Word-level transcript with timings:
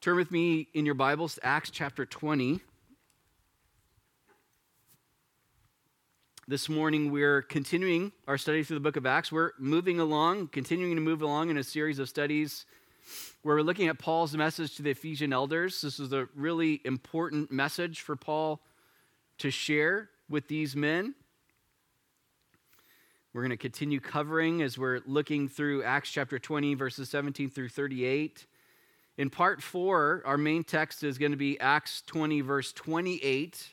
Turn 0.00 0.16
with 0.16 0.30
me 0.30 0.66
in 0.72 0.86
your 0.86 0.94
Bibles 0.94 1.34
to 1.34 1.44
Acts 1.44 1.68
chapter 1.68 2.06
20. 2.06 2.60
This 6.48 6.70
morning, 6.70 7.12
we're 7.12 7.42
continuing 7.42 8.10
our 8.26 8.38
study 8.38 8.62
through 8.62 8.76
the 8.76 8.80
book 8.80 8.96
of 8.96 9.04
Acts. 9.04 9.30
We're 9.30 9.50
moving 9.58 10.00
along, 10.00 10.48
continuing 10.52 10.94
to 10.94 11.02
move 11.02 11.20
along 11.20 11.50
in 11.50 11.58
a 11.58 11.62
series 11.62 11.98
of 11.98 12.08
studies 12.08 12.64
where 13.42 13.56
we're 13.56 13.62
looking 13.62 13.88
at 13.88 13.98
Paul's 13.98 14.34
message 14.34 14.74
to 14.76 14.82
the 14.82 14.88
Ephesian 14.88 15.34
elders. 15.34 15.82
This 15.82 16.00
is 16.00 16.14
a 16.14 16.28
really 16.34 16.80
important 16.86 17.52
message 17.52 18.00
for 18.00 18.16
Paul 18.16 18.62
to 19.36 19.50
share 19.50 20.08
with 20.30 20.48
these 20.48 20.74
men. 20.74 21.14
We're 23.34 23.42
going 23.42 23.50
to 23.50 23.58
continue 23.58 24.00
covering 24.00 24.62
as 24.62 24.78
we're 24.78 25.00
looking 25.04 25.46
through 25.46 25.82
Acts 25.82 26.10
chapter 26.10 26.38
20, 26.38 26.72
verses 26.72 27.10
17 27.10 27.50
through 27.50 27.68
38. 27.68 28.46
In 29.18 29.30
part 29.30 29.62
four, 29.62 30.22
our 30.24 30.38
main 30.38 30.64
text 30.64 31.02
is 31.04 31.18
going 31.18 31.32
to 31.32 31.36
be 31.36 31.58
Acts 31.60 32.02
20, 32.06 32.40
verse 32.40 32.72
28, 32.72 33.68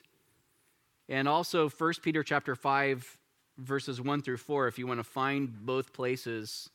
and 1.09 1.27
also 1.27 1.69
1 1.69 1.93
Peter 2.01 2.23
chapter 2.23 2.55
5, 2.55 3.17
verses 3.57 4.01
1 4.01 4.21
through 4.21 4.37
4, 4.37 4.67
if 4.67 4.77
you 4.77 4.87
want 4.87 4.99
to 4.99 5.03
find 5.03 5.65
both 5.65 5.93
places. 5.93 6.69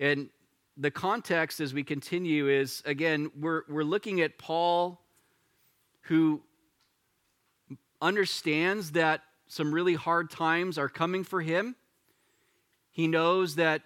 And 0.00 0.30
the 0.76 0.90
context 0.90 1.60
as 1.60 1.74
we 1.74 1.84
continue 1.84 2.48
is 2.48 2.82
again, 2.86 3.30
we're, 3.38 3.62
we're 3.68 3.84
looking 3.84 4.20
at 4.22 4.38
Paul 4.38 5.00
who 6.02 6.42
understands 8.00 8.92
that 8.92 9.22
some 9.46 9.72
really 9.72 9.94
hard 9.94 10.30
times 10.30 10.78
are 10.78 10.88
coming 10.88 11.22
for 11.22 11.42
him. 11.42 11.76
He 12.90 13.06
knows 13.06 13.56
that 13.56 13.82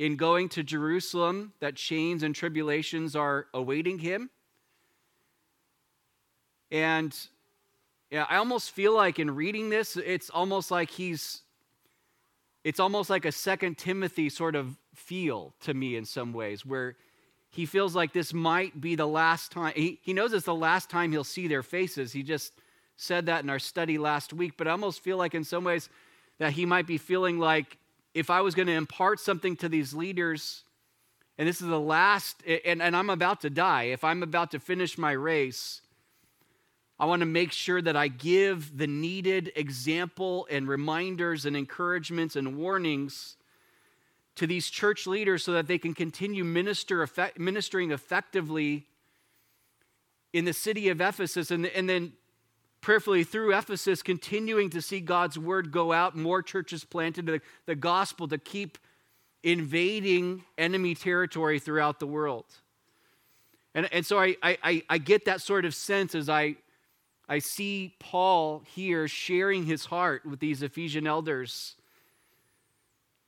in 0.00 0.16
going 0.16 0.48
to 0.48 0.62
Jerusalem 0.62 1.52
that 1.60 1.76
chains 1.76 2.22
and 2.22 2.34
tribulations 2.34 3.14
are 3.14 3.48
awaiting 3.52 3.98
him. 3.98 4.30
And 6.70 7.14
yeah, 8.10 8.24
I 8.30 8.36
almost 8.36 8.70
feel 8.70 8.94
like 8.94 9.18
in 9.18 9.34
reading 9.34 9.68
this, 9.68 9.98
it's 9.98 10.30
almost 10.30 10.70
like 10.70 10.90
he's 10.90 11.42
it's 12.64 12.80
almost 12.80 13.10
like 13.10 13.26
a 13.26 13.32
second 13.32 13.76
Timothy 13.76 14.30
sort 14.30 14.54
of 14.54 14.78
feel 14.94 15.54
to 15.60 15.74
me 15.74 15.96
in 15.96 16.06
some 16.06 16.32
ways, 16.32 16.64
where 16.64 16.96
he 17.50 17.66
feels 17.66 17.94
like 17.94 18.14
this 18.14 18.32
might 18.32 18.80
be 18.80 18.94
the 18.94 19.06
last 19.06 19.52
time. 19.52 19.74
He, 19.76 19.98
he 20.02 20.14
knows 20.14 20.32
it's 20.32 20.46
the 20.46 20.54
last 20.54 20.88
time 20.88 21.12
he'll 21.12 21.24
see 21.24 21.46
their 21.46 21.62
faces. 21.62 22.12
He 22.12 22.22
just 22.22 22.54
said 22.96 23.26
that 23.26 23.44
in 23.44 23.50
our 23.50 23.58
study 23.58 23.98
last 23.98 24.32
week, 24.32 24.54
but 24.56 24.66
I 24.66 24.70
almost 24.70 25.00
feel 25.00 25.18
like 25.18 25.34
in 25.34 25.44
some 25.44 25.64
ways 25.64 25.90
that 26.38 26.52
he 26.52 26.64
might 26.64 26.86
be 26.86 26.96
feeling 26.96 27.38
like 27.38 27.76
if 28.14 28.30
I 28.30 28.40
was 28.40 28.54
going 28.54 28.68
to 28.68 28.74
impart 28.74 29.20
something 29.20 29.56
to 29.56 29.68
these 29.68 29.94
leaders, 29.94 30.64
and 31.38 31.48
this 31.48 31.60
is 31.60 31.68
the 31.68 31.80
last, 31.80 32.42
and, 32.64 32.82
and 32.82 32.96
I'm 32.96 33.10
about 33.10 33.40
to 33.42 33.50
die, 33.50 33.84
if 33.84 34.04
I'm 34.04 34.22
about 34.22 34.50
to 34.50 34.60
finish 34.60 34.98
my 34.98 35.12
race, 35.12 35.80
I 36.98 37.06
want 37.06 37.20
to 37.20 37.26
make 37.26 37.50
sure 37.52 37.80
that 37.80 37.96
I 37.96 38.08
give 38.08 38.76
the 38.76 38.86
needed 38.86 39.52
example 39.56 40.46
and 40.50 40.68
reminders 40.68 41.46
and 41.46 41.56
encouragements 41.56 42.36
and 42.36 42.58
warnings 42.58 43.36
to 44.36 44.46
these 44.46 44.68
church 44.68 45.06
leaders 45.06 45.42
so 45.42 45.52
that 45.52 45.66
they 45.66 45.78
can 45.78 45.94
continue 45.94 46.44
minister, 46.44 47.02
effect, 47.02 47.38
ministering 47.38 47.90
effectively 47.90 48.86
in 50.34 50.44
the 50.44 50.52
city 50.52 50.90
of 50.90 51.00
Ephesus. 51.00 51.50
And, 51.50 51.66
and 51.66 51.88
then 51.88 52.12
prayerfully 52.80 53.24
through 53.24 53.56
Ephesus, 53.56 54.02
continuing 54.02 54.70
to 54.70 54.80
see 54.80 55.00
God's 55.00 55.38
word 55.38 55.70
go 55.70 55.92
out, 55.92 56.16
more 56.16 56.42
churches 56.42 56.84
planted, 56.84 57.26
the, 57.26 57.40
the 57.66 57.74
gospel 57.74 58.28
to 58.28 58.38
keep 58.38 58.78
invading 59.42 60.44
enemy 60.58 60.94
territory 60.94 61.58
throughout 61.58 62.00
the 62.00 62.06
world. 62.06 62.46
And, 63.74 63.88
and 63.92 64.04
so 64.04 64.18
I, 64.18 64.36
I, 64.42 64.82
I 64.88 64.98
get 64.98 65.26
that 65.26 65.40
sort 65.40 65.64
of 65.64 65.74
sense 65.74 66.14
as 66.14 66.28
I, 66.28 66.56
I 67.28 67.38
see 67.38 67.94
Paul 68.00 68.62
here 68.74 69.06
sharing 69.06 69.64
his 69.64 69.84
heart 69.84 70.26
with 70.26 70.40
these 70.40 70.62
Ephesian 70.62 71.06
elders. 71.06 71.76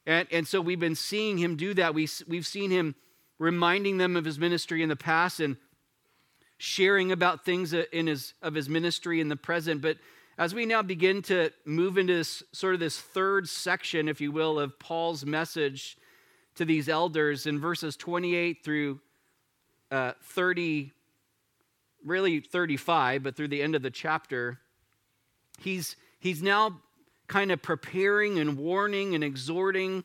And, 0.05 0.27
and 0.33 0.49
so 0.49 0.61
we've 0.61 0.81
been 0.81 0.97
seeing 0.97 1.39
him 1.39 1.57
do 1.57 1.75
that. 1.75 1.95
We, 1.95 2.09
we've 2.27 2.47
seen 2.47 2.71
him 2.71 2.97
reminding 3.39 3.99
them 3.99 4.17
of 4.17 4.25
his 4.25 4.39
ministry 4.39 4.83
in 4.83 4.89
the 4.89 4.97
past 4.97 5.39
and 5.41 5.57
sharing 6.63 7.11
about 7.11 7.45
things 7.45 7.73
in 7.73 8.07
his, 8.07 8.35
of 8.41 8.55
his 8.55 8.69
ministry 8.69 9.21
in 9.21 9.29
the 9.29 9.35
present. 9.35 9.83
But 9.83 9.97
as 10.39 10.55
we 10.55 10.65
now 10.65 10.81
begin 10.81 11.21
to 11.23 11.51
move 11.65 11.99
into 11.99 12.15
this 12.15 12.41
sort 12.53 12.75
of 12.75 12.79
this 12.79 13.01
third 13.01 13.49
section, 13.49 14.09
if 14.09 14.21
you 14.21 14.31
will, 14.31 14.61
of 14.61 14.79
Paul's 14.79 15.27
message 15.27 15.97
to 16.55 16.65
these 16.65 16.89
elders 16.89 17.49
in 17.49 17.59
verses 17.59 17.97
28 17.97 18.63
through 18.63 19.01
uh, 19.91 20.13
30, 20.23 20.93
really 22.05 22.39
35, 22.39 23.25
but 23.25 23.35
through 23.35 23.49
the 23.49 23.61
end 23.61 23.75
of 23.75 23.83
the 23.83 23.91
chapter, 23.91 24.61
he's, 25.59 25.97
he's 26.21 26.45
now 26.45 26.81
kind 27.27 27.51
of 27.51 27.61
preparing 27.61 28.39
and 28.39 28.57
warning 28.57 29.17
and 29.17 29.25
exhorting 29.25 30.05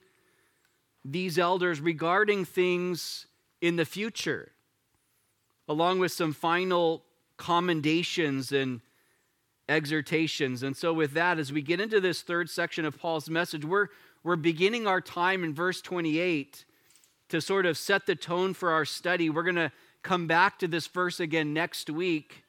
these 1.06 1.38
elders 1.38 1.80
regarding 1.80 2.46
things 2.46 3.28
in 3.62 3.76
the 3.76 3.86
future 3.86 4.54
along 5.68 6.00
with 6.00 6.12
some 6.12 6.34
final 6.34 7.04
commendations 7.38 8.52
and 8.52 8.82
exhortations. 9.70 10.64
And 10.64 10.76
so, 10.76 10.94
with 10.94 11.12
that, 11.14 11.40
as 11.40 11.52
we 11.52 11.62
get 11.62 11.80
into 11.80 12.00
this 12.00 12.22
third 12.22 12.50
section 12.50 12.86
of 12.86 12.98
Paul's 12.98 13.30
message, 13.30 13.66
we're, 13.66 13.88
we're 14.24 14.36
beginning 14.36 14.88
our 14.88 15.02
time 15.02 15.44
in 15.44 15.54
verse 15.54 15.82
28 15.82 16.66
to 17.30 17.42
sort 17.42 17.66
of 17.66 17.78
set 17.78 18.06
the 18.06 18.16
tone 18.16 18.54
for 18.54 18.72
our 18.72 18.86
study. 18.86 19.30
We're 19.30 19.44
going 19.44 19.56
to 19.56 19.72
come 20.04 20.28
back 20.28 20.60
to 20.60 20.68
this 20.68 20.88
verse 20.88 21.20
again 21.20 21.54
next 21.54 21.90
week. 21.90 22.44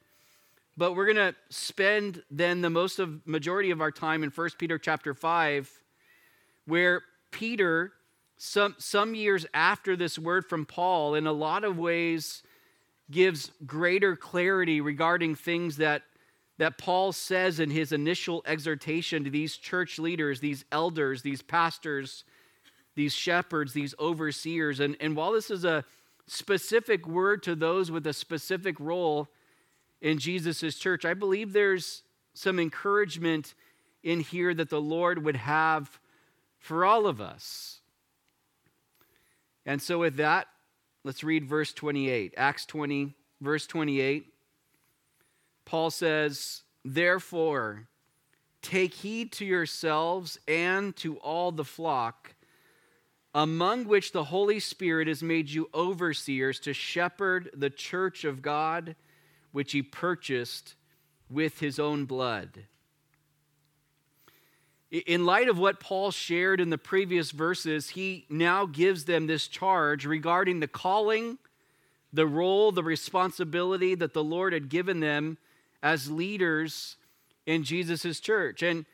But 0.77 0.95
we're 0.95 1.13
going 1.13 1.17
to 1.17 1.35
spend 1.49 2.23
then 2.31 2.61
the 2.61 2.69
most 2.69 2.99
of 2.99 3.27
majority 3.27 3.71
of 3.71 3.81
our 3.81 3.91
time 3.91 4.23
in 4.23 4.29
1 4.29 4.49
Peter 4.57 4.77
chapter 4.77 5.13
5 5.13 5.69
where 6.65 7.01
Peter 7.31 7.91
some 8.37 8.75
some 8.77 9.15
years 9.15 9.45
after 9.53 9.97
this 9.97 10.17
word 10.17 10.45
from 10.45 10.65
Paul 10.65 11.15
in 11.15 11.27
a 11.27 11.33
lot 11.33 11.65
of 11.65 11.77
ways 11.77 12.43
gives 13.11 13.51
greater 13.65 14.15
clarity 14.15 14.81
regarding 14.81 15.35
things 15.35 15.77
that, 15.77 16.03
that 16.57 16.77
Paul 16.77 17.11
says 17.11 17.59
in 17.59 17.69
his 17.69 17.91
initial 17.91 18.43
exhortation 18.45 19.23
to 19.23 19.29
these 19.29 19.57
church 19.57 19.97
leaders, 19.99 20.39
these 20.39 20.65
elders, 20.71 21.21
these 21.21 21.41
pastors, 21.41 22.23
these 22.95 23.13
shepherds, 23.13 23.73
these 23.73 23.95
overseers. 23.99 24.79
And, 24.79 24.95
and 24.99 25.15
while 25.15 25.31
this 25.31 25.49
is 25.49 25.65
a 25.65 25.85
specific 26.27 27.07
word 27.07 27.41
to 27.43 27.55
those 27.55 27.89
with 27.89 28.05
a 28.05 28.13
specific 28.13 28.79
role 28.79 29.27
in 30.01 30.19
Jesus' 30.19 30.77
church, 30.77 31.05
I 31.05 31.13
believe 31.13 31.51
there's 31.51 32.03
some 32.33 32.59
encouragement 32.59 33.55
in 34.03 34.19
here 34.19 34.53
that 34.53 34.69
the 34.69 34.81
Lord 34.81 35.23
would 35.23 35.35
have 35.35 35.99
for 36.57 36.85
all 36.85 37.07
of 37.07 37.19
us. 37.19 37.79
And 39.65 39.81
so, 39.81 39.99
with 39.99 40.15
that, 40.17 40.47
Let's 41.03 41.23
read 41.23 41.45
verse 41.45 41.71
28. 41.73 42.33
Acts 42.35 42.65
20, 42.65 43.15
verse 43.41 43.65
28. 43.67 44.33
Paul 45.65 45.91
says, 45.91 46.63
Therefore, 46.83 47.87
take 48.61 48.93
heed 48.93 49.31
to 49.33 49.45
yourselves 49.45 50.39
and 50.47 50.95
to 50.97 51.17
all 51.17 51.51
the 51.51 51.63
flock, 51.63 52.35
among 53.33 53.85
which 53.85 54.11
the 54.11 54.25
Holy 54.25 54.59
Spirit 54.59 55.07
has 55.07 55.23
made 55.23 55.49
you 55.49 55.69
overseers 55.73 56.59
to 56.61 56.73
shepherd 56.73 57.49
the 57.53 57.69
church 57.69 58.23
of 58.23 58.41
God, 58.41 58.95
which 59.51 59.71
he 59.71 59.81
purchased 59.81 60.75
with 61.29 61.59
his 61.59 61.79
own 61.79 62.05
blood. 62.05 62.65
In 64.91 65.25
light 65.25 65.49
of 65.49 65.59
what 65.59 65.79
Paul 65.79 66.09
shared 66.09 66.59
in 66.59 66.71
the 66.71 66.77
previous 66.77 67.29
verses, 67.31 67.89
he 67.89 68.25
now 68.27 68.65
gives 68.65 69.05
them 69.05 69.27
this 69.27 69.47
charge 69.47 70.05
regarding 70.05 70.59
the 70.59 70.67
calling, 70.67 71.37
the 72.11 72.25
role, 72.25 72.71
the 72.71 72.83
responsibility 72.83 73.93
that 73.93 74.13
the 74.13 74.23
Lord 74.23 74.51
had 74.51 74.67
given 74.67 74.99
them 74.99 75.37
as 75.83 76.09
leaders 76.09 76.97
in 77.45 77.63
Jesus' 77.63 78.19
church. 78.19 78.63
And 78.63 78.85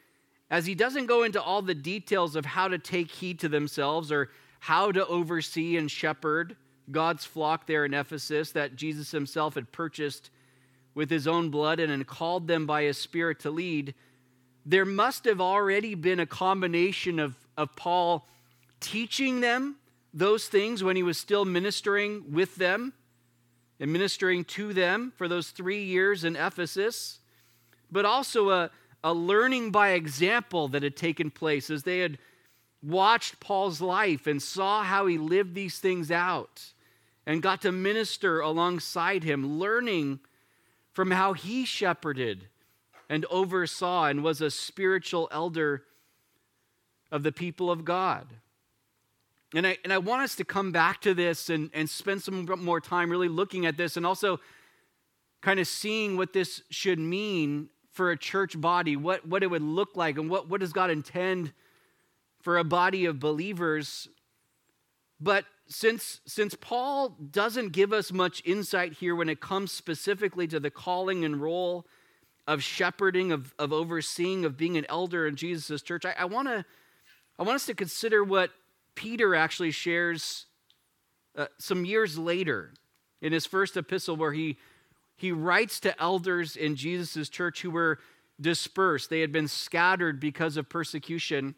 as 0.50 0.66
he 0.66 0.76
doesn't 0.76 1.06
go 1.06 1.24
into 1.24 1.42
all 1.42 1.62
the 1.62 1.74
details 1.74 2.36
of 2.36 2.46
how 2.46 2.68
to 2.68 2.78
take 2.78 3.10
heed 3.10 3.40
to 3.40 3.50
themselves 3.50 4.12
or 4.12 4.30
how 4.60 4.92
to 4.92 5.06
oversee 5.08 5.78
and 5.78 5.90
shepherd 5.90 6.58
God's 6.92 7.26
flock 7.26 7.68
there 7.68 7.86
in 7.86 7.94
Ephesus 7.94 8.52
that 8.52 8.76
Jesus 8.76 9.12
himself 9.12 9.56
had 9.56 9.72
purchased 9.72 10.30
with 10.94 11.10
his 11.10 11.28
own 11.28 11.50
blood 11.50 11.80
and 11.80 12.06
called 12.06 12.48
them 12.48 12.66
by 12.66 12.84
his 12.84 12.98
Spirit 12.98 13.40
to 13.42 13.50
lead, 13.50 13.94
there 14.66 14.86
must 14.86 15.26
have 15.26 15.40
already 15.40 15.94
been 15.94 16.20
a 16.20 16.26
combination 16.26 17.20
of, 17.20 17.36
of 17.56 17.76
Paul 17.76 18.28
teaching 18.80 19.42
them 19.42 19.76
those 20.14 20.48
things 20.48 20.84
when 20.84 20.96
he 20.96 21.04
was 21.04 21.18
still 21.18 21.46
ministering 21.46 22.32
with 22.32 22.56
them 22.56 22.94
and 23.80 23.92
ministering 23.92 24.44
to 24.46 24.74
them 24.74 25.14
for 25.18 25.28
those 25.28 25.52
three 25.52 25.84
years 25.84 26.24
in 26.24 26.36
Ephesus, 26.36 27.20
but 27.92 28.06
also 28.06 28.50
a, 28.50 28.72
a 29.04 29.14
learning 29.14 29.72
by 29.72 29.90
example 29.90 30.68
that 30.70 30.84
had 30.84 30.96
taken 30.96 31.30
place 31.30 31.70
as 31.70 31.84
they 31.84 32.00
had 32.00 32.18
watched 32.82 33.40
Paul's 33.40 33.82
life 33.82 34.26
and 34.26 34.42
saw 34.42 34.84
how 34.84 35.06
he 35.06 35.18
lived 35.18 35.54
these 35.54 35.80
things 35.80 36.10
out 36.10 36.64
and 37.26 37.42
got 37.42 37.62
to 37.64 37.72
minister 37.72 38.40
alongside 38.40 39.24
him, 39.24 39.60
learning 39.60 40.20
from 40.94 41.12
how 41.12 41.34
he 41.34 41.66
shepherded 41.66 42.48
and 43.10 43.26
oversaw 43.26 44.06
and 44.06 44.24
was 44.24 44.42
a 44.42 44.52
spiritual 44.52 45.28
elder 45.32 45.84
of 47.12 47.24
the 47.24 47.32
people 47.32 47.70
of 47.70 47.86
God. 47.86 48.28
And 49.54 49.66
I, 49.66 49.78
and 49.84 49.94
I 49.94 50.00
want 50.00 50.24
us 50.24 50.36
to 50.36 50.46
come 50.46 50.72
back 50.72 51.02
to 51.02 51.14
this 51.14 51.50
and, 51.50 51.70
and 51.74 51.90
spend 51.90 52.22
some 52.22 52.46
more 52.62 52.82
time 52.82 53.10
really 53.10 53.30
looking 53.30 53.66
at 53.66 53.78
this 53.78 53.96
and 53.96 54.06
also 54.06 54.40
kind 55.42 55.60
of 55.60 55.68
seeing 55.68 56.18
what 56.18 56.34
this 56.34 56.62
should 56.70 57.00
mean 57.00 57.70
for 57.92 58.12
a 58.12 58.18
church 58.18 58.60
body, 58.60 58.98
what, 58.98 59.26
what 59.26 59.44
it 59.44 59.48
would 59.48 59.62
look 59.62 59.96
like, 59.96 60.18
and 60.18 60.30
what, 60.30 60.50
what 60.50 60.60
does 60.60 60.74
God 60.74 60.90
intend 60.90 61.54
for 62.42 62.58
a 62.58 62.64
body 62.64 63.06
of 63.06 63.20
believers. 63.20 64.10
But 65.22 65.46
since, 65.68 66.20
since 66.26 66.56
Paul 66.56 67.10
doesn't 67.32 67.72
give 67.72 67.94
us 67.94 68.12
much 68.12 68.42
insight 68.46 68.94
here 68.94 69.16
when 69.16 69.30
it 69.30 69.40
comes 69.40 69.72
specifically 69.72 70.48
to 70.48 70.60
the 70.60 70.70
calling 70.70 71.24
and 71.24 71.42
role 71.42 71.86
of 72.48 72.62
shepherding, 72.62 73.32
of, 73.32 73.54
of 73.58 73.74
overseeing, 73.74 74.46
of 74.46 74.58
being 74.58 74.78
an 74.78 74.86
elder 74.90 75.28
in 75.28 75.36
Jesus' 75.36 75.82
church, 75.82 76.06
I, 76.06 76.14
I, 76.20 76.26
wanna, 76.26 76.66
I 77.40 77.44
want 77.44 77.56
us 77.56 77.66
to 77.66 77.74
consider 77.74 78.24
what 78.24 78.52
Peter 78.94 79.36
actually 79.36 79.72
shares 79.72 80.46
uh, 81.36 81.48
some 81.58 81.86
years 81.86 82.18
later 82.18 82.74
in 83.22 83.34
his 83.34 83.46
first 83.46 83.76
epistle, 83.76 84.16
where 84.16 84.34
he, 84.34 84.58
he 85.16 85.32
writes 85.32 85.80
to 85.82 86.02
elders 86.02 86.56
in 86.56 86.76
Jesus' 86.76 87.30
church 87.30 87.62
who 87.62 87.72
were 87.72 88.00
dispersed. 88.40 89.10
They 89.10 89.22
had 89.22 89.32
been 89.32 89.48
scattered 89.48 90.20
because 90.20 90.58
of 90.58 90.70
persecution 90.70 91.56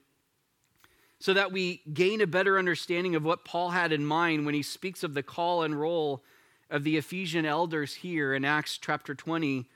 so 1.20 1.34
that 1.34 1.52
we 1.52 1.82
gain 1.94 2.22
a 2.22 2.28
better 2.28 2.60
understanding 2.60 3.16
of 3.16 3.26
what 3.26 3.44
Paul 3.44 3.72
had 3.72 3.92
in 3.92 4.06
mind 4.06 4.46
when 4.46 4.54
he 4.54 4.62
speaks 4.62 5.04
of 5.04 5.14
the 5.14 5.24
call 5.24 5.64
and 5.64 5.80
role 5.80 6.24
of 6.70 6.84
the 6.84 6.98
Ephesian 6.98 7.46
elders 7.46 7.96
here 7.96 8.34
in 8.34 8.46
Acts 8.46 8.78
chapter 8.78 9.16
20, 9.16 9.68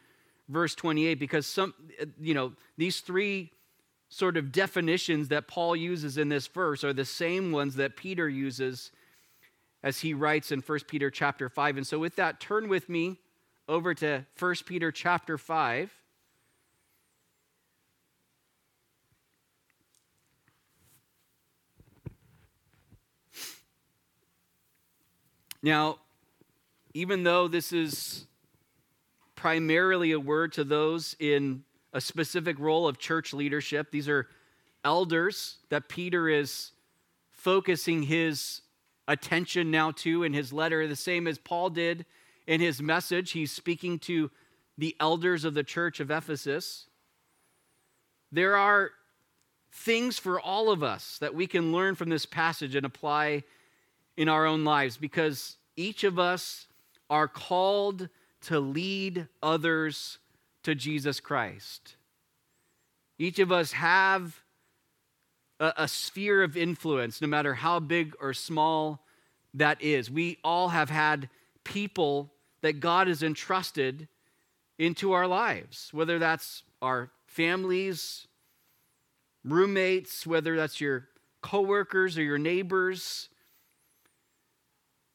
verse 0.51 0.75
28, 0.75 1.19
because 1.19 1.47
some, 1.47 1.73
you 2.19 2.33
know, 2.33 2.53
these 2.77 2.99
three 2.99 3.51
sort 4.09 4.35
of 4.35 4.51
definitions 4.51 5.29
that 5.29 5.47
Paul 5.47 5.75
uses 5.75 6.17
in 6.17 6.29
this 6.29 6.47
verse 6.47 6.83
are 6.83 6.93
the 6.93 7.05
same 7.05 7.51
ones 7.51 7.75
that 7.75 7.95
Peter 7.95 8.27
uses 8.27 8.91
as 9.83 10.01
he 10.01 10.13
writes 10.13 10.51
in 10.51 10.59
1 10.59 10.79
Peter 10.87 11.09
chapter 11.09 11.49
5. 11.49 11.77
And 11.77 11.87
so 11.87 11.97
with 11.97 12.17
that, 12.17 12.39
turn 12.39 12.67
with 12.67 12.89
me 12.89 13.19
over 13.67 13.93
to 13.95 14.25
1 14.37 14.55
Peter 14.65 14.91
chapter 14.91 15.37
5. 15.37 15.91
Now, 25.63 25.99
even 26.93 27.23
though 27.23 27.47
this 27.47 27.71
is 27.71 28.25
primarily 29.41 30.11
a 30.11 30.19
word 30.19 30.53
to 30.53 30.63
those 30.63 31.15
in 31.19 31.63
a 31.93 31.99
specific 31.99 32.59
role 32.59 32.87
of 32.87 32.99
church 32.99 33.33
leadership, 33.33 33.89
these 33.89 34.07
are 34.07 34.27
elders 34.85 35.57
that 35.69 35.89
Peter 35.89 36.29
is 36.29 36.73
focusing 37.31 38.03
his 38.03 38.61
attention 39.07 39.71
now 39.71 39.89
to 39.89 40.21
in 40.21 40.31
his 40.31 40.53
letter, 40.53 40.87
the 40.87 40.95
same 40.95 41.25
as 41.25 41.39
Paul 41.39 41.71
did 41.71 42.05
in 42.45 42.61
his 42.61 42.83
message. 42.83 43.31
He's 43.31 43.51
speaking 43.51 43.97
to 43.99 44.29
the 44.77 44.95
elders 44.99 45.43
of 45.43 45.55
the 45.55 45.63
church 45.63 45.99
of 45.99 46.11
Ephesus. 46.11 46.85
There 48.31 48.55
are 48.55 48.91
things 49.73 50.19
for 50.19 50.39
all 50.39 50.69
of 50.69 50.83
us 50.83 51.17
that 51.17 51.33
we 51.33 51.47
can 51.47 51.71
learn 51.71 51.95
from 51.95 52.09
this 52.09 52.27
passage 52.27 52.75
and 52.75 52.85
apply 52.85 53.41
in 54.15 54.29
our 54.29 54.45
own 54.45 54.63
lives 54.63 54.97
because 54.97 55.55
each 55.75 56.03
of 56.03 56.19
us 56.19 56.67
are 57.09 57.27
called 57.27 58.07
to 58.41 58.59
lead 58.59 59.27
others 59.41 60.17
to 60.63 60.75
Jesus 60.75 61.19
Christ. 61.19 61.95
Each 63.17 63.39
of 63.39 63.51
us 63.51 63.73
have 63.73 64.41
a, 65.59 65.73
a, 65.77 65.87
sphere 65.87 66.43
of 66.43 66.57
influence, 66.57 67.21
no 67.21 67.27
matter 67.27 67.53
how 67.53 67.79
big 67.79 68.15
or 68.19 68.33
small 68.33 69.05
that 69.53 69.81
is. 69.81 70.09
We 70.09 70.37
all 70.43 70.69
have 70.69 70.89
had 70.89 71.29
people 71.63 72.31
that 72.61 72.79
God 72.79 73.07
has 73.07 73.21
entrusted 73.21 74.07
into 74.79 75.11
our 75.11 75.27
lives, 75.27 75.89
whether 75.91 76.17
that's 76.17 76.63
our 76.81 77.11
families, 77.27 78.27
roommates, 79.43 80.25
whether 80.25 80.55
that's 80.55 80.81
your 80.81 81.07
coworkers 81.41 82.17
or 82.17 82.23
your 82.23 82.37
neighbors, 82.37 83.29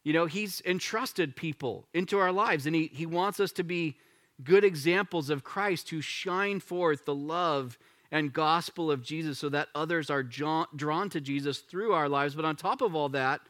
you 0.07 0.13
know, 0.13 0.27
He's 0.27 0.63
entrusted 0.65 1.35
people 1.35 1.89
into 1.93 2.21
our 2.21 2.31
lives, 2.31 2.65
and 2.65 2.77
He, 2.77 2.89
he 2.95 3.07
wants 3.07 3.41
us 3.41 3.51
to 3.51 3.65
be 3.65 3.97
good 4.45 4.63
examples 4.63 5.31
of 5.31 5.43
Christ 5.43 5.91
who 5.91 6.01
shine 6.01 6.61
forth 6.61 7.05
the 7.05 7.15
love 7.15 7.77
and 8.13 8.33
gospel 8.33 8.89
of 8.89 9.03
Jesus 9.03 9.41
so 9.41 9.49
that 9.49 9.67
others 9.75 10.09
are 10.09 10.23
drawn 10.23 11.11
to 11.11 11.21
Jesus 11.21 11.59
through 11.59 11.93
our 11.93 12.09
lives. 12.09 12.37
But 12.37 12.45
on 12.45 12.55
top 12.55 12.83
of 12.83 12.95
all 12.95 13.09
that, 13.09 13.41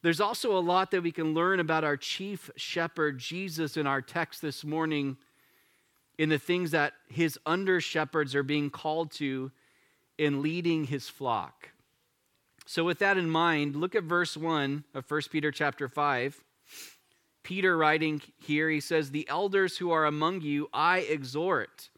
there's 0.00 0.18
also 0.18 0.56
a 0.56 0.60
lot 0.60 0.92
that 0.92 1.02
we 1.02 1.12
can 1.12 1.34
learn 1.34 1.60
about 1.60 1.84
our 1.84 1.98
chief 1.98 2.50
shepherd, 2.56 3.18
Jesus, 3.18 3.76
in 3.76 3.86
our 3.86 4.00
text 4.00 4.40
this 4.40 4.64
morning, 4.64 5.18
in 6.16 6.30
the 6.30 6.38
things 6.38 6.70
that 6.70 6.94
his 7.10 7.38
under 7.44 7.82
shepherds 7.82 8.34
are 8.34 8.42
being 8.42 8.70
called 8.70 9.10
to 9.12 9.52
in 10.16 10.40
leading 10.40 10.84
his 10.84 11.06
flock. 11.10 11.68
So 12.68 12.82
with 12.82 12.98
that 12.98 13.16
in 13.16 13.30
mind, 13.30 13.76
look 13.76 13.94
at 13.94 14.02
verse 14.02 14.36
1 14.36 14.84
of 14.92 15.08
1 15.08 15.22
Peter 15.30 15.52
chapter 15.52 15.88
5. 15.88 16.42
Peter 17.44 17.76
writing 17.76 18.20
here, 18.38 18.68
he 18.68 18.80
says, 18.80 19.12
"The 19.12 19.28
elders 19.28 19.78
who 19.78 19.92
are 19.92 20.04
among 20.04 20.40
you 20.40 20.68
I 20.72 20.98
exhort, 20.98 21.90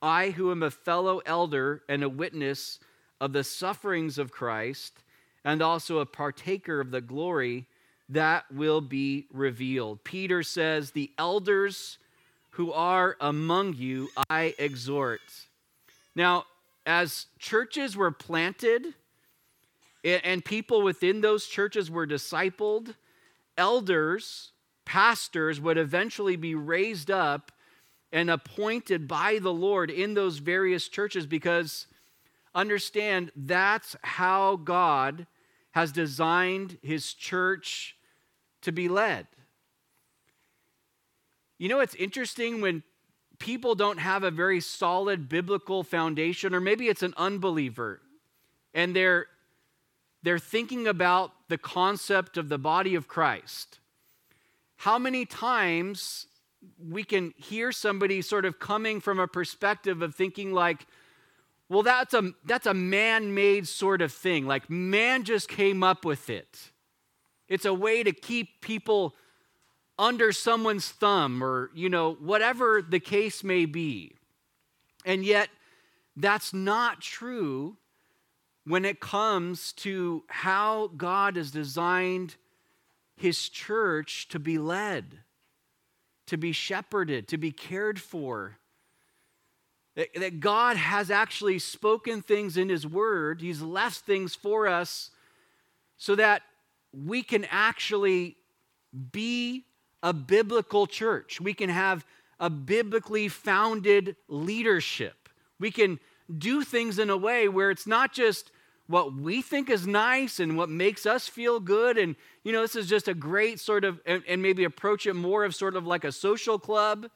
I 0.00 0.30
who 0.30 0.52
am 0.52 0.62
a 0.62 0.70
fellow 0.70 1.20
elder 1.26 1.82
and 1.88 2.04
a 2.04 2.08
witness 2.08 2.78
of 3.20 3.32
the 3.32 3.42
sufferings 3.42 4.18
of 4.18 4.30
Christ, 4.30 5.02
and 5.42 5.60
also 5.60 5.98
a 5.98 6.06
partaker 6.06 6.78
of 6.78 6.92
the 6.92 7.00
glory 7.00 7.66
that 8.08 8.48
will 8.52 8.80
be 8.80 9.26
revealed." 9.32 10.04
Peter 10.04 10.44
says, 10.44 10.92
"The 10.92 11.12
elders 11.18 11.98
who 12.50 12.72
are 12.72 13.16
among 13.20 13.74
you 13.74 14.10
I 14.30 14.54
exhort." 14.58 15.48
Now, 16.14 16.46
as 16.86 17.26
churches 17.40 17.96
were 17.96 18.12
planted, 18.12 18.94
and 20.04 20.44
people 20.44 20.82
within 20.82 21.20
those 21.20 21.46
churches 21.46 21.90
were 21.90 22.06
discipled. 22.06 22.94
Elders, 23.56 24.52
pastors 24.84 25.60
would 25.60 25.78
eventually 25.78 26.36
be 26.36 26.54
raised 26.54 27.10
up 27.10 27.52
and 28.12 28.30
appointed 28.30 29.06
by 29.06 29.38
the 29.38 29.52
Lord 29.52 29.90
in 29.90 30.14
those 30.14 30.38
various 30.38 30.88
churches 30.88 31.26
because 31.26 31.86
understand 32.54 33.30
that's 33.36 33.96
how 34.02 34.56
God 34.56 35.26
has 35.72 35.92
designed 35.92 36.78
his 36.82 37.12
church 37.12 37.96
to 38.62 38.72
be 38.72 38.88
led. 38.88 39.26
You 41.58 41.68
know, 41.68 41.80
it's 41.80 41.94
interesting 41.96 42.60
when 42.60 42.82
people 43.38 43.74
don't 43.74 43.98
have 43.98 44.22
a 44.22 44.30
very 44.30 44.60
solid 44.60 45.28
biblical 45.28 45.82
foundation, 45.82 46.54
or 46.54 46.60
maybe 46.60 46.88
it's 46.88 47.02
an 47.02 47.14
unbeliever, 47.16 48.00
and 48.74 48.94
they're 48.94 49.26
they're 50.22 50.38
thinking 50.38 50.86
about 50.86 51.32
the 51.48 51.58
concept 51.58 52.36
of 52.36 52.48
the 52.48 52.58
body 52.58 52.94
of 52.94 53.08
Christ. 53.08 53.78
How 54.78 54.98
many 54.98 55.24
times 55.24 56.26
we 56.78 57.04
can 57.04 57.32
hear 57.36 57.72
somebody 57.72 58.22
sort 58.22 58.44
of 58.44 58.58
coming 58.58 59.00
from 59.00 59.18
a 59.18 59.28
perspective 59.28 60.02
of 60.02 60.14
thinking 60.14 60.52
like, 60.52 60.86
well, 61.68 61.82
that's 61.82 62.14
a, 62.14 62.32
that's 62.44 62.66
a 62.66 62.74
man 62.74 63.34
made 63.34 63.68
sort 63.68 64.02
of 64.02 64.12
thing. 64.12 64.46
Like, 64.46 64.70
man 64.70 65.24
just 65.24 65.48
came 65.48 65.82
up 65.82 66.04
with 66.04 66.30
it. 66.30 66.70
It's 67.48 67.64
a 67.64 67.74
way 67.74 68.02
to 68.02 68.12
keep 68.12 68.60
people 68.60 69.14
under 69.98 70.32
someone's 70.32 70.88
thumb 70.88 71.42
or, 71.42 71.70
you 71.74 71.88
know, 71.88 72.14
whatever 72.14 72.82
the 72.82 73.00
case 73.00 73.42
may 73.44 73.66
be. 73.66 74.14
And 75.04 75.24
yet, 75.24 75.48
that's 76.16 76.52
not 76.52 77.00
true 77.00 77.76
when 78.68 78.84
it 78.84 79.00
comes 79.00 79.72
to 79.72 80.22
how 80.28 80.90
God 80.96 81.36
has 81.36 81.50
designed 81.50 82.36
his 83.16 83.48
church 83.48 84.28
to 84.28 84.38
be 84.38 84.58
led, 84.58 85.18
to 86.26 86.36
be 86.36 86.52
shepherded, 86.52 87.26
to 87.28 87.38
be 87.38 87.50
cared 87.50 87.98
for. 87.98 88.58
That, 89.96 90.38
God 90.40 90.76
has 90.76 91.10
actually 91.10 91.58
spoken 91.58 92.22
things 92.22 92.56
in 92.56 92.68
his 92.68 92.86
word, 92.86 93.40
he's 93.40 93.62
left 93.62 94.04
things 94.04 94.34
for 94.34 94.68
us 94.68 95.10
so 95.96 96.14
that 96.14 96.42
we 96.92 97.22
can 97.22 97.46
actually 97.50 98.36
be 99.10 99.64
a 100.02 100.12
biblical 100.12 100.86
church. 100.86 101.40
We 101.40 101.54
can 101.54 101.70
have 101.70 102.06
a 102.38 102.50
biblically 102.50 103.28
founded 103.28 104.14
leadership. 104.28 105.28
We 105.58 105.70
can 105.70 105.98
do 106.36 106.62
things 106.62 106.98
in 106.98 107.10
a 107.10 107.16
way 107.16 107.48
where 107.48 107.70
it's 107.70 107.86
not 107.86 108.12
just 108.12 108.52
what 108.88 109.14
we 109.14 109.42
think 109.42 109.68
is 109.70 109.86
nice 109.86 110.40
and 110.40 110.56
what 110.56 110.70
makes 110.70 111.06
us 111.06 111.28
feel 111.28 111.60
good. 111.60 111.98
And, 111.98 112.16
you 112.42 112.52
know, 112.52 112.62
this 112.62 112.74
is 112.74 112.88
just 112.88 113.06
a 113.06 113.14
great 113.14 113.60
sort 113.60 113.84
of, 113.84 114.00
and, 114.06 114.22
and 114.26 114.42
maybe 114.42 114.64
approach 114.64 115.06
it 115.06 115.14
more 115.14 115.44
of 115.44 115.54
sort 115.54 115.76
of 115.76 115.86
like 115.86 116.04
a 116.04 116.10
social 116.10 116.58
club. 116.58 117.08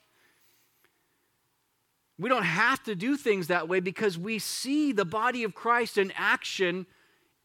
We 2.18 2.28
don't 2.28 2.44
have 2.44 2.82
to 2.84 2.94
do 2.94 3.16
things 3.16 3.48
that 3.48 3.68
way 3.68 3.80
because 3.80 4.18
we 4.18 4.38
see 4.38 4.92
the 4.92 5.06
body 5.06 5.44
of 5.44 5.54
Christ 5.54 5.96
in 5.96 6.12
action 6.14 6.86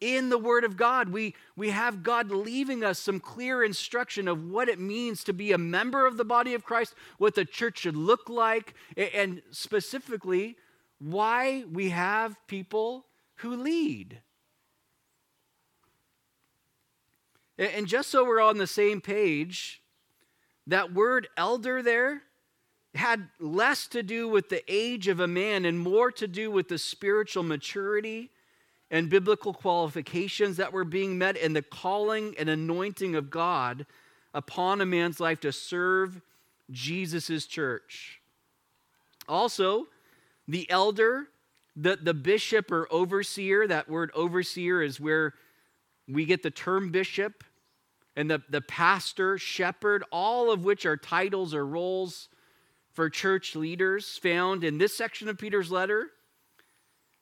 in 0.00 0.28
the 0.28 0.38
Word 0.38 0.62
of 0.62 0.76
God. 0.76 1.08
We, 1.08 1.34
we 1.56 1.70
have 1.70 2.02
God 2.02 2.30
leaving 2.30 2.84
us 2.84 2.98
some 2.98 3.18
clear 3.20 3.64
instruction 3.64 4.28
of 4.28 4.44
what 4.44 4.68
it 4.68 4.78
means 4.78 5.24
to 5.24 5.32
be 5.32 5.52
a 5.52 5.58
member 5.58 6.06
of 6.06 6.18
the 6.18 6.24
body 6.24 6.52
of 6.52 6.64
Christ, 6.64 6.94
what 7.16 7.34
the 7.34 7.46
church 7.46 7.78
should 7.78 7.96
look 7.96 8.28
like, 8.28 8.74
and 8.96 9.42
specifically 9.50 10.56
why 10.98 11.64
we 11.72 11.88
have 11.88 12.36
people 12.46 13.06
who 13.38 13.56
lead. 13.56 14.20
And 17.58 17.86
just 17.88 18.10
so 18.10 18.24
we're 18.24 18.40
on 18.40 18.58
the 18.58 18.66
same 18.66 19.00
page, 19.00 19.82
that 20.66 20.92
word 20.92 21.28
elder 21.36 21.82
there 21.82 22.22
had 22.94 23.28
less 23.40 23.86
to 23.88 24.02
do 24.02 24.28
with 24.28 24.48
the 24.48 24.62
age 24.68 25.08
of 25.08 25.20
a 25.20 25.26
man 25.26 25.64
and 25.64 25.78
more 25.78 26.10
to 26.12 26.26
do 26.26 26.50
with 26.50 26.68
the 26.68 26.78
spiritual 26.78 27.42
maturity 27.42 28.30
and 28.90 29.10
biblical 29.10 29.52
qualifications 29.52 30.56
that 30.56 30.72
were 30.72 30.84
being 30.84 31.18
met 31.18 31.36
and 31.36 31.54
the 31.54 31.62
calling 31.62 32.34
and 32.38 32.48
anointing 32.48 33.14
of 33.14 33.30
God 33.30 33.86
upon 34.32 34.80
a 34.80 34.86
man's 34.86 35.20
life 35.20 35.40
to 35.40 35.52
serve 35.52 36.20
Jesus' 36.70 37.46
church. 37.46 38.20
Also, 39.28 39.86
the 40.46 40.68
elder, 40.70 41.28
the, 41.80 41.96
the 42.00 42.14
bishop 42.14 42.72
or 42.72 42.88
overseer, 42.90 43.66
that 43.68 43.88
word 43.88 44.10
overseer 44.14 44.82
is 44.82 44.98
where 44.98 45.34
we 46.08 46.24
get 46.24 46.42
the 46.42 46.50
term 46.50 46.90
bishop, 46.90 47.44
and 48.16 48.28
the, 48.28 48.42
the 48.50 48.60
pastor, 48.60 49.38
shepherd, 49.38 50.02
all 50.10 50.50
of 50.50 50.64
which 50.64 50.84
are 50.84 50.96
titles 50.96 51.54
or 51.54 51.64
roles 51.64 52.28
for 52.92 53.08
church 53.08 53.54
leaders 53.54 54.18
found 54.18 54.64
in 54.64 54.78
this 54.78 54.96
section 54.96 55.28
of 55.28 55.38
Peter's 55.38 55.70
letter 55.70 56.08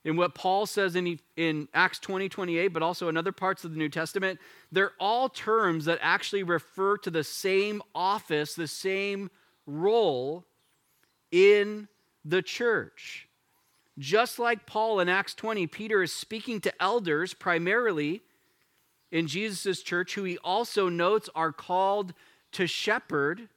in 0.07 0.17
what 0.17 0.35
Paul 0.35 0.65
says 0.65 0.97
in, 0.97 1.19
in 1.37 1.69
Acts 1.75 1.99
20, 1.99 2.31
28, 2.31 2.69
but 2.69 2.83
also 2.83 3.09
in 3.09 3.17
other 3.17 3.33
parts 3.33 3.65
of 3.65 3.73
the 3.73 3.77
New 3.77 3.91
Testament, 3.91 4.39
they're 4.73 4.93
all 4.99 5.29
terms 5.29 5.85
that 5.85 5.99
actually 6.01 6.45
refer 6.45 6.97
to 6.99 7.11
the 7.11 7.25
same 7.25 7.83
office, 7.95 8.55
the 8.55 8.69
same 8.69 9.31
role 9.67 10.47
in 11.31 11.89
the 12.25 12.41
church. 12.41 13.26
Just 13.99 14.39
like 14.39 14.67
Paul 14.67 15.01
in 15.01 15.09
Acts 15.09 15.35
20, 15.35 15.67
Peter 15.67 16.03
is 16.03 16.13
speaking 16.13 16.61
to 16.61 16.83
elders 16.83 17.33
primarily 17.33 18.23
in 19.11 19.27
Jesus' 19.27 19.83
church, 19.83 20.15
who 20.15 20.25
he 20.25 20.37
also 20.39 20.89
notes 20.89 21.31
are 21.35 21.53
called 21.53 22.13
to 22.53 22.67
shepherd 22.67 23.49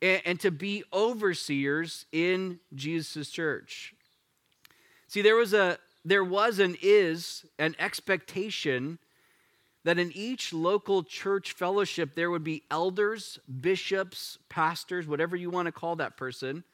and, 0.00 0.38
to 0.40 0.50
be 0.50 0.84
overseers 0.92 2.06
in 2.12 2.60
Jesus' 2.74 3.30
church. 3.30 3.94
See, 5.08 5.22
there 5.22 5.36
was 5.36 5.52
a 5.52 5.78
there 6.04 6.24
was 6.24 6.58
and 6.58 6.76
is 6.80 7.44
an 7.58 7.74
expectation 7.78 8.98
that 9.84 9.98
in 9.98 10.12
each 10.14 10.52
local 10.52 11.02
church 11.02 11.52
fellowship 11.52 12.14
there 12.14 12.30
would 12.30 12.44
be 12.44 12.62
elders, 12.70 13.38
bishops, 13.60 14.38
pastors, 14.48 15.06
whatever 15.06 15.36
you 15.36 15.50
want 15.50 15.66
to 15.66 15.72
call 15.72 15.96
that 15.96 16.16
person, 16.16 16.64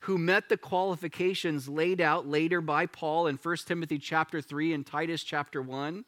who 0.00 0.18
met 0.18 0.48
the 0.48 0.56
qualifications 0.56 1.68
laid 1.68 2.00
out 2.00 2.26
later 2.26 2.60
by 2.60 2.86
Paul 2.86 3.26
in 3.26 3.36
1 3.36 3.56
Timothy 3.66 3.98
chapter 3.98 4.40
3 4.40 4.72
and 4.72 4.86
Titus 4.86 5.22
chapter 5.22 5.60
1. 5.60 6.04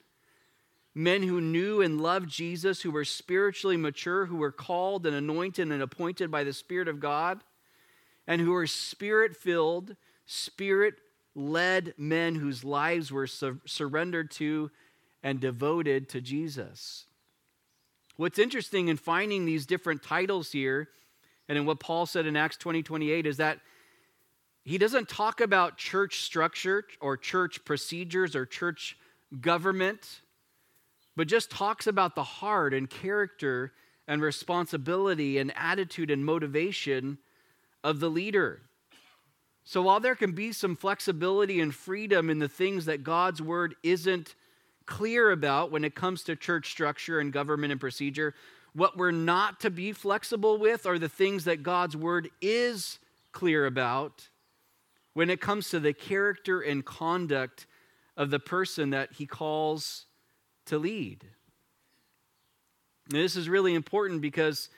Men 0.95 1.23
who 1.23 1.41
knew 1.41 1.81
and 1.81 2.01
loved 2.01 2.29
Jesus, 2.29 2.83
who 2.83 2.91
were 2.91 3.05
spiritually 3.05 3.77
mature, 3.77 4.27
who 4.27 4.37
were 4.37 4.53
called 4.53 5.07
and 5.07 5.15
anointed 5.15 5.71
and 5.71 5.83
appointed 5.83 6.31
by 6.31 6.45
the 6.45 6.53
Spirit 6.53 6.89
of 6.89 7.01
God, 7.01 7.41
and 8.27 8.41
who 8.41 8.53
were 8.53 8.67
spirit 8.67 9.37
filled, 9.37 9.97
spirit 10.27 10.95
led 11.35 11.95
men 11.97 12.35
whose 12.35 12.65
lives 12.65 13.11
were 13.13 13.27
sur- 13.27 13.61
surrendered 13.65 14.31
to 14.33 14.71
and 15.23 15.41
devoted 15.41 16.09
to 16.11 16.21
Jesus. 16.21 17.07
What's 18.17 18.39
interesting 18.39 18.89
in 18.89 18.97
finding 18.97 19.45
these 19.45 19.67
different 19.67 20.03
titles 20.03 20.51
here, 20.51 20.89
and 21.49 21.57
in 21.57 21.65
what 21.65 21.81
Paul 21.81 22.07
said 22.07 22.27
in 22.27 22.37
Acts 22.37 22.57
20 22.57 22.83
28, 22.83 23.27
is 23.27 23.37
that 23.37 23.61
he 24.69 24.77
doesn't 24.77 25.09
talk 25.09 25.41
about 25.41 25.79
church 25.79 26.21
structure 26.21 26.85
or 27.01 27.17
church 27.17 27.65
procedures 27.65 28.37
or 28.37 28.45
church 28.45 28.99
government, 29.41 30.21
but 31.17 31.27
just 31.27 31.51
talks 31.51 31.87
about 31.87 32.15
the 32.15 32.23
heart 32.23 32.75
and 32.75 32.91
character 32.91 33.73
and 34.07 34.21
responsibility 34.21 35.39
and 35.39 35.55
attitude 35.57 36.11
and 36.11 36.23
motivation 36.23 37.17
of 37.83 37.99
the 38.01 38.11
leader. 38.11 38.61
So 39.65 39.81
while 39.81 40.01
there 40.01 40.15
can 40.15 40.33
be 40.33 40.53
some 40.53 40.77
flexibility 40.77 41.61
and 41.61 41.75
freedom 41.75 42.29
in 42.29 42.39
the 42.39 42.47
things 42.47 42.85
that 42.85 43.03
God's 43.03 43.41
word 43.41 43.75
isn't 43.83 44.35
clear 44.85 45.31
about 45.31 45.71
when 45.71 45.83
it 45.83 45.95
comes 45.95 46.25
to 46.25 46.37
church 46.37 46.71
structure 46.71 47.21
and 47.21 47.33
government 47.33 47.73
and 47.73 47.81
procedure, 47.81 48.35
what 48.75 48.99
we're 48.99 49.13
not 49.13 49.61
to 49.61 49.71
be 49.71 49.93
flexible 49.93 50.59
with 50.59 50.85
are 50.85 50.99
the 50.99 51.09
things 51.09 51.45
that 51.45 51.63
God's 51.63 51.97
word 51.97 52.29
is 52.43 52.99
clear 53.33 53.65
about 53.65 54.29
when 55.19 55.31
it 55.31 55.41
comes 55.41 55.71
to 55.71 55.81
the 55.81 55.93
character 55.93 56.61
and 56.61 56.85
conduct 56.85 57.67
of 58.17 58.31
the 58.31 58.39
person 58.39 58.91
that 58.91 59.15
he 59.15 59.27
calls 59.27 60.07
to 60.65 60.79
lead. 60.79 61.25
this 63.09 63.35
is 63.35 63.49
really 63.49 63.75
important 63.75 64.21
because 64.21 64.69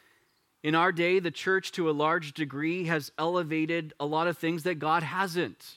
in 0.62 0.74
our 0.74 0.92
day, 0.92 1.18
the 1.18 1.30
church, 1.30 1.72
to 1.72 1.90
a 1.90 1.92
large 1.92 2.32
degree, 2.32 2.84
has 2.84 3.12
elevated 3.18 3.92
a 4.00 4.06
lot 4.06 4.28
of 4.28 4.38
things 4.38 4.62
that 4.62 4.78
God 4.78 5.02
hasn't 5.02 5.76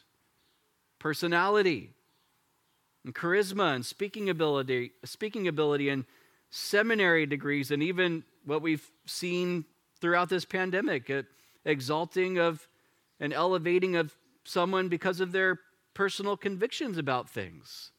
personality, 0.97 1.89
and 3.03 3.13
charisma, 3.13 3.75
and 3.75 3.85
speaking 3.85 4.29
ability, 4.29 4.91
speaking 5.03 5.45
ability, 5.45 5.89
and 5.89 6.05
seminary 6.51 7.25
degrees, 7.25 7.69
and 7.69 7.83
even 7.83 8.23
what 8.45 8.61
we've 8.61 8.89
seen 9.05 9.65
throughout 9.99 10.29
this 10.29 10.45
pandemic 10.45 11.11
exalting 11.65 12.37
of 12.37 12.65
and 13.19 13.33
elevating 13.33 13.97
of 13.97 14.15
someone 14.43 14.89
because 14.89 15.19
of 15.19 15.31
their 15.31 15.59
personal 15.93 16.37
convictions 16.37 16.97
about 16.97 17.29
things. 17.29 17.91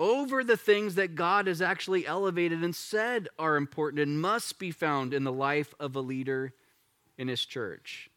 over 0.00 0.42
the 0.42 0.56
things 0.56 0.94
that 0.94 1.14
God 1.14 1.46
has 1.46 1.60
actually 1.60 2.06
elevated 2.06 2.64
and 2.64 2.74
said 2.74 3.28
are 3.38 3.56
important 3.56 4.00
and 4.00 4.18
must 4.18 4.58
be 4.58 4.70
found 4.70 5.12
in 5.12 5.24
the 5.24 5.32
life 5.32 5.74
of 5.78 5.94
a 5.94 6.00
leader 6.00 6.54
in 7.18 7.28
his 7.28 7.44
church. 7.44 8.10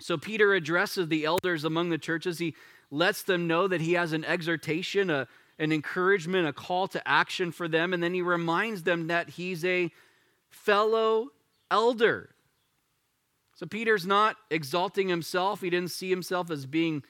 So 0.00 0.18
Peter 0.18 0.52
addresses 0.52 1.06
the 1.06 1.24
elders 1.24 1.62
among 1.62 1.90
the 1.90 1.96
churches. 1.96 2.40
He 2.40 2.56
lets 2.90 3.22
them 3.22 3.46
know 3.46 3.68
that 3.68 3.80
he 3.80 3.92
has 3.92 4.12
an 4.12 4.24
exhortation, 4.24 5.10
a, 5.10 5.28
an 5.60 5.70
encouragement, 5.70 6.48
a 6.48 6.52
call 6.52 6.88
to 6.88 7.08
action 7.08 7.52
for 7.52 7.68
them, 7.68 7.94
and 7.94 8.02
then 8.02 8.12
he 8.12 8.20
reminds 8.20 8.82
them 8.82 9.06
that 9.06 9.30
he's 9.30 9.64
a 9.64 9.92
fellow 10.50 11.28
elder. 11.70 12.33
So 13.54 13.66
Peter's 13.66 14.06
not 14.06 14.36
exalting 14.50 15.08
himself. 15.08 15.60
He 15.60 15.70
didn't 15.70 15.90
see 15.90 16.10
himself 16.10 16.50
as 16.50 16.66
being 16.66 17.04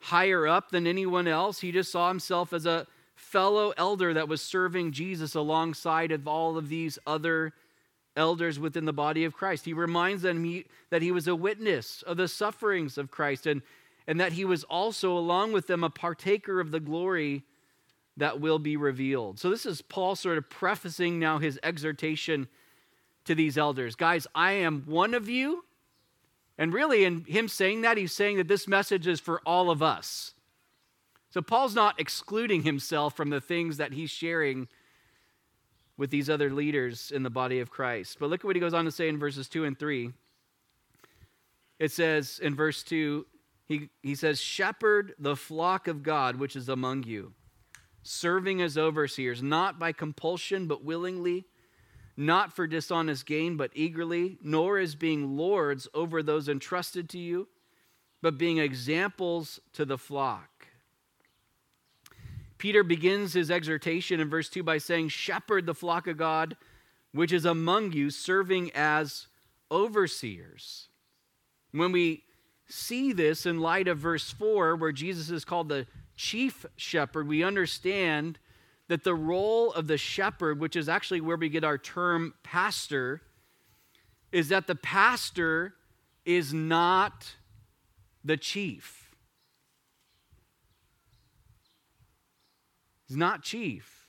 higher 0.00 0.46
up 0.46 0.70
than 0.70 0.86
anyone 0.86 1.28
else. 1.28 1.60
He 1.60 1.72
just 1.72 1.92
saw 1.92 2.08
himself 2.08 2.52
as 2.52 2.66
a 2.66 2.86
fellow 3.14 3.72
elder 3.76 4.14
that 4.14 4.28
was 4.28 4.42
serving 4.42 4.92
Jesus 4.92 5.34
alongside 5.34 6.12
of 6.12 6.28
all 6.28 6.56
of 6.56 6.68
these 6.68 6.98
other 7.06 7.52
elders 8.14 8.58
within 8.58 8.84
the 8.86 8.92
body 8.92 9.24
of 9.24 9.34
Christ. 9.34 9.64
He 9.64 9.72
reminds 9.72 10.22
them 10.22 10.44
he, 10.44 10.66
that 10.90 11.02
he 11.02 11.10
was 11.10 11.28
a 11.28 11.34
witness 11.34 12.02
of 12.02 12.16
the 12.16 12.28
sufferings 12.28 12.96
of 12.96 13.10
Christ 13.10 13.46
and, 13.46 13.62
and 14.06 14.18
that 14.20 14.32
he 14.32 14.44
was 14.44 14.64
also, 14.64 15.16
along 15.16 15.52
with 15.52 15.66
them, 15.66 15.84
a 15.84 15.90
partaker 15.90 16.60
of 16.60 16.70
the 16.70 16.80
glory 16.80 17.44
that 18.16 18.40
will 18.40 18.58
be 18.58 18.76
revealed. 18.76 19.38
So, 19.38 19.50
this 19.50 19.66
is 19.66 19.82
Paul 19.82 20.16
sort 20.16 20.38
of 20.38 20.48
prefacing 20.48 21.18
now 21.18 21.38
his 21.38 21.58
exhortation 21.62 22.48
to 23.26 23.34
these 23.34 23.58
elders. 23.58 23.94
Guys, 23.94 24.26
I 24.34 24.52
am 24.52 24.84
one 24.86 25.12
of 25.12 25.28
you. 25.28 25.64
And 26.58 26.72
really, 26.72 27.04
in 27.04 27.24
him 27.24 27.48
saying 27.48 27.82
that, 27.82 27.98
he's 27.98 28.12
saying 28.12 28.38
that 28.38 28.48
this 28.48 28.66
message 28.66 29.06
is 29.06 29.20
for 29.20 29.40
all 29.44 29.70
of 29.70 29.82
us. 29.82 30.32
So 31.30 31.42
Paul's 31.42 31.74
not 31.74 32.00
excluding 32.00 32.62
himself 32.62 33.14
from 33.14 33.28
the 33.28 33.40
things 33.40 33.76
that 33.76 33.92
he's 33.92 34.10
sharing 34.10 34.68
with 35.98 36.10
these 36.10 36.30
other 36.30 36.50
leaders 36.50 37.10
in 37.10 37.22
the 37.22 37.30
body 37.30 37.60
of 37.60 37.70
Christ. 37.70 38.18
But 38.18 38.30
look 38.30 38.40
at 38.40 38.44
what 38.46 38.56
he 38.56 38.60
goes 38.60 38.74
on 38.74 38.84
to 38.84 38.90
say 38.90 39.08
in 39.08 39.18
verses 39.18 39.48
2 39.48 39.64
and 39.64 39.78
3. 39.78 40.12
It 41.78 41.92
says 41.92 42.38
in 42.42 42.54
verse 42.54 42.82
2, 42.82 43.26
he, 43.66 43.90
he 44.02 44.14
says, 44.14 44.40
Shepherd 44.40 45.14
the 45.18 45.36
flock 45.36 45.88
of 45.88 46.02
God 46.02 46.36
which 46.36 46.56
is 46.56 46.68
among 46.68 47.02
you, 47.02 47.32
serving 48.02 48.62
as 48.62 48.78
overseers, 48.78 49.42
not 49.42 49.78
by 49.78 49.92
compulsion, 49.92 50.66
but 50.66 50.84
willingly, 50.84 51.44
not 52.16 52.52
for 52.52 52.66
dishonest 52.66 53.26
gain, 53.26 53.56
but 53.56 53.70
eagerly, 53.74 54.38
nor 54.42 54.78
as 54.78 54.94
being 54.94 55.36
lords 55.36 55.86
over 55.94 56.22
those 56.22 56.48
entrusted 56.48 57.08
to 57.10 57.18
you 57.18 57.48
but 58.22 58.38
being 58.38 58.58
examples 58.58 59.60
to 59.72 59.84
the 59.84 59.98
flock. 59.98 60.66
Peter 62.58 62.82
begins 62.82 63.34
his 63.34 63.50
exhortation 63.50 64.18
in 64.18 64.28
verse 64.28 64.48
2 64.48 64.62
by 64.62 64.78
saying, 64.78 65.08
Shepherd 65.08 65.66
the 65.66 65.74
flock 65.74 66.06
of 66.06 66.16
God, 66.16 66.56
which 67.12 67.32
is 67.32 67.44
among 67.44 67.92
you, 67.92 68.10
serving 68.10 68.72
as 68.74 69.26
overseers. 69.70 70.88
When 71.72 71.92
we 71.92 72.24
see 72.68 73.12
this 73.12 73.46
in 73.46 73.60
light 73.60 73.86
of 73.86 73.98
verse 73.98 74.32
4, 74.32 74.74
where 74.76 74.92
Jesus 74.92 75.30
is 75.30 75.44
called 75.44 75.68
the 75.68 75.86
chief 76.16 76.64
shepherd, 76.76 77.28
we 77.28 77.44
understand 77.44 78.38
that 78.88 79.04
the 79.04 79.14
role 79.14 79.72
of 79.72 79.86
the 79.86 79.98
shepherd, 79.98 80.60
which 80.60 80.76
is 80.76 80.88
actually 80.88 81.20
where 81.20 81.36
we 81.36 81.48
get 81.48 81.64
our 81.64 81.78
term 81.78 82.34
pastor, 82.42 83.22
is 84.32 84.48
that 84.48 84.66
the 84.66 84.74
pastor 84.74 85.74
is 86.24 86.52
not 86.52 87.34
the 88.24 88.36
chief. 88.36 89.14
He's 93.06 93.16
not 93.16 93.42
chief, 93.42 94.08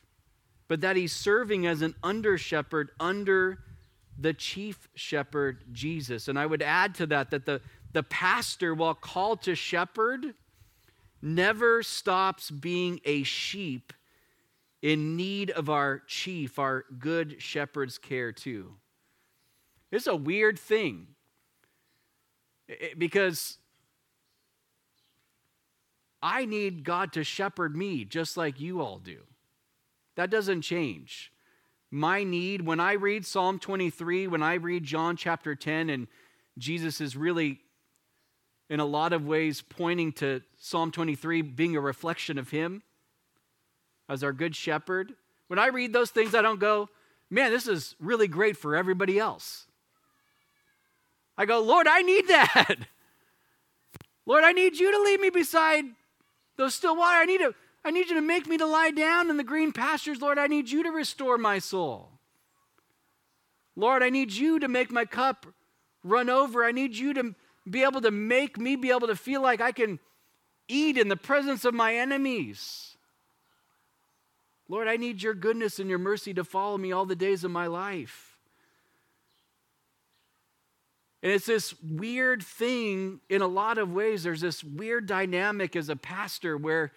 but 0.68 0.82
that 0.82 0.96
he's 0.96 1.14
serving 1.14 1.68
as 1.68 1.82
an 1.82 1.96
under 2.04 2.38
shepherd 2.38 2.90
under 3.00 3.60
the 4.18 4.34
chief 4.34 4.90
shepherd, 4.96 5.64
Jesus. 5.72 6.28
And 6.28 6.40
I 6.40 6.46
would 6.48 6.64
add 6.64 6.96
to 6.96 7.06
that 7.08 7.30
that 7.30 7.46
the, 7.46 7.62
the 7.94 8.02
pastor, 8.02 8.74
while 8.74 8.96
called 8.96 9.44
to 9.44 9.54
shepherd, 9.54 10.34
never 11.22 11.84
stops 11.84 12.50
being 12.50 13.00
a 13.06 13.22
sheep 13.24 13.94
in 14.82 15.16
need 15.16 15.52
of 15.52 15.70
our 15.70 16.04
chief, 16.08 16.60
our 16.60 16.86
good 17.00 17.42
shepherd's 17.42 17.98
care, 17.98 18.32
too. 18.32 18.76
It's 19.92 20.08
a 20.08 20.16
weird 20.16 20.60
thing 20.60 21.08
because 22.98 23.58
I 26.22 26.46
need 26.46 26.84
God 26.84 27.14
to 27.14 27.24
shepherd 27.24 27.76
me 27.76 28.04
just 28.04 28.38
like 28.38 28.60
you 28.60 28.82
all 28.82 29.00
do. 29.00 29.22
That 30.16 30.30
doesn't 30.30 30.64
change. 30.64 31.32
My 31.90 32.24
need, 32.24 32.66
when 32.66 32.80
I 32.80 32.94
read 32.94 33.26
Psalm 33.26 33.60
23, 33.60 34.28
when 34.28 34.44
I 34.44 34.56
read 34.56 34.84
John 34.84 35.16
chapter 35.16 35.56
10, 35.56 35.90
and 35.90 36.08
Jesus 36.58 37.00
is 37.00 37.16
really, 37.16 37.62
in 38.70 38.82
a 38.82 38.86
lot 38.86 39.14
of 39.14 39.26
ways, 39.26 39.62
pointing 39.62 40.12
to 40.14 40.42
Psalm 40.58 40.92
23 40.92 41.44
being 41.44 41.78
a 41.78 41.82
reflection 41.82 42.38
of 42.38 42.50
Him 42.50 42.82
as 44.10 44.24
our 44.24 44.34
good 44.34 44.56
shepherd. 44.56 45.14
When 45.48 45.60
I 45.60 45.68
read 45.68 45.94
those 45.94 46.12
things, 46.12 46.36
I 46.36 46.42
don't 46.42 46.60
go, 46.60 46.90
man, 47.30 47.52
this 47.52 47.68
is 47.68 47.96
really 48.00 48.28
great 48.28 48.58
for 48.58 48.76
everybody 48.76 49.20
else. 49.20 49.68
I 51.38 51.46
go, 51.46 51.62
Lord, 51.62 51.88
I 51.88 52.02
need 52.02 52.28
that. 52.28 52.76
Lord, 54.26 54.44
I 54.44 54.52
need 54.52 54.78
you 54.78 54.92
to 54.92 55.02
lead 55.04 55.22
me 55.22 55.30
beside 55.30 55.86
those 56.58 56.74
still 56.74 56.98
water. 56.98 57.18
I 57.18 57.26
need, 57.26 57.40
to, 57.40 57.54
I 57.86 57.92
need 57.92 58.10
you 58.10 58.16
to 58.16 58.22
make 58.22 58.48
me 58.48 58.58
to 58.58 58.66
lie 58.66 58.92
down 58.92 59.30
in 59.30 59.38
the 59.38 59.44
green 59.44 59.72
pastures. 59.72 60.22
Lord, 60.22 60.38
I 60.38 60.48
need 60.48 60.70
you 60.70 60.84
to 60.84 60.92
restore 60.92 61.38
my 61.38 61.60
soul. 61.60 62.10
Lord, 63.76 64.02
I 64.02 64.10
need 64.10 64.34
you 64.34 64.60
to 64.60 64.68
make 64.68 64.92
my 64.92 65.06
cup 65.06 65.46
run 66.04 66.30
over. 66.30 66.66
I 66.66 66.72
need 66.72 66.96
you 66.96 67.14
to 67.14 67.36
be 67.70 67.84
able 67.84 68.02
to 68.02 68.12
make 68.12 68.58
me 68.58 68.76
be 68.76 68.90
able 68.90 69.08
to 69.08 69.16
feel 69.16 69.42
like 69.42 69.62
I 69.62 69.72
can 69.72 70.00
eat 70.68 70.98
in 70.98 71.10
the 71.10 71.16
presence 71.16 71.64
of 71.64 71.74
my 71.74 71.96
enemies. 71.96 72.87
Lord, 74.70 74.88
I 74.88 74.98
need 74.98 75.22
your 75.22 75.34
goodness 75.34 75.80
and 75.80 75.90
your 75.90 76.00
mercy 76.00 76.34
to 76.34 76.44
follow 76.44 76.78
me 76.78 76.92
all 76.92 77.06
the 77.06 77.16
days 77.16 77.44
of 77.44 77.52
my 77.52 77.68
life. 77.68 78.38
And 81.24 81.32
it's 81.32 81.46
this 81.46 81.74
weird 81.82 82.44
thing 82.44 83.22
in 83.30 83.42
a 83.42 83.48
lot 83.48 83.78
of 83.78 83.92
ways. 83.92 84.24
There's 84.24 84.42
this 84.42 84.64
weird 84.64 85.08
dynamic 85.08 85.76
as 85.76 85.90
a 85.90 85.96
pastor 85.96 86.58
where 86.58 86.92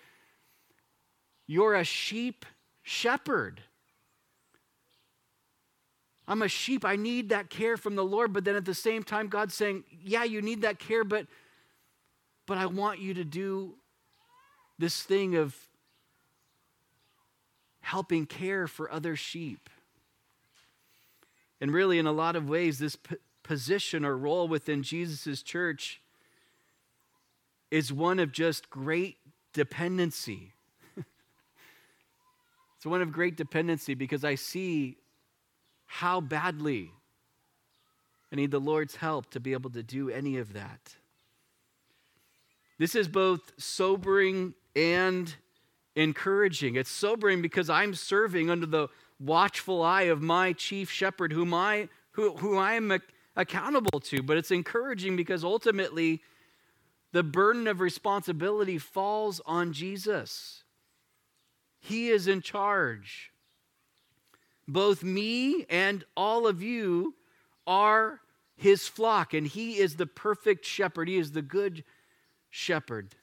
you're 1.46 1.74
a 1.74 1.84
sheep 1.84 2.44
shepherd. 2.82 3.62
I'm 6.28 6.42
a 6.42 6.48
sheep. 6.48 6.84
I 6.84 6.96
need 6.96 7.30
that 7.30 7.50
care 7.50 7.76
from 7.76 7.96
the 7.96 8.04
Lord. 8.04 8.32
But 8.32 8.44
then 8.44 8.56
at 8.56 8.64
the 8.64 8.74
same 8.74 9.02
time, 9.02 9.28
God's 9.28 9.54
saying, 9.54 9.84
Yeah, 10.02 10.24
you 10.24 10.42
need 10.42 10.62
that 10.62 10.78
care, 10.78 11.02
but, 11.02 11.26
but 12.46 12.58
I 12.58 12.66
want 12.66 13.00
you 13.00 13.14
to 13.14 13.24
do 13.24 13.74
this 14.78 15.02
thing 15.02 15.34
of 15.34 15.56
helping 17.90 18.24
care 18.24 18.68
for 18.68 18.88
other 18.92 19.16
sheep. 19.16 19.68
And 21.60 21.72
really, 21.72 21.98
in 21.98 22.06
a 22.06 22.12
lot 22.12 22.36
of 22.36 22.48
ways, 22.48 22.78
this 22.78 22.96
position 23.42 24.04
or 24.04 24.16
role 24.16 24.46
within 24.46 24.84
Jesus' 24.84 25.42
church 25.42 26.00
is 27.68 27.92
one 27.92 28.20
of 28.20 28.30
just 28.30 28.70
great 28.70 29.16
dependency. 29.52 30.52
it's 32.76 32.86
one 32.86 33.02
of 33.02 33.10
great 33.10 33.36
dependency 33.36 33.94
because 33.94 34.24
I 34.24 34.36
see 34.36 34.96
how 35.86 36.20
badly 36.20 36.92
I 38.32 38.36
need 38.36 38.52
the 38.52 38.60
Lord's 38.60 38.94
help 38.94 39.32
to 39.32 39.40
be 39.40 39.52
able 39.52 39.70
to 39.70 39.82
do 39.82 40.10
any 40.10 40.36
of 40.38 40.52
that. 40.52 40.94
This 42.78 42.94
is 42.94 43.08
both 43.08 43.52
sobering 43.58 44.54
and 44.76 45.34
encouraging. 45.94 46.76
It's 46.76 46.90
sobering 46.90 47.42
because 47.42 47.68
I'm 47.68 47.94
serving 47.94 48.50
under 48.50 48.66
the 48.66 48.88
watchful 49.18 49.82
eye 49.82 50.02
of 50.02 50.22
my 50.22 50.52
chief 50.52 50.90
shepherd, 50.90 51.32
whom 51.32 51.52
I, 51.52 51.88
who, 52.12 52.36
who 52.36 52.56
I 52.56 52.74
am 52.74 52.98
accountable 53.36 54.00
to. 54.00 54.22
But 54.22 54.36
it's 54.36 54.50
encouraging 54.50 55.16
because 55.16 55.44
ultimately 55.44 56.22
the 57.12 57.22
burden 57.22 57.66
of 57.66 57.80
responsibility 57.80 58.78
falls 58.78 59.40
on 59.44 59.72
Jesus. 59.72 60.64
He 61.80 62.08
is 62.08 62.26
in 62.26 62.40
charge. 62.40 63.32
Both 64.68 65.02
me 65.02 65.66
and 65.68 66.04
all 66.16 66.46
of 66.46 66.62
you 66.62 67.14
are 67.66 68.20
his 68.56 68.86
flock, 68.86 69.32
and 69.34 69.46
he 69.46 69.78
is 69.78 69.96
the 69.96 70.06
perfect 70.06 70.64
shepherd. 70.64 71.08
He 71.08 71.16
is 71.16 71.32
the 71.32 71.42
good 71.42 71.82
shepherd 72.50 73.14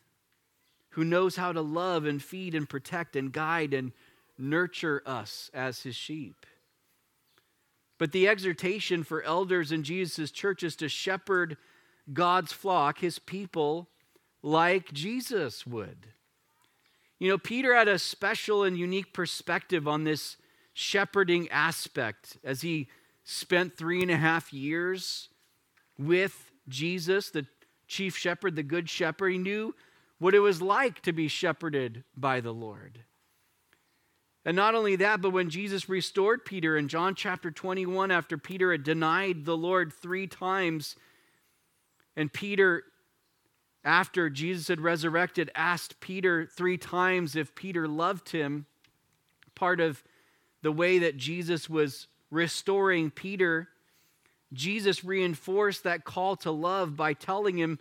who 0.97 1.05
knows 1.05 1.35
how 1.35 1.51
to 1.51 1.61
love 1.61 2.05
and 2.05 2.23
feed 2.23 2.55
and 2.55 2.67
protect 2.67 3.15
and 3.15 3.31
guide 3.31 3.71
and 3.71 3.91
nurture 4.35 5.03
us 5.05 5.51
as 5.53 5.83
his 5.83 5.95
sheep. 5.95 6.43
But 7.99 8.11
the 8.11 8.27
exhortation 8.27 9.03
for 9.03 9.21
elders 9.21 9.71
in 9.71 9.83
Jesus' 9.83 10.31
church 10.31 10.63
is 10.63 10.75
to 10.77 10.89
shepherd 10.89 11.55
God's 12.11 12.51
flock, 12.51 12.97
his 12.97 13.19
people, 13.19 13.89
like 14.41 14.91
Jesus 14.91 15.67
would. 15.67 16.07
You 17.19 17.29
know, 17.29 17.37
Peter 17.37 17.75
had 17.75 17.87
a 17.87 17.99
special 17.99 18.63
and 18.63 18.75
unique 18.75 19.13
perspective 19.13 19.87
on 19.87 20.03
this 20.03 20.35
shepherding 20.73 21.47
aspect 21.49 22.39
as 22.43 22.61
he 22.61 22.87
spent 23.23 23.77
three 23.77 24.01
and 24.01 24.09
a 24.09 24.17
half 24.17 24.51
years 24.51 25.29
with 25.99 26.49
Jesus, 26.67 27.29
the 27.29 27.45
chief 27.87 28.17
shepherd, 28.17 28.55
the 28.55 28.63
good 28.63 28.89
shepherd. 28.89 29.29
He 29.29 29.37
knew 29.37 29.75
what 30.19 30.33
it 30.33 30.39
was 30.39 30.61
like 30.61 31.01
to 31.01 31.13
be 31.13 31.27
shepherded 31.27 32.03
by 32.15 32.41
the 32.41 32.53
Lord. 32.53 32.99
And 34.45 34.55
not 34.55 34.75
only 34.75 34.95
that, 34.95 35.21
but 35.21 35.31
when 35.31 35.49
Jesus 35.49 35.89
restored 35.89 36.45
Peter 36.45 36.77
in 36.77 36.87
John 36.87 37.15
chapter 37.15 37.51
21, 37.51 38.11
after 38.11 38.37
Peter 38.37 38.71
had 38.71 38.83
denied 38.83 39.43
the 39.43 39.57
Lord 39.57 39.91
three 39.91 40.25
times, 40.25 40.95
and 42.15 42.31
Peter, 42.31 42.83
after 43.83 44.29
Jesus 44.29 44.69
had 44.69 44.79
resurrected, 44.79 45.51
asked 45.53 45.99
Peter 45.99 46.45
three 46.45 46.77
times 46.77 47.35
if 47.35 47.55
Peter 47.55 47.87
loved 47.87 48.29
him, 48.29 48.65
part 49.53 49.81
of 49.81 50.01
the 50.61 50.71
way 50.71 50.99
that 50.99 51.17
Jesus 51.17 51.69
was 51.69 52.07
restoring 52.31 53.11
Peter, 53.11 53.67
Jesus 54.53 55.03
reinforced 55.03 55.83
that 55.83 56.05
call 56.05 56.37
to 56.37 56.51
love 56.51 56.95
by 56.95 57.13
telling 57.13 57.57
him 57.57 57.79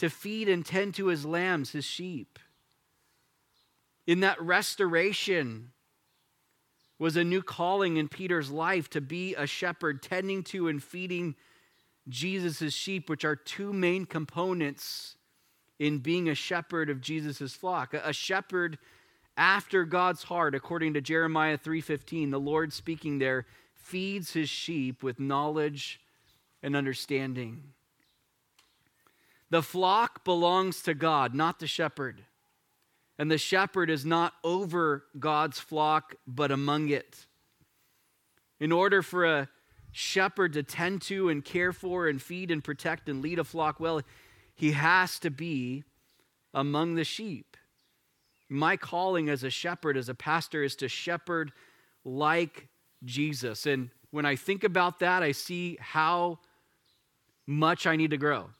to 0.00 0.10
feed 0.10 0.48
and 0.48 0.64
tend 0.64 0.94
to 0.94 1.06
his 1.06 1.24
lambs, 1.24 1.72
his 1.72 1.84
sheep. 1.84 2.38
In 4.06 4.20
that 4.20 4.40
restoration, 4.40 5.72
was 6.98 7.16
a 7.16 7.24
new 7.24 7.42
calling 7.42 7.96
in 7.96 8.08
Peter's 8.08 8.50
life 8.50 8.90
to 8.90 9.00
be 9.00 9.34
a 9.34 9.46
shepherd, 9.46 10.02
tending 10.02 10.42
to 10.42 10.68
and 10.68 10.82
feeding 10.82 11.34
Jesus' 12.08 12.74
sheep, 12.74 13.08
which 13.08 13.24
are 13.24 13.34
two 13.34 13.72
main 13.72 14.04
components 14.04 15.16
in 15.78 15.98
being 15.98 16.28
a 16.28 16.34
shepherd 16.34 16.90
of 16.90 17.00
Jesus' 17.00 17.54
flock. 17.54 17.94
A 17.94 18.12
shepherd 18.12 18.78
after 19.36 19.86
God's 19.86 20.24
heart, 20.24 20.54
according 20.54 20.92
to 20.94 21.00
Jeremiah 21.00 21.56
3:15, 21.56 22.30
the 22.30 22.40
Lord 22.40 22.72
speaking 22.74 23.18
there, 23.18 23.46
feeds 23.74 24.34
his 24.34 24.50
sheep 24.50 25.02
with 25.02 25.18
knowledge 25.18 26.00
and 26.62 26.76
understanding. 26.76 27.72
The 29.50 29.62
flock 29.62 30.24
belongs 30.24 30.82
to 30.82 30.94
God, 30.94 31.34
not 31.34 31.58
the 31.58 31.66
shepherd. 31.66 32.22
And 33.18 33.30
the 33.30 33.38
shepherd 33.38 33.90
is 33.90 34.06
not 34.06 34.32
over 34.42 35.04
God's 35.18 35.58
flock, 35.58 36.14
but 36.26 36.50
among 36.50 36.88
it. 36.88 37.26
In 38.58 38.72
order 38.72 39.02
for 39.02 39.24
a 39.24 39.48
shepherd 39.92 40.52
to 40.52 40.62
tend 40.62 41.02
to 41.02 41.28
and 41.28 41.44
care 41.44 41.72
for 41.72 42.08
and 42.08 42.22
feed 42.22 42.50
and 42.50 42.62
protect 42.62 43.08
and 43.08 43.20
lead 43.20 43.38
a 43.38 43.44
flock 43.44 43.80
well, 43.80 44.00
he 44.54 44.72
has 44.72 45.18
to 45.18 45.30
be 45.30 45.84
among 46.54 46.94
the 46.94 47.04
sheep. 47.04 47.56
My 48.48 48.76
calling 48.76 49.28
as 49.28 49.44
a 49.44 49.50
shepherd, 49.50 49.96
as 49.96 50.08
a 50.08 50.14
pastor, 50.14 50.62
is 50.62 50.76
to 50.76 50.88
shepherd 50.88 51.52
like 52.04 52.68
Jesus. 53.04 53.66
And 53.66 53.90
when 54.10 54.26
I 54.26 54.36
think 54.36 54.64
about 54.64 54.98
that, 55.00 55.22
I 55.22 55.32
see 55.32 55.78
how 55.80 56.40
much 57.46 57.86
I 57.86 57.96
need 57.96 58.10
to 58.10 58.16
grow, 58.16 58.50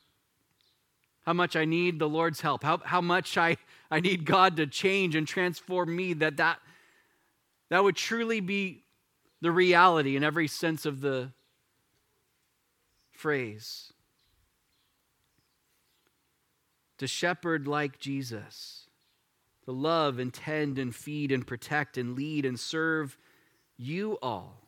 how 1.23 1.33
much 1.33 1.57
I 1.57 1.65
need 1.65 1.99
the 1.99 2.09
Lord's 2.09 2.41
help, 2.41 2.63
how, 2.65 2.79
how 2.79 3.01
much 3.01 3.37
I, 3.37 3.57
I 3.91 4.01
need 4.01 4.25
God 4.25 4.57
to 4.57 4.67
change 4.67 5.15
and 5.15 5.27
transform 5.27 5.95
me, 5.95 6.15
that, 6.15 6.39
that 6.39 6.59
that 7.71 7.85
would 7.85 7.97
truly 7.97 8.41
be 8.41 8.83
the 9.41 9.51
reality 9.51 10.17
in 10.17 10.25
every 10.25 10.49
sense 10.49 10.85
of 10.85 11.01
the 11.01 11.31
phrase. 13.13 13.93
To 16.99 17.07
shepherd 17.07 17.67
like 17.67 17.99
Jesus, 17.99 18.87
to 19.65 19.73
love 19.73 20.19
and 20.19 20.35
tend 20.35 20.79
and 20.79 20.95
feed 20.95 21.33
and 21.33 21.47
protect 21.47 21.97
and 21.97 22.15
lead 22.15 22.45
and 22.45 22.59
serve 22.61 23.17
you 23.79 24.19
all. 24.21 24.61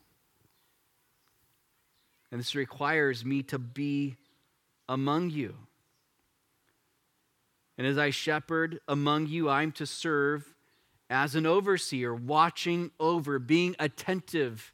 And 2.31 2.39
this 2.39 2.55
requires 2.55 3.23
me 3.23 3.43
to 3.43 3.59
be 3.59 4.15
among 4.89 5.29
you. 5.29 5.55
And 7.77 7.87
as 7.87 7.97
I 7.97 8.11
shepherd 8.11 8.79
among 8.87 9.27
you, 9.27 9.49
I'm 9.49 9.71
to 9.73 9.85
serve 9.85 10.53
as 11.09 11.35
an 11.35 11.45
overseer, 11.45 12.13
watching 12.13 12.91
over, 12.99 13.39
being 13.39 13.75
attentive 13.79 14.73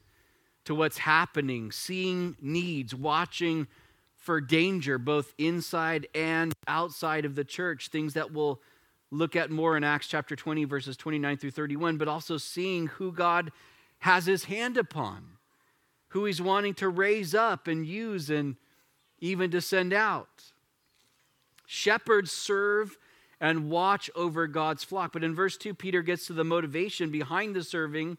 to 0.65 0.75
what's 0.75 0.99
happening, 0.99 1.71
seeing 1.71 2.35
needs, 2.41 2.93
watching 2.93 3.67
for 4.15 4.41
danger, 4.41 4.97
both 4.97 5.33
inside 5.37 6.07
and 6.13 6.53
outside 6.67 7.25
of 7.25 7.35
the 7.35 7.43
church, 7.43 7.87
things 7.87 8.13
that 8.13 8.31
we'll 8.31 8.61
look 9.11 9.35
at 9.35 9.49
more 9.49 9.75
in 9.75 9.83
Acts 9.83 10.07
chapter 10.07 10.35
20, 10.35 10.65
verses 10.65 10.95
29 10.97 11.37
through 11.37 11.51
31, 11.51 11.97
but 11.97 12.07
also 12.07 12.37
seeing 12.37 12.87
who 12.87 13.11
God 13.11 13.51
has 13.99 14.25
his 14.25 14.45
hand 14.45 14.77
upon, 14.77 15.23
who 16.09 16.25
he's 16.25 16.41
wanting 16.41 16.73
to 16.75 16.89
raise 16.89 17.33
up 17.33 17.67
and 17.67 17.85
use 17.85 18.29
and 18.29 18.55
even 19.19 19.49
to 19.51 19.61
send 19.61 19.93
out. 19.93 20.51
Shepherds 21.71 22.31
serve 22.31 22.97
and 23.39 23.69
watch 23.69 24.09
over 24.15 24.47
God's 24.47 24.83
flock. 24.83 25.13
But 25.13 25.23
in 25.23 25.35
verse 25.35 25.55
2, 25.55 25.75
Peter 25.75 26.01
gets 26.01 26.25
to 26.25 26.33
the 26.33 26.43
motivation 26.43 27.11
behind 27.11 27.55
the 27.55 27.63
serving, 27.63 28.17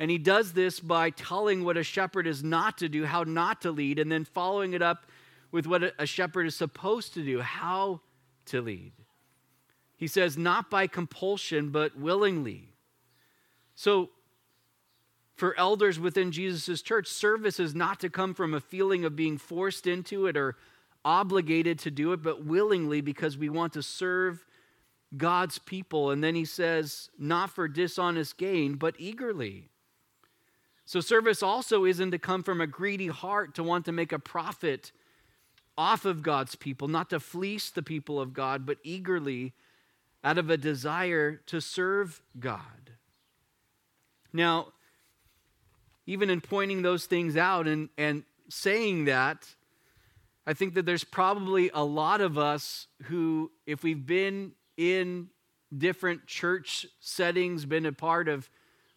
and 0.00 0.10
he 0.10 0.18
does 0.18 0.52
this 0.52 0.80
by 0.80 1.10
telling 1.10 1.62
what 1.62 1.76
a 1.76 1.84
shepherd 1.84 2.26
is 2.26 2.42
not 2.42 2.76
to 2.78 2.88
do, 2.88 3.04
how 3.04 3.22
not 3.22 3.62
to 3.62 3.70
lead, 3.70 4.00
and 4.00 4.10
then 4.10 4.24
following 4.24 4.72
it 4.72 4.82
up 4.82 5.06
with 5.52 5.68
what 5.68 5.94
a 5.96 6.06
shepherd 6.06 6.48
is 6.48 6.56
supposed 6.56 7.14
to 7.14 7.24
do, 7.24 7.40
how 7.40 8.00
to 8.46 8.60
lead. 8.60 8.90
He 9.96 10.08
says, 10.08 10.36
not 10.36 10.68
by 10.68 10.88
compulsion, 10.88 11.70
but 11.70 11.96
willingly. 11.96 12.70
So, 13.76 14.10
for 15.36 15.56
elders 15.56 16.00
within 16.00 16.32
Jesus' 16.32 16.82
church, 16.82 17.06
service 17.06 17.60
is 17.60 17.76
not 17.76 18.00
to 18.00 18.10
come 18.10 18.34
from 18.34 18.54
a 18.54 18.60
feeling 18.60 19.04
of 19.04 19.14
being 19.14 19.38
forced 19.38 19.86
into 19.86 20.26
it 20.26 20.36
or 20.36 20.56
obligated 21.06 21.78
to 21.78 21.90
do 21.90 22.12
it, 22.12 22.20
but 22.20 22.44
willingly 22.44 23.00
because 23.00 23.38
we 23.38 23.48
want 23.48 23.72
to 23.74 23.82
serve 23.82 24.44
God's 25.16 25.60
people. 25.60 26.10
And 26.10 26.22
then 26.22 26.34
he 26.34 26.44
says, 26.44 27.08
not 27.16 27.48
for 27.50 27.68
dishonest 27.68 28.36
gain, 28.36 28.74
but 28.74 28.96
eagerly. 28.98 29.70
So, 30.84 31.00
service 31.00 31.42
also 31.42 31.84
isn't 31.84 32.10
to 32.10 32.18
come 32.18 32.42
from 32.42 32.60
a 32.60 32.66
greedy 32.66 33.06
heart 33.06 33.54
to 33.54 33.62
want 33.62 33.84
to 33.86 33.92
make 33.92 34.12
a 34.12 34.18
profit 34.18 34.92
off 35.78 36.04
of 36.04 36.22
God's 36.22 36.54
people, 36.54 36.88
not 36.88 37.10
to 37.10 37.20
fleece 37.20 37.70
the 37.70 37.82
people 37.82 38.20
of 38.20 38.32
God, 38.32 38.66
but 38.66 38.78
eagerly 38.82 39.52
out 40.24 40.38
of 40.38 40.50
a 40.50 40.56
desire 40.56 41.36
to 41.46 41.60
serve 41.60 42.20
God. 42.38 42.60
Now, 44.32 44.72
even 46.06 46.30
in 46.30 46.40
pointing 46.40 46.82
those 46.82 47.06
things 47.06 47.36
out 47.36 47.66
and, 47.66 47.88
and 47.98 48.24
saying 48.48 49.06
that, 49.06 49.54
I 50.46 50.54
think 50.54 50.74
that 50.74 50.86
there's 50.86 51.04
probably 51.04 51.70
a 51.74 51.82
lot 51.82 52.20
of 52.20 52.38
us 52.38 52.86
who, 53.04 53.50
if 53.66 53.82
we've 53.82 54.06
been 54.06 54.52
in 54.76 55.28
different 55.76 56.26
church 56.26 56.86
settings, 57.00 57.64
been 57.64 57.84
a 57.84 57.92
part 57.92 58.28
of 58.28 58.48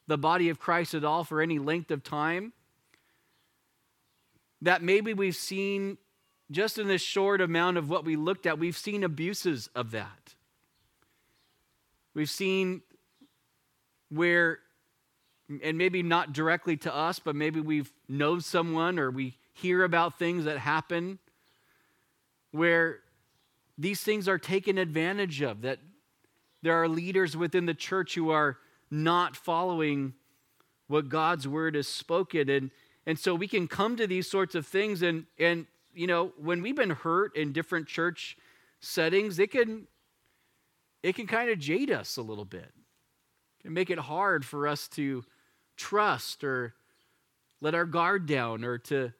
the 0.05 0.17
body 0.17 0.49
of 0.49 0.59
Christ 0.59 0.93
at 0.93 1.03
all 1.03 1.23
for 1.23 1.41
any 1.41 1.57
length 1.57 1.89
of 1.89 2.03
time, 2.03 2.53
that 4.62 4.83
maybe 4.83 5.13
we've 5.13 5.35
seen, 5.35 5.97
just 6.51 6.77
in 6.77 6.88
this 6.88 7.01
short 7.01 7.41
amount 7.41 7.77
of 7.77 7.89
what 7.89 8.05
we 8.05 8.15
looked 8.15 8.45
at, 8.45 8.59
we've 8.59 8.77
seen 8.77 9.03
abuses 9.03 9.69
of 9.73 9.91
that. 9.91 10.35
We've 12.13 12.29
seen 12.29 12.81
where, 14.09 14.59
and 15.63 15.77
maybe 15.77 16.03
not 16.03 16.33
directly 16.33 16.77
to 16.77 16.93
us, 16.93 17.17
but 17.17 17.35
maybe 17.35 17.59
we've 17.59 17.91
known 18.07 18.41
someone 18.41 18.99
or 18.99 19.09
we 19.09 19.38
hear 19.53 19.83
about 19.83 20.19
things 20.19 20.45
that 20.45 20.59
happen 20.59 21.17
where 22.51 22.99
these 23.77 24.01
things 24.01 24.27
are 24.27 24.38
taken 24.38 24.77
advantage 24.77 25.41
of, 25.41 25.62
that 25.62 25.79
there 26.62 26.73
are 26.73 26.88
leaders 26.88 27.38
within 27.38 27.65
the 27.65 27.73
church 27.73 28.15
who 28.15 28.29
are 28.29 28.57
not 28.91 29.35
following 29.35 30.13
what 30.88 31.07
God's 31.07 31.47
word 31.47 31.75
has 31.75 31.88
spoken. 31.88 32.49
And, 32.49 32.71
and 33.05 33.17
so 33.17 33.35
we 33.35 33.47
can 33.47 33.67
come 33.67 33.95
to 33.97 34.07
these 34.07 34.29
sorts 34.29 34.55
of 34.55 34.65
things 34.65 35.01
and, 35.01 35.25
and, 35.38 35.67
you 35.93 36.07
know, 36.07 36.33
when 36.38 36.62
we've 36.62 36.75
been 36.75 36.89
hurt 36.89 37.35
in 37.35 37.53
different 37.53 37.88
church 37.88 38.38
settings, 38.81 39.39
it 39.39 39.51
can, 39.51 39.88
it 41.03 41.15
can 41.15 41.27
kind 41.27 41.49
of 41.49 41.59
jade 41.59 41.91
us 41.91 42.17
a 42.17 42.21
little 42.21 42.45
bit. 42.45 42.71
It 43.59 43.63
can 43.63 43.73
make 43.73 43.89
it 43.89 43.99
hard 43.99 44.45
for 44.45 44.67
us 44.67 44.88
to 44.89 45.23
trust 45.77 46.43
or 46.43 46.73
let 47.62 47.75
our 47.75 47.85
guard 47.85 48.25
down 48.25 48.63
or 48.63 48.77
to 48.77 49.13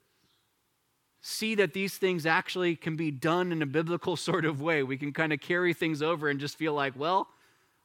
see 1.22 1.56
that 1.56 1.74
these 1.74 1.98
things 1.98 2.26
actually 2.26 2.76
can 2.76 2.96
be 2.96 3.12
done 3.12 3.52
in 3.52 3.62
a 3.62 3.66
biblical 3.66 4.16
sort 4.30 4.46
of 4.46 4.62
way. 4.62 4.84
We 4.84 4.98
can 4.98 5.14
kind 5.14 5.34
of 5.34 5.40
carry 5.40 5.74
things 5.74 6.02
over 6.02 6.30
and 6.30 6.40
just 6.40 6.58
feel 6.58 6.74
like, 6.74 6.94
well, 6.98 7.28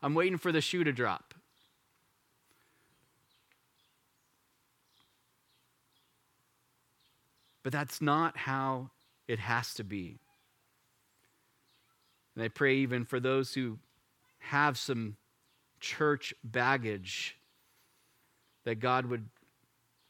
I'm 0.02 0.14
waiting 0.14 0.38
for 0.38 0.52
the 0.52 0.60
shoe 0.60 0.84
to 0.84 0.92
drop. 0.92 1.34
But 7.62 7.72
that's 7.72 8.02
not 8.02 8.36
how 8.36 8.90
it 9.26 9.38
has 9.38 9.72
to 9.74 9.84
be. 9.84 10.18
And 12.34 12.44
I 12.44 12.48
pray 12.48 12.76
even 12.76 13.04
for 13.04 13.20
those 13.20 13.54
who 13.54 13.78
have 14.38 14.76
some 14.76 15.16
church 15.80 16.34
baggage 16.44 17.38
that 18.64 18.76
God 18.76 19.06
would 19.06 19.28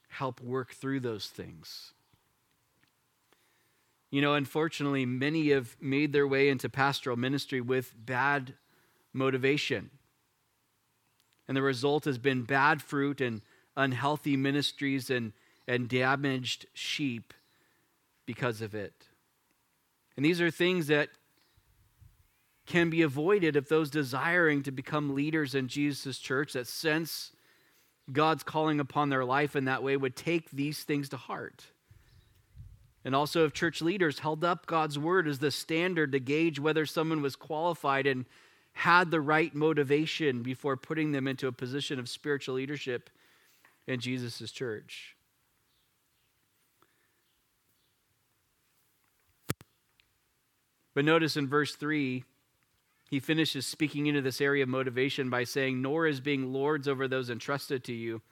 help 0.08 0.40
work 0.40 0.72
through 0.72 1.00
those 1.00 1.26
things. 1.26 1.93
You 4.14 4.20
know, 4.20 4.34
unfortunately, 4.34 5.06
many 5.06 5.48
have 5.48 5.76
made 5.80 6.12
their 6.12 6.28
way 6.28 6.48
into 6.48 6.68
pastoral 6.68 7.16
ministry 7.16 7.60
with 7.60 7.92
bad 7.98 8.54
motivation. 9.12 9.90
And 11.48 11.56
the 11.56 11.62
result 11.62 12.04
has 12.04 12.16
been 12.16 12.44
bad 12.44 12.80
fruit 12.80 13.20
and 13.20 13.42
unhealthy 13.76 14.36
ministries 14.36 15.10
and, 15.10 15.32
and 15.66 15.88
damaged 15.88 16.66
sheep 16.74 17.34
because 18.24 18.62
of 18.62 18.72
it. 18.72 19.08
And 20.16 20.24
these 20.24 20.40
are 20.40 20.48
things 20.48 20.86
that 20.86 21.08
can 22.66 22.90
be 22.90 23.02
avoided 23.02 23.56
if 23.56 23.68
those 23.68 23.90
desiring 23.90 24.62
to 24.62 24.70
become 24.70 25.16
leaders 25.16 25.56
in 25.56 25.66
Jesus' 25.66 26.20
church 26.20 26.52
that 26.52 26.68
sense 26.68 27.32
God's 28.12 28.44
calling 28.44 28.78
upon 28.78 29.08
their 29.08 29.24
life 29.24 29.56
in 29.56 29.64
that 29.64 29.82
way 29.82 29.96
would 29.96 30.14
take 30.14 30.52
these 30.52 30.84
things 30.84 31.08
to 31.08 31.16
heart. 31.16 31.64
And 33.04 33.14
also, 33.14 33.44
if 33.44 33.52
church 33.52 33.82
leaders 33.82 34.20
held 34.20 34.44
up 34.44 34.66
God's 34.66 34.98
word 34.98 35.28
as 35.28 35.38
the 35.38 35.50
standard 35.50 36.12
to 36.12 36.20
gauge 36.20 36.58
whether 36.58 36.86
someone 36.86 37.20
was 37.20 37.36
qualified 37.36 38.06
and 38.06 38.24
had 38.72 39.10
the 39.10 39.20
right 39.20 39.54
motivation 39.54 40.42
before 40.42 40.76
putting 40.76 41.12
them 41.12 41.28
into 41.28 41.46
a 41.46 41.52
position 41.52 41.98
of 41.98 42.08
spiritual 42.08 42.54
leadership 42.54 43.10
in 43.86 44.00
Jesus' 44.00 44.50
church. 44.50 45.16
But 50.94 51.04
notice 51.04 51.36
in 51.36 51.48
verse 51.48 51.74
3, 51.74 52.24
he 53.10 53.20
finishes 53.20 53.66
speaking 53.66 54.06
into 54.06 54.22
this 54.22 54.40
area 54.40 54.62
of 54.62 54.68
motivation 54.68 55.28
by 55.28 55.44
saying, 55.44 55.82
Nor 55.82 56.06
is 56.06 56.20
being 56.20 56.52
lords 56.52 56.88
over 56.88 57.06
those 57.06 57.30
entrusted 57.30 57.84
to 57.84 57.92
you, 57.92 58.22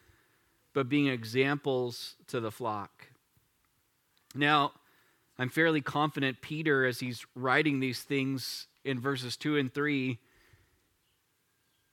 but 0.73 0.89
being 0.89 1.09
examples 1.09 2.17
to 2.29 2.41
the 2.41 2.51
flock. 2.51 3.12
Now, 4.35 4.73
I'm 5.39 5.49
fairly 5.49 5.81
confident 5.81 6.41
Peter, 6.41 6.85
as 6.85 7.01
he's 7.01 7.25
writing 7.35 7.81
these 7.81 8.03
things 8.03 8.67
in 8.85 9.01
verses 9.01 9.37
2 9.37 9.57
and 9.57 9.73
3, 9.73 10.19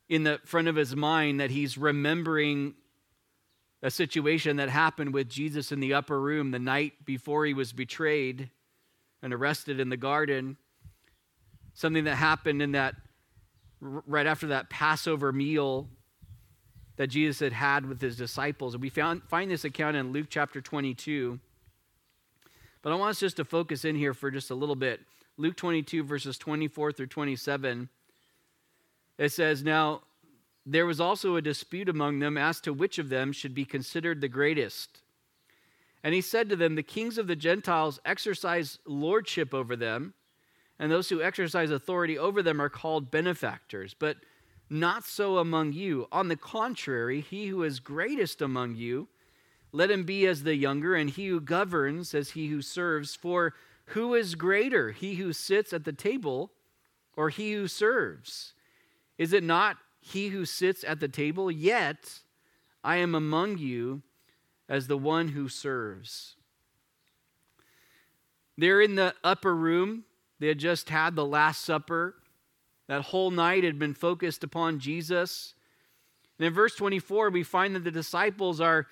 in 0.08 0.23
the 0.23 0.39
front 0.43 0.67
of 0.67 0.75
his 0.75 0.95
mind, 0.95 1.39
that 1.39 1.52
he's 1.52 1.78
remembering 1.78 2.73
a 3.82 3.91
situation 3.91 4.58
that 4.58 4.69
happened 4.69 5.13
with 5.13 5.30
Jesus 5.30 5.71
in 5.71 5.80
the 5.80 5.93
upper 5.93 6.19
room 6.19 6.52
the 6.52 6.60
night 6.60 7.06
before 7.06 7.45
he 7.45 7.54
was 7.54 7.71
betrayed 7.71 8.49
and 9.21 9.34
arrested 9.34 9.80
in 9.80 9.89
the 9.89 9.97
garden. 9.97 10.58
something 11.73 12.04
that 12.04 12.15
happened 12.15 12.62
in 12.62 12.73
that 12.73 12.95
right 13.80 14.28
after 14.28 14.47
that 14.47 14.69
Passover 14.69 15.32
meal 15.32 15.88
that 16.97 17.08
Jesus 17.08 17.39
had 17.39 17.54
had 17.54 17.86
with 17.86 18.02
his 18.02 18.17
disciples. 18.17 18.73
And 18.73 18.82
we 18.82 18.89
found, 18.89 19.23
find 19.23 19.49
this 19.49 19.63
account 19.63 19.95
in 19.95 20.12
Luke 20.12 20.28
chapter 20.30 20.60
22. 20.60 21.39
But 22.82 22.94
I 22.94 22.96
want 22.96 23.12
us 23.12 23.20
just 23.20 23.38
to 23.38 23.46
focus 23.46 23.86
in 23.86 23.96
here 23.96 24.13
for 24.13 24.32
just 24.32 24.52
a 24.52 24.56
little 24.56 24.76
bit. 24.76 25.02
Luke 25.38 25.56
22, 25.56 26.04
verses 26.04 26.38
24 26.38 26.92
through 26.92 27.08
27. 27.08 27.89
It 29.18 29.32
says, 29.32 29.63
Now 29.63 30.02
there 30.65 30.86
was 30.86 31.00
also 31.00 31.36
a 31.36 31.42
dispute 31.42 31.89
among 31.89 32.20
them 32.20 32.38
as 32.38 32.62
to 32.62 32.74
which 32.74 33.00
of 33.00 33.10
them 33.10 33.32
should 33.32 33.54
be 33.54 33.65
considered 33.65 34.22
the 34.22 34.28
greatest. 34.28 35.02
And 36.04 36.13
he 36.13 36.22
said 36.22 36.50
to 36.50 36.56
them, 36.56 36.76
The 36.76 36.84
kings 36.84 37.18
of 37.18 37.28
the 37.28 37.36
Gentiles 37.36 38.00
exercise 38.06 38.80
lordship 38.86 39.54
over 39.54 39.76
them, 39.76 40.13
and 40.78 40.92
those 40.92 41.10
who 41.10 41.22
exercise 41.22 41.72
authority 41.72 42.18
over 42.18 42.42
them 42.42 42.62
are 42.62 42.70
called 42.70 43.12
benefactors. 43.12 43.94
But 43.98 44.18
not 44.70 45.04
so 45.04 45.39
among 45.39 45.74
you. 45.74 46.08
On 46.12 46.28
the 46.28 46.36
contrary, 46.36 47.22
he 47.22 47.48
who 47.48 47.63
is 47.63 47.80
greatest 47.80 48.42
among 48.42 48.76
you, 48.76 49.08
let 49.71 49.91
him 49.91 50.03
be 50.03 50.25
as 50.25 50.43
the 50.43 50.55
younger, 50.55 50.95
and 50.95 51.10
he 51.10 51.27
who 51.27 51.39
governs 51.39 52.13
as 52.13 52.32
he 52.32 52.47
who 52.47 52.62
serves. 52.62 53.15
For 53.15 53.53
who 53.86 54.13
is 54.13 54.36
greater, 54.36 54.91
he 54.91 55.15
who 55.15 55.34
sits 55.34 55.73
at 55.73 55.84
the 55.84 55.93
table 55.93 56.51
or 57.15 57.29
he 57.29 57.53
who 57.53 57.67
serves? 57.67 58.53
Is 59.17 59.34
it 59.34 59.43
not 59.43 59.77
he 59.99 60.29
who 60.29 60.45
sits 60.45 60.84
at 60.84 60.99
the 60.99 61.08
table? 61.08 61.51
Yet 61.51 62.21
I 62.84 62.97
am 62.97 63.13
among 63.13 63.58
you 63.58 64.03
as 64.69 64.88
the 64.88 64.97
one 64.97 65.29
who 65.29 65.49
serves. 65.49 66.36
They're 68.58 68.82
in 68.82 68.95
the 68.95 69.15
upper 69.23 69.55
room. 69.55 70.05
They 70.39 70.47
had 70.47 70.60
just 70.60 70.89
had 70.89 71.15
the 71.15 71.25
Last 71.25 71.65
Supper. 71.65 72.15
That 72.88 73.01
whole 73.01 73.32
night 73.32 73.63
had 73.63 73.77
been 73.77 73.93
focused 73.93 74.43
upon 74.43 74.79
Jesus. 74.79 75.53
And 76.38 76.47
in 76.47 76.53
verse 76.53 76.75
24, 76.75 77.29
we 77.32 77.43
find 77.43 77.75
that 77.75 77.84
the 77.84 77.91
disciples 77.91 78.62
are 78.62 78.88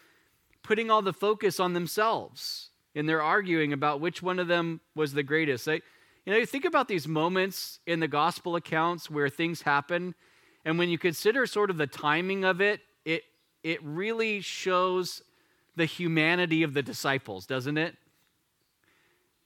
putting 0.67 0.91
all 0.91 1.01
the 1.01 1.13
focus 1.13 1.62
on 1.62 1.71
themselves 1.71 2.71
and 2.93 3.08
they're 3.08 3.21
arguing 3.21 3.71
about 3.71 4.01
which 4.01 4.21
one 4.21 4.38
of 4.38 4.49
them 4.49 4.82
was 4.95 5.13
the 5.13 5.23
greatest. 5.23 5.65
You 5.65 5.82
know, 6.25 6.36
you 6.36 6.45
think 6.45 6.65
about 6.65 6.89
these 6.89 7.08
moments 7.08 7.80
in 7.88 8.01
the 8.01 8.08
gospel 8.08 8.58
accounts 8.58 9.10
where 9.10 9.30
things 9.30 9.62
happen, 9.62 10.13
and 10.65 10.77
when 10.77 10.89
you 10.89 10.97
consider 10.97 11.45
sort 11.45 11.69
of 11.69 11.77
the 11.77 11.88
timing 11.88 12.43
of 12.43 12.60
it, 12.60 12.82
it, 13.06 13.23
it 13.63 13.80
really 13.82 14.41
shows 14.41 15.21
the 15.77 15.86
humanity 15.86 16.63
of 16.63 16.73
the 16.73 16.84
disciples, 16.84 17.45
doesn't 17.45 17.77
it? 17.77 17.95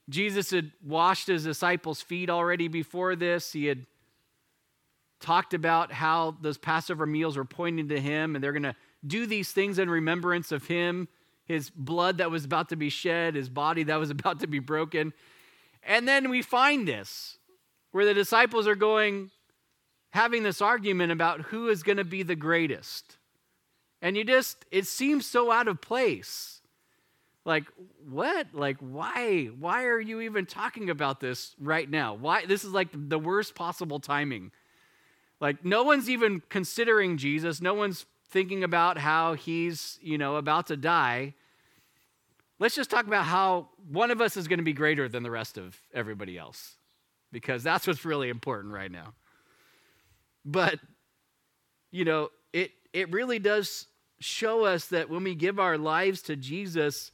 Jesus 0.08 0.50
had 0.50 0.72
washed 0.84 1.28
his 1.28 1.44
disciples' 1.44 2.02
feet 2.02 2.30
already 2.30 2.66
before 2.66 3.14
this. 3.14 3.52
He 3.52 3.66
had 3.66 3.86
talked 5.20 5.54
about 5.54 5.92
how 5.92 6.36
those 6.40 6.58
Passover 6.58 7.06
meals 7.06 7.36
were 7.36 7.44
pointing 7.44 7.90
to 7.90 8.00
him 8.00 8.34
and 8.34 8.42
they're 8.42 8.50
going 8.50 8.64
to 8.64 8.74
do 9.06 9.26
these 9.26 9.52
things 9.52 9.78
in 9.78 9.90
remembrance 9.90 10.52
of 10.52 10.66
him, 10.66 11.08
his 11.44 11.70
blood 11.70 12.18
that 12.18 12.30
was 12.30 12.44
about 12.44 12.68
to 12.70 12.76
be 12.76 12.88
shed, 12.88 13.34
his 13.34 13.48
body 13.48 13.82
that 13.84 13.96
was 13.96 14.10
about 14.18 14.40
to 14.40 14.46
be 14.46 14.58
broken. 14.58 15.12
And 15.82 16.06
then 16.06 16.30
we 16.30 16.42
find 16.42 16.86
this 16.86 17.38
where 17.90 18.04
the 18.04 18.14
disciples 18.14 18.66
are 18.66 18.76
going, 18.76 19.30
having 20.10 20.42
this 20.42 20.62
argument 20.62 21.12
about 21.12 21.42
who 21.42 21.68
is 21.68 21.82
going 21.82 21.98
to 21.98 22.04
be 22.04 22.22
the 22.22 22.36
greatest. 22.36 23.18
And 24.00 24.16
you 24.16 24.24
just, 24.24 24.64
it 24.70 24.86
seems 24.86 25.26
so 25.26 25.50
out 25.50 25.68
of 25.68 25.80
place. 25.80 26.60
Like, 27.44 27.64
what? 28.08 28.48
Like, 28.52 28.78
why? 28.78 29.46
Why 29.46 29.84
are 29.84 30.00
you 30.00 30.20
even 30.20 30.46
talking 30.46 30.90
about 30.90 31.20
this 31.20 31.54
right 31.58 31.90
now? 31.90 32.14
Why? 32.14 32.46
This 32.46 32.64
is 32.64 32.70
like 32.70 32.88
the 32.92 33.18
worst 33.18 33.54
possible 33.54 34.00
timing 34.00 34.52
like, 35.42 35.64
no 35.64 35.82
one's 35.82 36.08
even 36.08 36.40
considering 36.48 37.16
Jesus. 37.16 37.60
No 37.60 37.74
one's 37.74 38.06
thinking 38.32 38.64
about 38.64 38.98
how 38.98 39.34
he's, 39.34 39.98
you 40.02 40.18
know, 40.18 40.36
about 40.36 40.66
to 40.68 40.76
die. 40.76 41.34
Let's 42.58 42.74
just 42.74 42.90
talk 42.90 43.06
about 43.06 43.24
how 43.24 43.68
one 43.90 44.10
of 44.10 44.20
us 44.20 44.36
is 44.36 44.48
going 44.48 44.58
to 44.58 44.64
be 44.64 44.72
greater 44.72 45.08
than 45.08 45.22
the 45.22 45.30
rest 45.30 45.58
of 45.58 45.78
everybody 45.92 46.38
else, 46.38 46.76
because 47.30 47.62
that's 47.62 47.86
what's 47.86 48.04
really 48.04 48.30
important 48.30 48.72
right 48.72 48.90
now. 48.90 49.14
But, 50.44 50.80
you 51.90 52.04
know, 52.04 52.30
it, 52.52 52.72
it 52.92 53.12
really 53.12 53.38
does 53.38 53.86
show 54.18 54.64
us 54.64 54.86
that 54.86 55.10
when 55.10 55.24
we 55.24 55.34
give 55.34 55.58
our 55.60 55.76
lives 55.76 56.22
to 56.22 56.36
Jesus, 56.36 57.12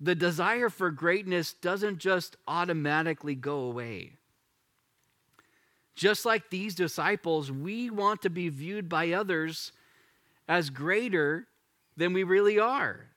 the 0.00 0.14
desire 0.14 0.68
for 0.68 0.90
greatness 0.90 1.52
doesn't 1.52 1.98
just 1.98 2.36
automatically 2.46 3.34
go 3.34 3.60
away. 3.60 4.12
Just 5.94 6.26
like 6.26 6.50
these 6.50 6.74
disciples, 6.74 7.52
we 7.52 7.88
want 7.90 8.22
to 8.22 8.30
be 8.30 8.48
viewed 8.48 8.88
by 8.88 9.12
others 9.12 9.72
as 10.48 10.70
greater 10.70 11.46
than 11.96 12.12
we 12.12 12.22
really 12.22 12.58
are. 12.58 13.08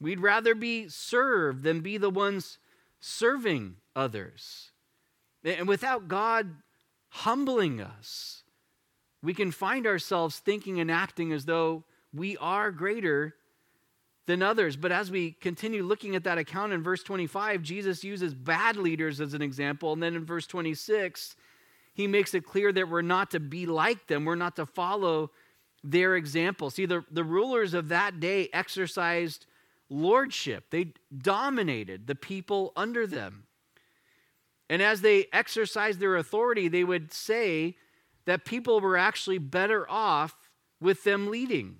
We'd 0.00 0.20
rather 0.20 0.54
be 0.54 0.88
served 0.88 1.62
than 1.62 1.80
be 1.80 1.96
the 1.98 2.10
ones 2.10 2.58
serving 3.00 3.76
others. 3.96 4.70
And 5.44 5.68
without 5.68 6.08
God 6.08 6.50
humbling 7.10 7.80
us, 7.80 8.42
we 9.22 9.34
can 9.34 9.50
find 9.50 9.86
ourselves 9.86 10.38
thinking 10.38 10.80
and 10.80 10.90
acting 10.90 11.32
as 11.32 11.44
though 11.44 11.84
we 12.12 12.36
are 12.36 12.70
greater 12.70 13.34
than 14.26 14.42
others. 14.42 14.76
But 14.76 14.92
as 14.92 15.10
we 15.10 15.32
continue 15.32 15.82
looking 15.82 16.14
at 16.14 16.24
that 16.24 16.38
account 16.38 16.72
in 16.72 16.82
verse 16.82 17.02
25, 17.02 17.62
Jesus 17.62 18.04
uses 18.04 18.34
bad 18.34 18.76
leaders 18.76 19.20
as 19.20 19.34
an 19.34 19.42
example. 19.42 19.92
And 19.92 20.02
then 20.02 20.14
in 20.14 20.24
verse 20.24 20.46
26, 20.46 21.34
he 21.94 22.06
makes 22.06 22.34
it 22.34 22.46
clear 22.46 22.72
that 22.72 22.88
we're 22.88 23.02
not 23.02 23.32
to 23.32 23.40
be 23.40 23.66
like 23.66 24.06
them, 24.06 24.24
we're 24.24 24.36
not 24.36 24.54
to 24.56 24.66
follow 24.66 25.32
their 25.90 26.16
example. 26.16 26.70
See, 26.70 26.86
the, 26.86 27.04
the 27.10 27.24
rulers 27.24 27.74
of 27.74 27.88
that 27.88 28.20
day 28.20 28.48
exercised 28.52 29.46
lordship, 29.88 30.64
they 30.70 30.92
dominated 31.16 32.06
the 32.06 32.14
people 32.14 32.72
under 32.76 33.06
them. 33.06 33.44
And 34.68 34.82
as 34.82 35.00
they 35.00 35.26
exercised 35.32 35.98
their 35.98 36.16
authority, 36.16 36.68
they 36.68 36.84
would 36.84 37.12
say 37.12 37.76
that 38.26 38.44
people 38.44 38.80
were 38.80 38.98
actually 38.98 39.38
better 39.38 39.90
off 39.90 40.36
with 40.80 41.04
them 41.04 41.30
leading. 41.30 41.76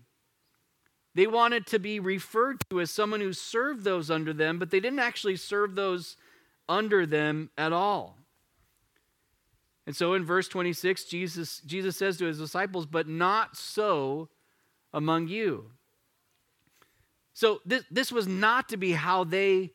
They 1.14 1.26
wanted 1.26 1.66
to 1.66 1.78
be 1.78 2.00
referred 2.00 2.60
to 2.70 2.80
as 2.80 2.90
someone 2.90 3.20
who 3.20 3.32
served 3.32 3.84
those 3.84 4.10
under 4.10 4.32
them, 4.32 4.58
but 4.58 4.70
they 4.70 4.80
didn't 4.80 5.00
actually 5.00 5.36
serve 5.36 5.74
those 5.74 6.16
under 6.68 7.04
them 7.04 7.50
at 7.58 7.72
all. 7.72 8.17
And 9.88 9.96
so 9.96 10.12
in 10.12 10.22
verse 10.22 10.48
26, 10.48 11.04
Jesus, 11.04 11.62
Jesus 11.64 11.96
says 11.96 12.18
to 12.18 12.26
his 12.26 12.38
disciples, 12.38 12.84
But 12.84 13.08
not 13.08 13.56
so 13.56 14.28
among 14.92 15.28
you. 15.28 15.70
So 17.32 17.62
this, 17.64 17.84
this 17.90 18.12
was 18.12 18.28
not 18.28 18.68
to 18.68 18.76
be 18.76 18.92
how 18.92 19.24
they 19.24 19.70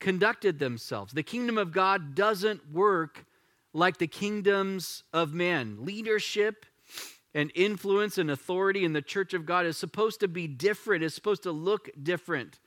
conducted 0.00 0.58
themselves. 0.58 1.12
The 1.12 1.22
kingdom 1.22 1.56
of 1.56 1.70
God 1.70 2.16
doesn't 2.16 2.72
work 2.72 3.26
like 3.72 3.98
the 3.98 4.08
kingdoms 4.08 5.04
of 5.12 5.32
men. 5.32 5.84
Leadership 5.84 6.66
and 7.32 7.52
influence 7.54 8.18
and 8.18 8.32
authority 8.32 8.84
in 8.84 8.92
the 8.92 9.02
church 9.02 9.34
of 9.34 9.46
God 9.46 9.66
is 9.66 9.76
supposed 9.76 10.18
to 10.18 10.26
be 10.26 10.48
different, 10.48 11.04
is 11.04 11.14
supposed 11.14 11.44
to 11.44 11.52
look 11.52 11.88
different 12.02 12.58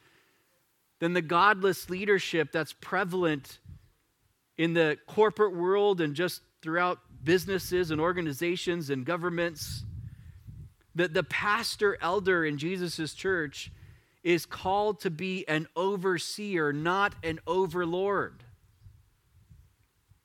than 1.00 1.12
the 1.12 1.22
godless 1.22 1.90
leadership 1.90 2.54
that's 2.54 2.72
prevalent 2.72 3.60
in 4.58 4.74
the 4.74 4.98
corporate 5.06 5.54
world 5.54 6.00
and 6.00 6.16
just 6.16 6.40
throughout 6.62 7.00
businesses 7.24 7.92
and 7.92 8.00
organizations 8.00 8.90
and 8.90 9.06
governments. 9.06 9.84
That 10.96 11.14
the 11.14 11.24
pastor 11.24 11.98
elder 12.02 12.46
in 12.46 12.58
Jesus' 12.58 13.14
church 13.14 13.72
is 14.24 14.46
called 14.46 15.00
to 15.02 15.10
be 15.10 15.48
an 15.48 15.68
overseer, 15.76 16.74
not 16.74 17.16
an 17.24 17.40
overlord. 17.48 18.44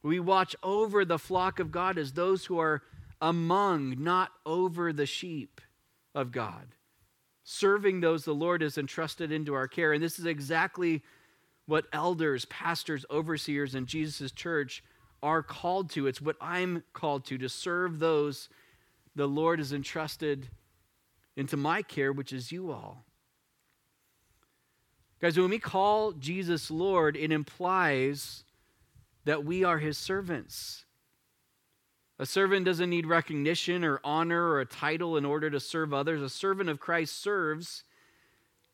We 0.02 0.20
watch 0.20 0.54
over 0.62 1.04
the 1.04 1.18
flock 1.18 1.58
of 1.58 1.72
God 1.72 1.98
as 1.98 2.12
those 2.12 2.44
who 2.44 2.58
are 2.58 2.82
among, 3.20 4.02
not 4.02 4.30
over 4.44 4.92
the 4.92 5.06
sheep 5.06 5.60
of 6.14 6.32
God, 6.32 6.66
serving 7.44 8.00
those 8.00 8.24
the 8.24 8.34
Lord 8.34 8.60
has 8.60 8.76
entrusted 8.76 9.32
into 9.32 9.54
our 9.54 9.68
care. 9.68 9.92
And 9.92 10.02
this 10.02 10.18
is 10.18 10.26
exactly 10.26 11.02
what 11.66 11.86
elders, 11.92 12.44
pastors, 12.44 13.04
overseers 13.10 13.74
in 13.74 13.86
Jesus' 13.86 14.32
church 14.32 14.84
are 15.22 15.42
called 15.42 15.90
to. 15.90 16.06
It's 16.06 16.20
what 16.20 16.36
I'm 16.40 16.82
called 16.92 17.24
to, 17.26 17.38
to 17.38 17.48
serve 17.48 17.98
those 17.98 18.48
the 19.14 19.26
Lord 19.26 19.58
has 19.58 19.72
entrusted 19.72 20.48
into 21.36 21.56
my 21.56 21.82
care, 21.82 22.12
which 22.12 22.32
is 22.32 22.52
you 22.52 22.70
all. 22.70 23.04
Guys, 25.20 25.38
when 25.38 25.48
we 25.48 25.58
call 25.58 26.12
Jesus 26.12 26.70
Lord, 26.70 27.16
it 27.16 27.32
implies 27.32 28.44
that 29.24 29.44
we 29.44 29.64
are 29.64 29.78
his 29.78 29.96
servants. 29.96 30.84
A 32.18 32.26
servant 32.26 32.64
doesn't 32.64 32.90
need 32.90 33.06
recognition 33.06 33.84
or 33.84 34.00
honor 34.04 34.50
or 34.50 34.60
a 34.60 34.66
title 34.66 35.16
in 35.16 35.24
order 35.24 35.50
to 35.50 35.60
serve 35.60 35.92
others. 35.92 36.22
A 36.22 36.30
servant 36.30 36.68
of 36.68 36.80
Christ 36.80 37.20
serves 37.20 37.84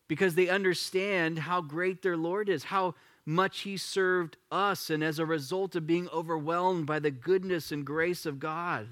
because 0.08 0.34
they 0.34 0.48
understand 0.48 1.38
how 1.38 1.60
great 1.60 2.02
their 2.02 2.16
Lord 2.16 2.48
is, 2.48 2.64
how 2.64 2.94
much 3.24 3.60
he 3.60 3.76
served 3.76 4.36
us, 4.50 4.90
and 4.90 5.02
as 5.02 5.18
a 5.18 5.26
result 5.26 5.76
of 5.76 5.86
being 5.86 6.08
overwhelmed 6.08 6.86
by 6.86 6.98
the 6.98 7.10
goodness 7.10 7.70
and 7.70 7.84
grace 7.84 8.26
of 8.26 8.38
God, 8.38 8.88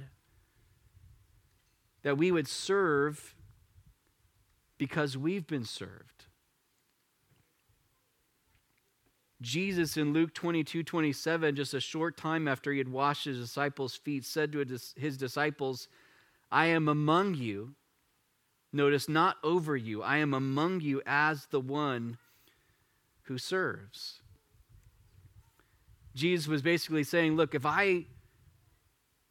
that 2.03 2.17
we 2.17 2.31
would 2.31 2.49
serve 2.49 3.35
because 4.79 5.17
we've 5.17 5.47
been 5.47 5.65
served. 5.65 6.27
Jesus 9.41 9.97
in 9.97 10.13
Luke 10.13 10.35
22 10.35 10.83
27, 10.83 11.57
just 11.57 11.75
a 11.75 11.81
short 11.81 12.17
time 12.17 12.47
after 12.47 12.73
he 12.73 12.79
had 12.79 12.89
washed 12.89 13.25
his 13.25 13.39
disciples' 13.39 13.97
feet, 13.97 14.25
said 14.25 14.53
to 14.53 14.65
his 14.97 15.17
disciples, 15.17 15.89
I 16.51 16.67
am 16.67 16.89
among 16.89 17.35
you. 17.35 17.75
Notice, 18.73 19.09
not 19.09 19.37
over 19.43 19.77
you. 19.77 20.03
I 20.03 20.19
am 20.19 20.35
among 20.35 20.81
you 20.81 21.03
as 21.07 21.47
the 21.47 21.61
one 21.61 22.19
who 23.31 23.39
serves. 23.39 24.23
Jesus 26.17 26.49
was 26.49 26.63
basically 26.63 27.05
saying, 27.05 27.37
Look, 27.37 27.55
if 27.55 27.65
I, 27.65 28.07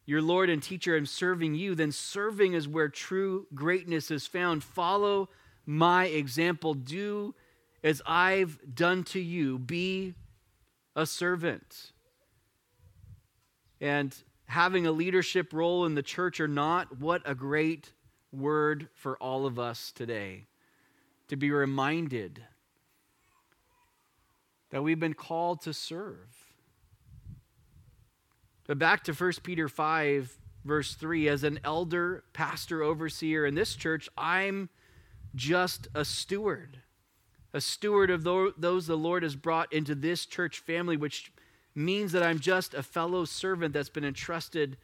your 0.06 0.22
Lord 0.22 0.48
and 0.48 0.62
teacher, 0.62 0.96
am 0.96 1.04
serving 1.04 1.54
you, 1.54 1.74
then 1.74 1.92
serving 1.92 2.54
is 2.54 2.66
where 2.66 2.88
true 2.88 3.46
greatness 3.54 4.10
is 4.10 4.26
found. 4.26 4.64
Follow 4.64 5.28
my 5.66 6.06
example. 6.06 6.72
Do 6.72 7.34
as 7.84 8.00
I've 8.06 8.58
done 8.74 9.04
to 9.04 9.20
you. 9.20 9.58
Be 9.58 10.14
a 10.96 11.04
servant. 11.04 11.92
And 13.82 14.16
having 14.46 14.86
a 14.86 14.92
leadership 14.92 15.52
role 15.52 15.84
in 15.84 15.94
the 15.94 16.02
church 16.02 16.40
or 16.40 16.48
not, 16.48 16.98
what 16.98 17.20
a 17.26 17.34
great 17.34 17.92
word 18.32 18.88
for 18.94 19.18
all 19.18 19.44
of 19.44 19.58
us 19.58 19.92
today. 19.92 20.46
To 21.28 21.36
be 21.36 21.50
reminded 21.50 22.44
that 24.70 24.82
we've 24.82 25.00
been 25.00 25.14
called 25.14 25.60
to 25.62 25.72
serve. 25.72 26.28
But 28.66 28.78
back 28.78 29.04
to 29.04 29.12
1 29.12 29.32
Peter 29.42 29.68
5, 29.68 30.38
verse 30.64 30.94
3 30.94 31.28
as 31.28 31.42
an 31.42 31.58
elder, 31.64 32.22
pastor, 32.32 32.82
overseer 32.82 33.44
in 33.44 33.54
this 33.54 33.74
church, 33.74 34.08
I'm 34.16 34.68
just 35.34 35.88
a 35.94 36.04
steward, 36.04 36.78
a 37.52 37.60
steward 37.60 38.10
of 38.10 38.22
those 38.22 38.86
the 38.86 38.96
Lord 38.96 39.22
has 39.24 39.34
brought 39.34 39.72
into 39.72 39.94
this 39.94 40.24
church 40.24 40.60
family, 40.60 40.96
which 40.96 41.32
means 41.74 42.12
that 42.12 42.22
I'm 42.22 42.38
just 42.38 42.74
a 42.74 42.82
fellow 42.82 43.24
servant 43.24 43.74
that's 43.74 43.88
been 43.88 44.04
entrusted 44.04 44.76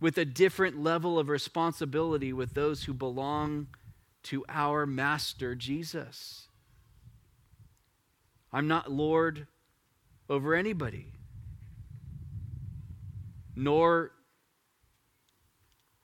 with 0.00 0.16
a 0.16 0.24
different 0.24 0.82
level 0.82 1.18
of 1.18 1.28
responsibility 1.28 2.32
with 2.32 2.54
those 2.54 2.84
who 2.84 2.94
belong 2.94 3.66
to 4.24 4.44
our 4.48 4.86
Master 4.86 5.54
Jesus. 5.54 6.47
I'm 8.52 8.68
not 8.68 8.90
Lord 8.90 9.46
over 10.28 10.54
anybody, 10.54 11.12
nor 13.54 14.12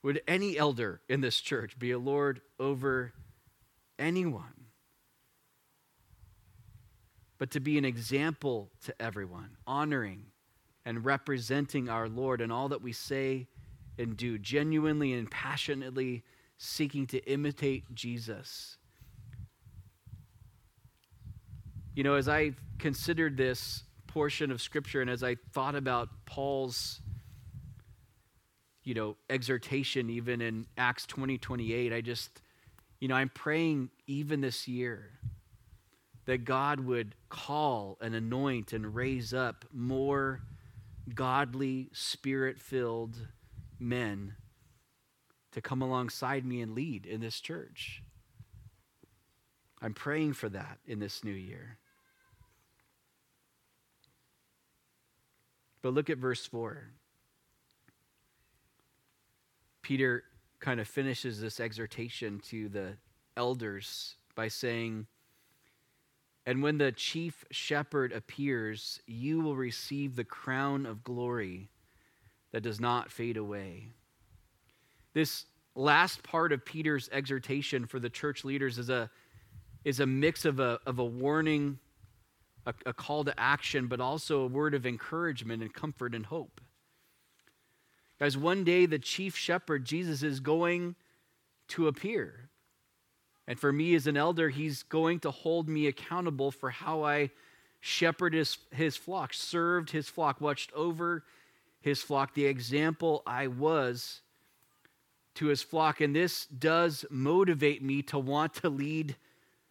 would 0.03 0.21
any 0.27 0.57
elder 0.57 1.01
in 1.09 1.21
this 1.21 1.41
church 1.41 1.79
be 1.79 1.91
a 1.91 1.97
Lord 1.97 2.41
over 2.59 3.13
anyone, 3.97 4.67
but 7.39 7.49
to 7.51 7.59
be 7.59 7.77
an 7.77 7.85
example 7.85 8.69
to 8.83 9.01
everyone, 9.01 9.57
honoring 9.65 10.25
and 10.85 11.03
representing 11.03 11.89
our 11.89 12.07
Lord 12.07 12.41
in 12.41 12.51
all 12.51 12.69
that 12.69 12.83
we 12.83 12.91
say 12.91 13.47
and 13.97 14.15
do, 14.15 14.37
genuinely 14.37 15.13
and 15.13 15.29
passionately 15.31 16.23
seeking 16.57 17.07
to 17.07 17.17
imitate 17.29 17.95
Jesus. 17.95 18.77
You 21.95 22.03
know, 22.03 22.15
as 22.15 22.27
I 22.27 22.51
considered 22.77 23.37
this 23.37 23.83
portion 24.07 24.51
of 24.51 24.61
Scripture 24.61 25.01
and 25.01 25.09
as 25.09 25.23
I 25.23 25.37
thought 25.53 25.75
about 25.75 26.09
Paul's, 26.25 27.01
you 28.83 28.93
know, 28.93 29.15
exhortation 29.29 30.09
even 30.09 30.41
in 30.41 30.67
Acts 30.77 31.05
20 31.05 31.37
28, 31.37 31.93
I 31.93 32.01
just 32.01 32.41
you 32.99 33.07
know, 33.07 33.15
I'm 33.15 33.29
praying 33.29 33.89
even 34.07 34.41
this 34.41 34.67
year 34.67 35.11
that 36.25 36.43
God 36.43 36.79
would 36.79 37.15
call 37.29 37.97
and 38.01 38.15
anoint 38.15 38.73
and 38.73 38.95
raise 38.95 39.33
up 39.33 39.65
more 39.71 40.41
godly, 41.13 41.89
spirit 41.93 42.59
filled 42.59 43.27
men 43.79 44.35
to 45.51 45.61
come 45.61 45.81
alongside 45.81 46.45
me 46.45 46.61
and 46.61 46.73
lead 46.73 47.05
in 47.05 47.21
this 47.21 47.39
church. 47.39 48.01
I'm 49.81 49.93
praying 49.93 50.33
for 50.33 50.49
that 50.49 50.79
in 50.85 50.99
this 50.99 51.23
new 51.23 51.31
year. 51.31 51.77
But 55.85 55.93
look 55.93 56.09
at 56.09 56.17
verse 56.17 56.43
4. 56.47 56.81
Peter 59.83 60.23
kind 60.59 60.79
of 60.79 60.87
finishes 60.87 61.39
this 61.39 61.59
exhortation 61.59 62.39
to 62.47 62.69
the 62.69 62.93
elders 63.37 64.15
by 64.33 64.47
saying, 64.47 65.05
And 66.47 66.63
when 66.63 66.79
the 66.79 66.91
chief 66.91 67.45
shepherd 67.51 68.13
appears, 68.13 68.99
you 69.05 69.41
will 69.41 69.55
receive 69.55 70.15
the 70.15 70.23
crown 70.23 70.87
of 70.87 71.03
glory 71.03 71.69
that 72.51 72.63
does 72.63 72.79
not 72.79 73.11
fade 73.11 73.37
away. 73.37 73.91
This 75.13 75.45
last 75.75 76.23
part 76.23 76.51
of 76.51 76.65
Peter's 76.65 77.09
exhortation 77.11 77.85
for 77.85 77.99
the 77.99 78.09
church 78.09 78.43
leaders 78.43 78.79
is 78.79 78.89
a, 78.89 79.11
is 79.83 79.99
a 79.99 80.07
mix 80.07 80.45
of 80.45 80.59
a, 80.59 80.79
of 80.87 80.97
a 80.97 81.05
warning, 81.05 81.77
a, 82.65 82.73
a 82.85 82.93
call 82.93 83.23
to 83.23 83.39
action, 83.39 83.87
but 83.87 83.99
also 83.99 84.41
a 84.41 84.47
word 84.47 84.73
of 84.73 84.85
encouragement 84.85 85.61
and 85.61 85.73
comfort 85.73 86.15
and 86.15 86.25
hope. 86.25 86.61
Guys, 88.19 88.37
one 88.37 88.63
day 88.63 88.85
the 88.85 88.99
chief 88.99 89.35
shepherd, 89.35 89.85
Jesus, 89.85 90.23
is 90.23 90.39
going 90.39 90.95
to 91.69 91.87
appear. 91.87 92.49
And 93.47 93.59
for 93.59 93.71
me 93.71 93.93
as 93.93 94.07
an 94.07 94.17
elder, 94.17 94.49
he's 94.49 94.83
going 94.83 95.19
to 95.19 95.31
hold 95.31 95.69
me 95.69 95.87
accountable 95.87 96.51
for 96.51 96.69
how 96.69 97.03
I 97.03 97.29
shepherded 97.79 98.37
his, 98.37 98.57
his 98.71 98.97
flock, 98.97 99.33
served 99.33 99.91
his 99.91 100.09
flock, 100.09 100.41
watched 100.41 100.71
over 100.73 101.23
his 101.81 102.01
flock, 102.01 102.33
the 102.33 102.45
example 102.45 103.21
I 103.27 103.47
was 103.47 104.21
to 105.35 105.47
his 105.47 105.61
flock. 105.61 106.01
And 106.01 106.15
this 106.15 106.47
does 106.47 107.05
motivate 107.11 107.83
me 107.83 108.01
to 108.03 108.17
want 108.17 108.55
to 108.55 108.69
lead 108.69 109.15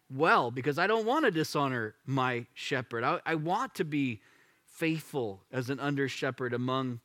well 0.09 0.51
because 0.51 0.77
I 0.77 0.87
don't 0.87 1.05
want 1.05 1.25
to 1.25 1.31
dishonor 1.31 1.95
my 2.05 2.45
shepherd. 2.53 3.03
I, 3.03 3.19
I 3.25 3.35
want 3.35 3.75
to 3.75 3.83
be 3.83 4.21
faithful 4.65 5.43
as 5.51 5.69
an 5.69 5.79
under 5.79 6.07
shepherd 6.07 6.53
among 6.53 6.99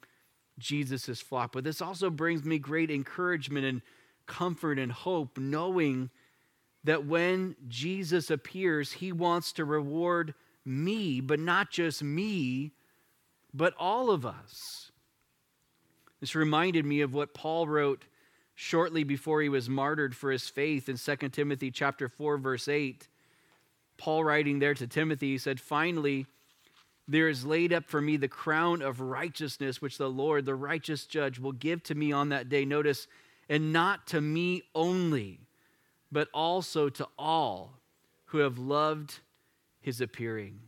Jesus' 0.59 1.21
flock. 1.21 1.53
But 1.53 1.65
this 1.65 1.81
also 1.81 2.11
brings 2.11 2.45
me 2.45 2.59
great 2.59 2.91
encouragement 2.91 3.65
and 3.65 3.83
comfort 4.27 4.79
and 4.79 4.93
hope, 4.93 5.39
knowing 5.39 6.11
that 6.85 7.07
when 7.07 7.57
Jesus 7.69 8.31
appears, 8.31 8.93
he 8.93 9.13
wants 9.13 9.53
to 9.53 9.65
reward 9.65 10.35
me, 10.65 11.21
but 11.21 11.41
not 11.41 11.71
just 11.71 12.03
me, 12.03 12.73
but 13.53 13.75
all 13.79 14.11
of 14.11 14.25
us. 14.25 14.91
This 16.21 16.35
reminded 16.35 16.85
me 16.85 17.01
of 17.01 17.15
what 17.15 17.35
Paul 17.35 17.67
wrote 17.67 18.05
shortly 18.61 19.05
before 19.05 19.41
he 19.41 19.49
was 19.49 19.71
martyred 19.71 20.15
for 20.15 20.31
his 20.31 20.47
faith 20.47 20.87
in 20.87 20.99
2 20.99 21.31
Timothy 21.31 21.71
chapter 21.71 22.11
4 22.11 22.37
verse 22.37 22.69
8. 22.69 23.09
Paul 23.97 24.23
writing 24.23 24.59
there 24.59 24.75
to 24.75 24.87
Timothy 24.87 25.31
he 25.31 25.39
said, 25.39 25.59
"Finally, 25.59 26.27
there 27.09 27.31
is 27.31 27.47
laid 27.47 27.73
up 27.73 27.89
for 27.89 28.03
me 28.03 28.19
the 28.19 28.29
crown 28.29 28.83
of 28.83 29.01
righteousness, 29.01 29.81
which 29.81 29.97
the 29.97 30.11
Lord, 30.11 30.45
the 30.45 30.55
righteous 30.55 31.07
judge, 31.07 31.39
will 31.39 31.53
give 31.53 31.83
to 31.85 31.95
me 31.95 32.13
on 32.13 32.29
that 32.29 32.51
day. 32.51 32.67
Notice, 32.67 33.09
and 33.49 33.73
not 33.73 34.07
to 34.09 34.21
me 34.21 34.63
only, 34.75 35.41
but 36.13 36.29
also 36.35 36.91
to 36.91 37.09
all 37.19 37.81
who 38.27 38.39
have 38.39 38.59
loved 38.59 39.21
his 39.81 40.03
appearing. 40.03 40.61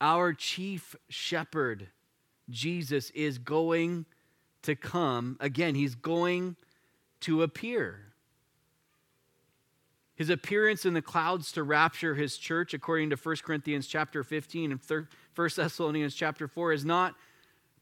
Our 0.00 0.32
chief 0.32 0.96
shepherd, 1.10 1.88
Jesus, 2.48 3.10
is 3.10 3.36
going 3.36 4.06
to 4.64 4.74
come. 4.74 5.36
Again, 5.40 5.74
he's 5.74 5.94
going 5.94 6.56
to 7.20 7.42
appear. 7.42 8.00
His 10.14 10.30
appearance 10.30 10.84
in 10.84 10.94
the 10.94 11.02
clouds 11.02 11.50
to 11.52 11.62
rapture 11.62 12.14
his 12.14 12.36
church, 12.36 12.74
according 12.74 13.10
to 13.10 13.16
1 13.16 13.36
Corinthians 13.44 13.86
chapter 13.86 14.22
15 14.22 14.72
and 14.72 14.80
1 15.34 15.50
Thessalonians 15.56 16.14
chapter 16.14 16.46
4, 16.46 16.72
is 16.72 16.84
not 16.84 17.14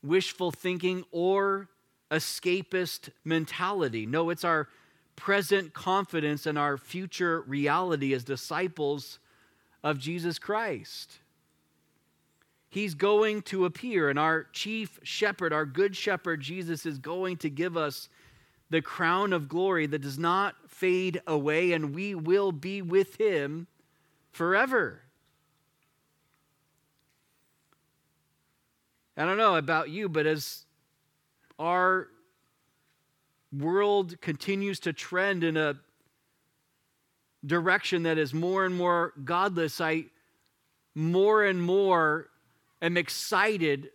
wishful 0.02 0.50
thinking 0.50 1.04
or 1.10 1.68
escapist 2.10 3.10
mentality. 3.24 4.06
No, 4.06 4.30
it's 4.30 4.44
our 4.44 4.68
present 5.16 5.74
confidence 5.74 6.46
and 6.46 6.58
our 6.58 6.76
future 6.76 7.42
reality 7.42 8.14
as 8.14 8.24
disciples 8.24 9.18
of 9.82 9.98
Jesus 9.98 10.38
Christ. 10.38 11.18
He's 12.72 12.94
going 12.94 13.42
to 13.42 13.66
appear, 13.66 14.08
and 14.08 14.18
our 14.18 14.44
chief 14.44 14.98
shepherd, 15.02 15.52
our 15.52 15.66
good 15.66 15.94
shepherd, 15.94 16.40
Jesus, 16.40 16.86
is 16.86 16.96
going 16.96 17.36
to 17.36 17.50
give 17.50 17.76
us 17.76 18.08
the 18.70 18.80
crown 18.80 19.34
of 19.34 19.46
glory 19.46 19.86
that 19.88 19.98
does 19.98 20.18
not 20.18 20.54
fade 20.68 21.20
away, 21.26 21.72
and 21.72 21.94
we 21.94 22.14
will 22.14 22.50
be 22.50 22.80
with 22.80 23.20
him 23.20 23.66
forever. 24.30 25.02
I 29.18 29.26
don't 29.26 29.36
know 29.36 29.56
about 29.56 29.90
you, 29.90 30.08
but 30.08 30.24
as 30.24 30.64
our 31.58 32.08
world 33.52 34.18
continues 34.22 34.80
to 34.80 34.94
trend 34.94 35.44
in 35.44 35.58
a 35.58 35.74
direction 37.44 38.04
that 38.04 38.16
is 38.16 38.32
more 38.32 38.64
and 38.64 38.74
more 38.74 39.12
godless, 39.22 39.78
I 39.78 40.06
more 40.94 41.44
and 41.44 41.62
more 41.62 42.28
am 42.82 42.96
excited 42.96 43.90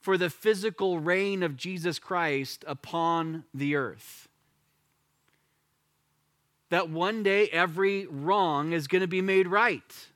for 0.00 0.18
the 0.18 0.28
physical 0.28 0.98
reign 0.98 1.42
of 1.42 1.56
Jesus 1.56 1.98
Christ 1.98 2.64
upon 2.66 3.44
the 3.54 3.76
earth. 3.76 4.28
That 6.68 6.90
one 6.90 7.22
day 7.22 7.48
every 7.48 8.06
wrong 8.06 8.72
is 8.72 8.88
going 8.88 9.00
to 9.00 9.08
be 9.08 9.22
made 9.22 9.46
right. 9.46 10.08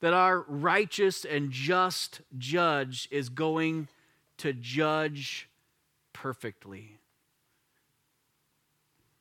That 0.00 0.12
our 0.12 0.42
righteous 0.42 1.24
and 1.24 1.50
just 1.50 2.20
judge 2.38 3.08
is 3.10 3.28
going 3.28 3.88
to 4.38 4.52
judge 4.52 5.48
perfectly. 6.12 6.98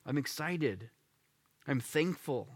I'm 0.05 0.17
excited. 0.17 0.89
I'm 1.67 1.79
thankful. 1.79 2.47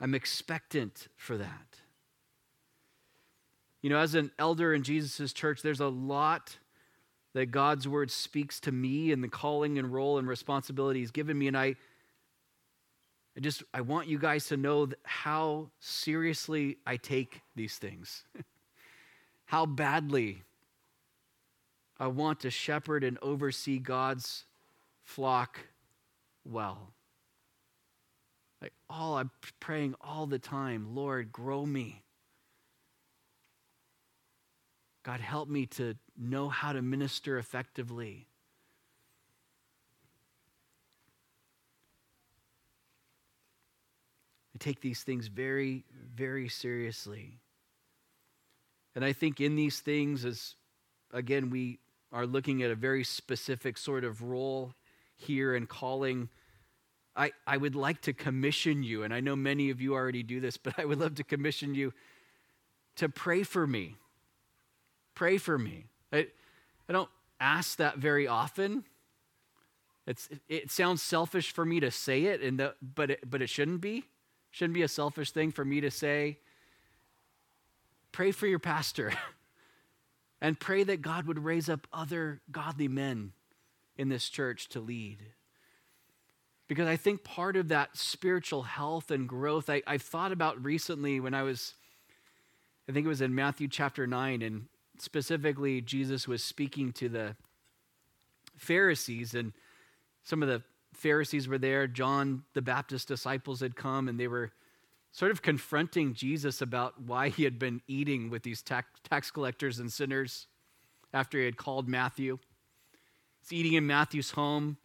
I'm 0.00 0.14
expectant 0.14 1.08
for 1.16 1.36
that. 1.36 1.76
You 3.82 3.90
know, 3.90 3.98
as 3.98 4.14
an 4.14 4.30
elder 4.38 4.74
in 4.74 4.82
Jesus' 4.82 5.32
church, 5.32 5.62
there's 5.62 5.80
a 5.80 5.88
lot 5.88 6.56
that 7.32 7.46
God's 7.46 7.86
word 7.86 8.10
speaks 8.10 8.60
to 8.60 8.72
me 8.72 9.12
and 9.12 9.22
the 9.22 9.28
calling 9.28 9.78
and 9.78 9.92
role 9.92 10.18
and 10.18 10.26
responsibility 10.26 11.00
he's 11.00 11.10
given 11.10 11.38
me. 11.38 11.48
And 11.48 11.56
I, 11.56 11.76
I 13.36 13.40
just, 13.40 13.62
I 13.72 13.82
want 13.82 14.08
you 14.08 14.18
guys 14.18 14.46
to 14.46 14.56
know 14.56 14.88
how 15.04 15.70
seriously 15.78 16.78
I 16.86 16.96
take 16.96 17.40
these 17.54 17.76
things, 17.76 18.24
how 19.46 19.64
badly 19.66 20.42
I 21.98 22.08
want 22.08 22.40
to 22.40 22.50
shepherd 22.50 23.04
and 23.04 23.18
oversee 23.22 23.78
God's 23.78 24.44
flock 25.04 25.60
well. 26.44 26.94
Like 28.60 28.72
all 28.88 29.16
I'm 29.16 29.30
praying 29.58 29.94
all 30.00 30.26
the 30.26 30.38
time, 30.38 30.94
Lord, 30.94 31.32
grow 31.32 31.64
me. 31.64 32.02
God, 35.02 35.20
help 35.20 35.48
me 35.48 35.66
to 35.66 35.94
know 36.18 36.48
how 36.48 36.72
to 36.72 36.82
minister 36.82 37.38
effectively. 37.38 38.26
I 44.54 44.58
take 44.58 44.80
these 44.80 45.02
things 45.02 45.28
very, 45.28 45.84
very 46.14 46.48
seriously. 46.48 47.40
And 48.94 49.04
I 49.04 49.14
think 49.14 49.40
in 49.40 49.56
these 49.56 49.80
things, 49.80 50.26
as 50.26 50.56
again, 51.12 51.48
we 51.48 51.78
are 52.12 52.26
looking 52.26 52.62
at 52.62 52.70
a 52.70 52.74
very 52.74 53.04
specific 53.04 53.78
sort 53.78 54.04
of 54.04 54.22
role 54.22 54.74
here 55.16 55.54
and 55.54 55.68
calling. 55.68 56.28
I, 57.16 57.32
I 57.46 57.56
would 57.56 57.74
like 57.74 58.02
to 58.02 58.12
commission 58.12 58.82
you, 58.82 59.02
and 59.02 59.12
I 59.12 59.20
know 59.20 59.36
many 59.36 59.70
of 59.70 59.80
you 59.80 59.94
already 59.94 60.22
do 60.22 60.40
this, 60.40 60.56
but 60.56 60.74
I 60.78 60.84
would 60.84 61.00
love 61.00 61.16
to 61.16 61.24
commission 61.24 61.74
you 61.74 61.92
to 62.96 63.08
pray 63.08 63.42
for 63.42 63.66
me. 63.66 63.96
Pray 65.14 65.38
for 65.38 65.58
me. 65.58 65.86
I, 66.12 66.28
I 66.88 66.92
don't 66.92 67.10
ask 67.40 67.76
that 67.78 67.98
very 67.98 68.26
often. 68.26 68.84
It's, 70.06 70.28
it 70.48 70.70
sounds 70.70 71.02
selfish 71.02 71.52
for 71.52 71.64
me 71.64 71.80
to 71.80 71.90
say 71.90 72.24
it, 72.24 72.42
and 72.42 72.58
the, 72.58 72.74
but, 72.82 73.10
it, 73.10 73.30
but 73.30 73.42
it 73.42 73.48
shouldn't 73.48 73.80
be. 73.80 74.04
Shouldn't 74.50 74.74
be 74.74 74.82
a 74.82 74.88
selfish 74.88 75.30
thing 75.30 75.52
for 75.52 75.64
me 75.64 75.80
to 75.80 75.90
say. 75.90 76.38
Pray 78.12 78.32
for 78.32 78.46
your 78.46 78.58
pastor. 78.58 79.12
and 80.40 80.58
pray 80.58 80.82
that 80.82 81.02
God 81.02 81.26
would 81.26 81.38
raise 81.44 81.68
up 81.68 81.86
other 81.92 82.40
godly 82.50 82.88
men 82.88 83.32
in 83.96 84.08
this 84.08 84.28
church 84.28 84.68
to 84.70 84.80
lead. 84.80 85.18
Because 86.70 86.86
I 86.86 86.94
think 86.94 87.24
part 87.24 87.56
of 87.56 87.66
that 87.70 87.96
spiritual 87.96 88.62
health 88.62 89.10
and 89.10 89.28
growth, 89.28 89.68
I, 89.68 89.82
I've 89.88 90.02
thought 90.02 90.30
about 90.30 90.64
recently 90.64 91.18
when 91.18 91.34
I 91.34 91.42
was, 91.42 91.74
I 92.88 92.92
think 92.92 93.04
it 93.04 93.08
was 93.08 93.20
in 93.20 93.34
Matthew 93.34 93.66
chapter 93.66 94.06
9, 94.06 94.40
and 94.40 94.66
specifically 94.96 95.80
Jesus 95.80 96.28
was 96.28 96.44
speaking 96.44 96.92
to 96.92 97.08
the 97.08 97.34
Pharisees, 98.56 99.34
and 99.34 99.52
some 100.22 100.44
of 100.44 100.48
the 100.48 100.62
Pharisees 100.92 101.48
were 101.48 101.58
there. 101.58 101.88
John 101.88 102.44
the 102.54 102.62
Baptist 102.62 103.08
disciples 103.08 103.58
had 103.58 103.74
come, 103.74 104.06
and 104.08 104.20
they 104.20 104.28
were 104.28 104.52
sort 105.10 105.32
of 105.32 105.42
confronting 105.42 106.14
Jesus 106.14 106.62
about 106.62 107.02
why 107.02 107.30
he 107.30 107.42
had 107.42 107.58
been 107.58 107.82
eating 107.88 108.30
with 108.30 108.44
these 108.44 108.62
tax, 108.62 108.86
tax 109.02 109.32
collectors 109.32 109.80
and 109.80 109.92
sinners 109.92 110.46
after 111.12 111.36
he 111.36 111.46
had 111.46 111.56
called 111.56 111.88
Matthew. 111.88 112.38
He's 113.40 113.58
eating 113.58 113.72
in 113.72 113.88
Matthew's 113.88 114.30
home. 114.30 114.76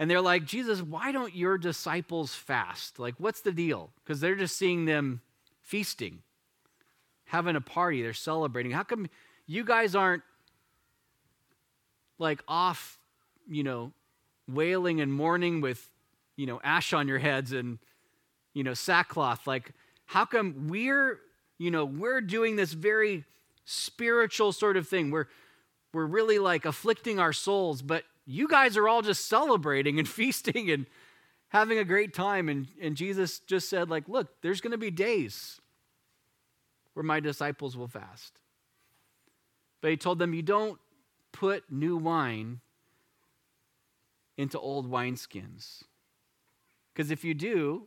And 0.00 0.10
they're 0.10 0.20
like, 0.20 0.44
Jesus, 0.44 0.82
why 0.82 1.12
don't 1.12 1.32
your 1.34 1.58
disciples 1.58 2.34
fast? 2.34 2.98
Like, 2.98 3.14
what's 3.18 3.42
the 3.42 3.52
deal? 3.52 3.90
Because 4.02 4.20
they're 4.20 4.34
just 4.34 4.56
seeing 4.56 4.86
them 4.86 5.20
feasting, 5.62 6.22
having 7.26 7.54
a 7.54 7.60
party, 7.60 8.02
they're 8.02 8.12
celebrating. 8.12 8.72
How 8.72 8.82
come 8.82 9.08
you 9.46 9.62
guys 9.62 9.94
aren't 9.94 10.24
like 12.18 12.42
off, 12.48 12.98
you 13.48 13.62
know, 13.62 13.92
wailing 14.48 15.00
and 15.00 15.12
mourning 15.12 15.60
with, 15.60 15.88
you 16.34 16.46
know, 16.46 16.60
ash 16.64 16.92
on 16.92 17.06
your 17.06 17.18
heads 17.18 17.52
and 17.52 17.78
you 18.54 18.64
know, 18.64 18.74
sackcloth. 18.74 19.46
Like, 19.46 19.72
how 20.06 20.24
come 20.24 20.68
we're, 20.68 21.20
you 21.58 21.70
know, 21.70 21.84
we're 21.84 22.20
doing 22.20 22.56
this 22.56 22.72
very 22.72 23.24
spiritual 23.64 24.52
sort 24.52 24.76
of 24.76 24.88
thing? 24.88 25.10
We're, 25.10 25.26
we're 25.92 26.06
really 26.06 26.38
like 26.38 26.64
afflicting 26.64 27.18
our 27.18 27.32
souls, 27.32 27.82
but 27.82 28.04
you 28.26 28.48
guys 28.48 28.76
are 28.76 28.88
all 28.88 29.02
just 29.02 29.28
celebrating 29.28 29.98
and 29.98 30.08
feasting 30.18 30.70
and 30.70 30.86
having 31.48 31.78
a 31.78 31.84
great 31.84 32.14
time. 32.14 32.48
And, 32.48 32.68
and 32.80 32.96
Jesus 32.96 33.40
just 33.40 33.68
said, 33.68 33.90
like, 33.90 34.08
look, 34.08 34.28
there's 34.42 34.60
going 34.60 34.72
to 34.72 34.78
be 34.78 34.90
days 34.90 35.60
where 36.94 37.04
my 37.04 37.20
disciples 37.20 37.76
will 37.76 37.88
fast. 37.88 38.40
But 39.80 39.90
he 39.90 39.96
told 39.96 40.18
them, 40.18 40.34
you 40.34 40.42
don't 40.42 40.78
put 41.32 41.70
new 41.70 41.96
wine 41.96 42.60
into 44.36 44.58
old 44.58 44.90
wineskins. 44.90 45.82
Because 46.92 47.10
if 47.10 47.24
you 47.24 47.34
do, 47.34 47.86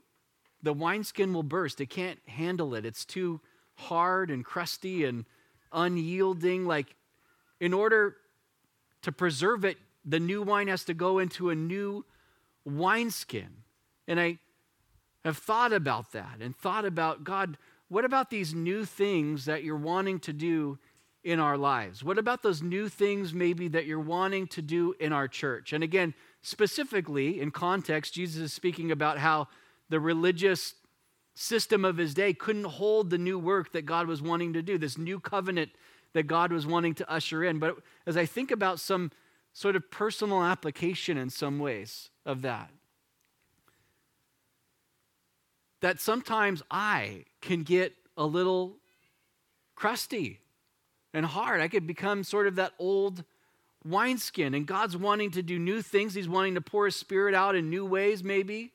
the 0.62 0.74
wineskin 0.74 1.34
will 1.34 1.44
burst. 1.44 1.82
It 1.82 1.90
can't 1.90 2.20
handle 2.28 2.74
it. 2.74 2.86
It's 2.86 3.06
too 3.06 3.42
hard 3.76 4.32
and 4.32 4.46
crusty 4.46 5.04
and 5.04 5.26
unyielding. 5.72 6.66
Like, 6.66 6.96
in 7.60 7.74
order 7.74 8.18
to 9.02 9.12
preserve 9.12 9.66
it, 9.66 9.78
the 10.06 10.20
new 10.20 10.42
wine 10.42 10.68
has 10.68 10.84
to 10.86 10.94
go 10.94 11.20
into 11.20 11.50
a 11.50 11.56
new 11.56 12.06
wineskin. 12.66 13.50
And 14.08 14.20
I 14.20 14.38
have 15.24 15.38
thought 15.38 15.74
about 15.74 16.12
that 16.12 16.38
and 16.42 16.56
thought 16.56 16.86
about 16.86 17.24
God, 17.24 17.58
what 17.88 18.06
about 18.06 18.30
these 18.30 18.54
new 18.54 18.86
things 18.86 19.46
that 19.46 19.64
you're 19.64 19.78
wanting 19.78 20.20
to 20.22 20.34
do 20.34 20.78
in 21.24 21.40
our 21.40 21.58
lives? 21.58 22.04
What 22.04 22.18
about 22.18 22.44
those 22.44 22.62
new 22.62 22.90
things 22.90 23.34
maybe 23.34 23.68
that 23.70 23.86
you're 23.86 24.00
wanting 24.00 24.48
to 24.48 24.62
do 24.62 24.94
in 25.00 25.14
our 25.14 25.28
church? 25.28 25.72
And 25.72 25.84
again, 25.84 26.14
specifically 26.42 27.40
in 27.40 27.52
context, 27.52 28.14
Jesus 28.14 28.42
is 28.42 28.54
speaking 28.54 28.92
about 28.92 29.20
how 29.20 29.48
the 29.90 30.00
religious 30.00 30.76
system 31.36 31.86
of 31.86 31.98
his 31.98 32.14
day 32.14 32.34
couldn't 32.34 32.66
hold 32.66 33.10
the 33.10 33.18
new 33.18 33.40
work 33.40 33.72
that 33.72 33.86
God 33.86 34.08
was 34.08 34.22
wanting 34.22 34.54
to 34.54 34.62
do, 34.62 34.78
this 34.78 34.98
new 34.98 35.20
covenant 35.20 35.72
that 36.14 36.24
God 36.24 36.52
was 36.52 36.68
wanting 36.68 36.94
to 36.96 37.12
usher 37.12 37.44
in. 37.44 37.60
But 37.60 37.78
as 38.06 38.18
I 38.18 38.26
think 38.26 38.52
about 38.52 38.80
some 38.80 39.12
sort 39.54 39.76
of 39.76 39.90
personal 39.92 40.44
application 40.44 41.18
in 41.18 41.30
some 41.30 41.60
ways 41.60 42.10
of 42.26 42.42
that, 42.42 42.72
that 45.82 46.00
sometimes 46.00 46.64
I 46.72 47.26
can 47.42 47.64
get 47.64 47.94
a 48.18 48.26
little 48.26 48.78
crusty 49.76 50.40
and 51.14 51.26
hard. 51.26 51.62
I 51.62 51.68
could 51.68 51.86
become 51.86 52.24
sort 52.24 52.48
of 52.48 52.56
that 52.56 52.74
old 52.80 53.24
wineskin, 53.86 54.54
and 54.54 54.66
God's 54.66 54.98
wanting 54.98 55.32
to 55.32 55.44
do 55.44 55.60
new 55.60 55.82
things. 55.82 56.14
He's 56.14 56.30
wanting 56.30 56.56
to 56.56 56.62
pour 56.62 56.86
His 56.86 56.96
Spirit 56.96 57.36
out 57.36 57.56
in 57.56 57.70
new 57.70 57.86
ways, 57.86 58.24
maybe. 58.24 58.72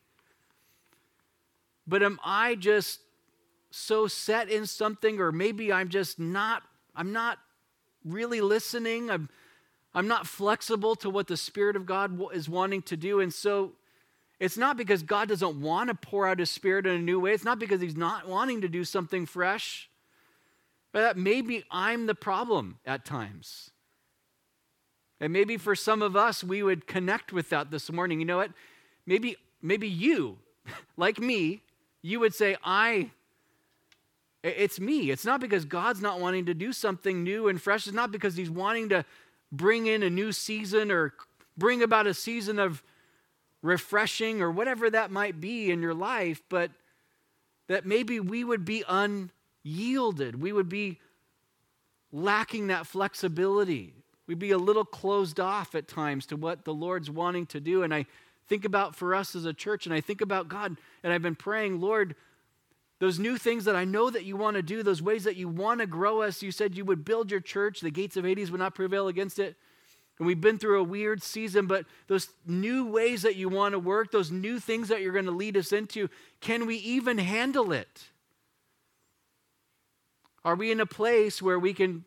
But 1.86 2.02
am 2.02 2.20
I 2.22 2.54
just 2.54 3.00
so 3.70 4.06
set 4.06 4.50
in 4.50 4.66
something, 4.66 5.18
or 5.20 5.32
maybe 5.32 5.72
I'm 5.72 5.88
just 5.88 6.18
not, 6.18 6.62
I'm 6.94 7.12
not 7.12 7.38
really 8.04 8.40
listening. 8.40 9.10
I'm, 9.10 9.28
I'm 9.94 10.08
not 10.08 10.26
flexible 10.26 10.94
to 10.96 11.10
what 11.10 11.26
the 11.26 11.36
Spirit 11.36 11.76
of 11.76 11.86
God 11.86 12.20
is 12.32 12.48
wanting 12.48 12.82
to 12.82 12.96
do. 12.96 13.20
And 13.20 13.32
so 13.32 13.72
it's 14.38 14.56
not 14.56 14.76
because 14.76 15.02
God 15.02 15.28
doesn't 15.28 15.60
want 15.60 15.88
to 15.88 15.94
pour 15.94 16.26
out 16.26 16.38
His 16.38 16.50
Spirit 16.50 16.86
in 16.86 16.94
a 16.94 16.98
new 16.98 17.18
way. 17.18 17.32
It's 17.32 17.44
not 17.44 17.58
because 17.58 17.80
He's 17.80 17.96
not 17.96 18.28
wanting 18.28 18.60
to 18.60 18.68
do 18.68 18.84
something 18.84 19.26
fresh. 19.26 19.88
But 20.92 21.00
that 21.00 21.16
maybe 21.16 21.64
I'm 21.70 22.06
the 22.06 22.14
problem 22.14 22.78
at 22.86 23.04
times. 23.04 23.70
And 25.20 25.32
maybe 25.32 25.56
for 25.56 25.74
some 25.74 26.00
of 26.00 26.16
us, 26.16 26.44
we 26.44 26.62
would 26.62 26.86
connect 26.86 27.32
with 27.32 27.50
that 27.50 27.70
this 27.70 27.90
morning. 27.90 28.20
You 28.20 28.26
know 28.26 28.36
what? 28.36 28.52
Maybe, 29.04 29.36
maybe 29.60 29.88
you, 29.88 30.38
like 30.96 31.18
me, 31.18 31.62
you 32.02 32.20
would 32.20 32.34
say, 32.34 32.56
I 32.62 33.10
It's 34.44 34.78
me. 34.78 35.10
It's 35.10 35.24
not 35.24 35.40
because 35.40 35.64
God's 35.64 36.00
not 36.00 36.20
wanting 36.20 36.46
to 36.46 36.54
do 36.54 36.72
something 36.72 37.24
new 37.24 37.48
and 37.48 37.60
fresh. 37.60 37.88
It's 37.88 37.96
not 37.96 38.12
because 38.12 38.36
He's 38.36 38.50
wanting 38.50 38.88
to 38.90 39.04
bring 39.50 39.86
in 39.86 40.02
a 40.02 40.10
new 40.10 40.32
season 40.32 40.90
or 40.90 41.14
bring 41.56 41.82
about 41.82 42.06
a 42.06 42.14
season 42.14 42.58
of 42.58 42.82
refreshing 43.62 44.40
or 44.40 44.50
whatever 44.50 44.88
that 44.90 45.10
might 45.10 45.40
be 45.40 45.70
in 45.70 45.82
your 45.82 45.94
life, 45.94 46.42
but 46.48 46.70
that 47.66 47.84
maybe 47.84 48.20
we 48.20 48.44
would 48.44 48.64
be 48.64 48.84
unyielded. 48.88 50.40
We 50.40 50.52
would 50.52 50.68
be 50.68 50.98
lacking 52.12 52.68
that 52.68 52.86
flexibility. 52.86 53.94
We'd 54.26 54.38
be 54.38 54.52
a 54.52 54.58
little 54.58 54.84
closed 54.84 55.40
off 55.40 55.74
at 55.74 55.88
times 55.88 56.26
to 56.26 56.36
what 56.36 56.64
the 56.64 56.74
Lord's 56.74 57.10
wanting 57.10 57.46
to 57.46 57.60
do. 57.60 57.82
And 57.82 57.92
I 57.92 58.06
think 58.48 58.64
about 58.64 58.94
for 58.94 59.14
us 59.14 59.34
as 59.34 59.44
a 59.44 59.52
church, 59.52 59.86
and 59.86 59.94
I 59.94 60.00
think 60.00 60.20
about 60.20 60.48
God, 60.48 60.76
and 61.02 61.12
I've 61.12 61.22
been 61.22 61.34
praying, 61.34 61.80
Lord, 61.80 62.14
those 62.98 63.18
new 63.18 63.38
things 63.38 63.64
that 63.64 63.76
I 63.76 63.84
know 63.84 64.10
that 64.10 64.24
you 64.24 64.36
want 64.36 64.56
to 64.56 64.62
do, 64.62 64.82
those 64.82 65.02
ways 65.02 65.24
that 65.24 65.36
you 65.36 65.48
want 65.48 65.80
to 65.80 65.86
grow 65.86 66.22
us. 66.22 66.42
You 66.42 66.50
said 66.50 66.76
you 66.76 66.84
would 66.84 67.04
build 67.04 67.30
your 67.30 67.40
church, 67.40 67.80
the 67.80 67.90
gates 67.90 68.16
of 68.16 68.24
Hades 68.24 68.50
would 68.50 68.60
not 68.60 68.74
prevail 68.74 69.08
against 69.08 69.38
it. 69.38 69.56
And 70.18 70.26
we've 70.26 70.40
been 70.40 70.58
through 70.58 70.80
a 70.80 70.84
weird 70.84 71.22
season, 71.22 71.66
but 71.66 71.86
those 72.08 72.28
new 72.44 72.86
ways 72.86 73.22
that 73.22 73.36
you 73.36 73.48
want 73.48 73.72
to 73.72 73.78
work, 73.78 74.10
those 74.10 74.32
new 74.32 74.58
things 74.58 74.88
that 74.88 75.00
you're 75.00 75.12
going 75.12 75.26
to 75.26 75.30
lead 75.30 75.56
us 75.56 75.72
into, 75.72 76.08
can 76.40 76.66
we 76.66 76.76
even 76.76 77.18
handle 77.18 77.72
it? 77.72 78.08
Are 80.44 80.56
we 80.56 80.72
in 80.72 80.80
a 80.80 80.86
place 80.86 81.40
where 81.40 81.58
we 81.58 81.72
can 81.72 82.04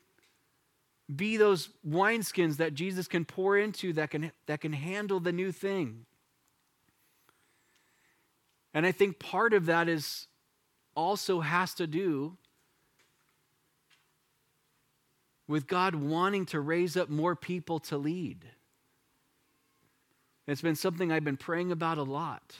be 1.13 1.37
those 1.37 1.69
wineskins 1.87 2.57
that 2.57 2.73
Jesus 2.73 3.07
can 3.07 3.23
pour 3.23 3.57
into 3.57 3.93
that 3.93 4.09
can, 4.09 4.31
that 4.45 4.59
can 4.59 4.73
handle 4.73 5.21
the 5.21 5.31
new 5.31 5.53
thing? 5.53 6.05
And 8.73 8.85
I 8.85 8.91
think 8.91 9.19
part 9.19 9.53
of 9.53 9.65
that 9.67 9.87
is 9.87 10.27
also 10.95 11.39
has 11.39 11.73
to 11.75 11.87
do 11.87 12.37
with 15.47 15.67
God 15.67 15.95
wanting 15.95 16.45
to 16.47 16.59
raise 16.59 16.95
up 16.95 17.09
more 17.09 17.35
people 17.35 17.79
to 17.79 17.97
lead. 17.97 18.45
It's 20.47 20.61
been 20.61 20.75
something 20.75 21.11
I've 21.11 21.23
been 21.23 21.37
praying 21.37 21.71
about 21.71 21.97
a 21.97 22.03
lot. 22.03 22.55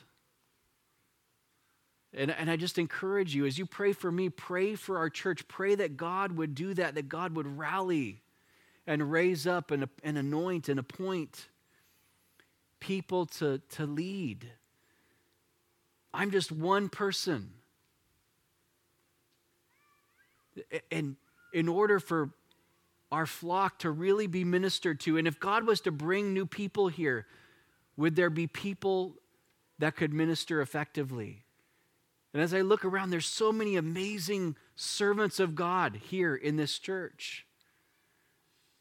And, 2.13 2.32
and 2.32 2.51
I 2.51 2.57
just 2.57 2.77
encourage 2.77 3.34
you, 3.34 3.45
as 3.45 3.57
you 3.57 3.65
pray 3.65 3.93
for 3.93 4.11
me, 4.11 4.29
pray 4.29 4.75
for 4.75 4.97
our 4.97 5.09
church. 5.09 5.47
Pray 5.47 5.75
that 5.75 5.95
God 5.95 6.34
would 6.34 6.53
do 6.53 6.73
that, 6.73 6.95
that 6.95 7.07
God 7.07 7.36
would 7.36 7.57
rally 7.57 8.21
and 8.86 9.11
raise 9.11 9.47
up 9.47 9.71
and, 9.71 9.88
and 10.03 10.17
anoint 10.17 10.67
and 10.67 10.79
appoint 10.79 11.47
people 12.79 13.25
to, 13.27 13.61
to 13.69 13.86
lead. 13.86 14.47
I'm 16.13 16.32
just 16.32 16.51
one 16.51 16.89
person. 16.89 17.51
And 20.91 21.16
in 21.54 21.68
order 21.68 21.99
for 21.99 22.30
our 23.12 23.26
flock 23.26 23.80
to 23.80 23.91
really 23.91 24.28
be 24.28 24.43
ministered 24.43 24.99
to, 25.02 25.18
and 25.18 25.28
if 25.28 25.39
God 25.39 25.66
was 25.66 25.82
to 25.82 25.91
bring 25.91 26.34
new 26.34 26.45
people 26.45 26.88
here, 26.88 27.26
would 27.97 28.16
there 28.16 28.30
be 28.30 28.47
people 28.47 29.16
that 29.80 29.95
could 29.95 30.14
minister 30.14 30.62
effectively? 30.62 31.43
And 32.34 32.41
as 32.41 32.54
I 32.54 32.62
look 32.62 32.86
around, 32.86 33.10
there's 33.10 33.26
so 33.26 33.52
many 33.52 33.76
amazing 33.76 34.56
servants 34.76 35.39
of 35.39 35.56
God 35.56 35.99
here 36.10 36.36
in 36.36 36.56
this 36.56 36.80
church 36.80 37.45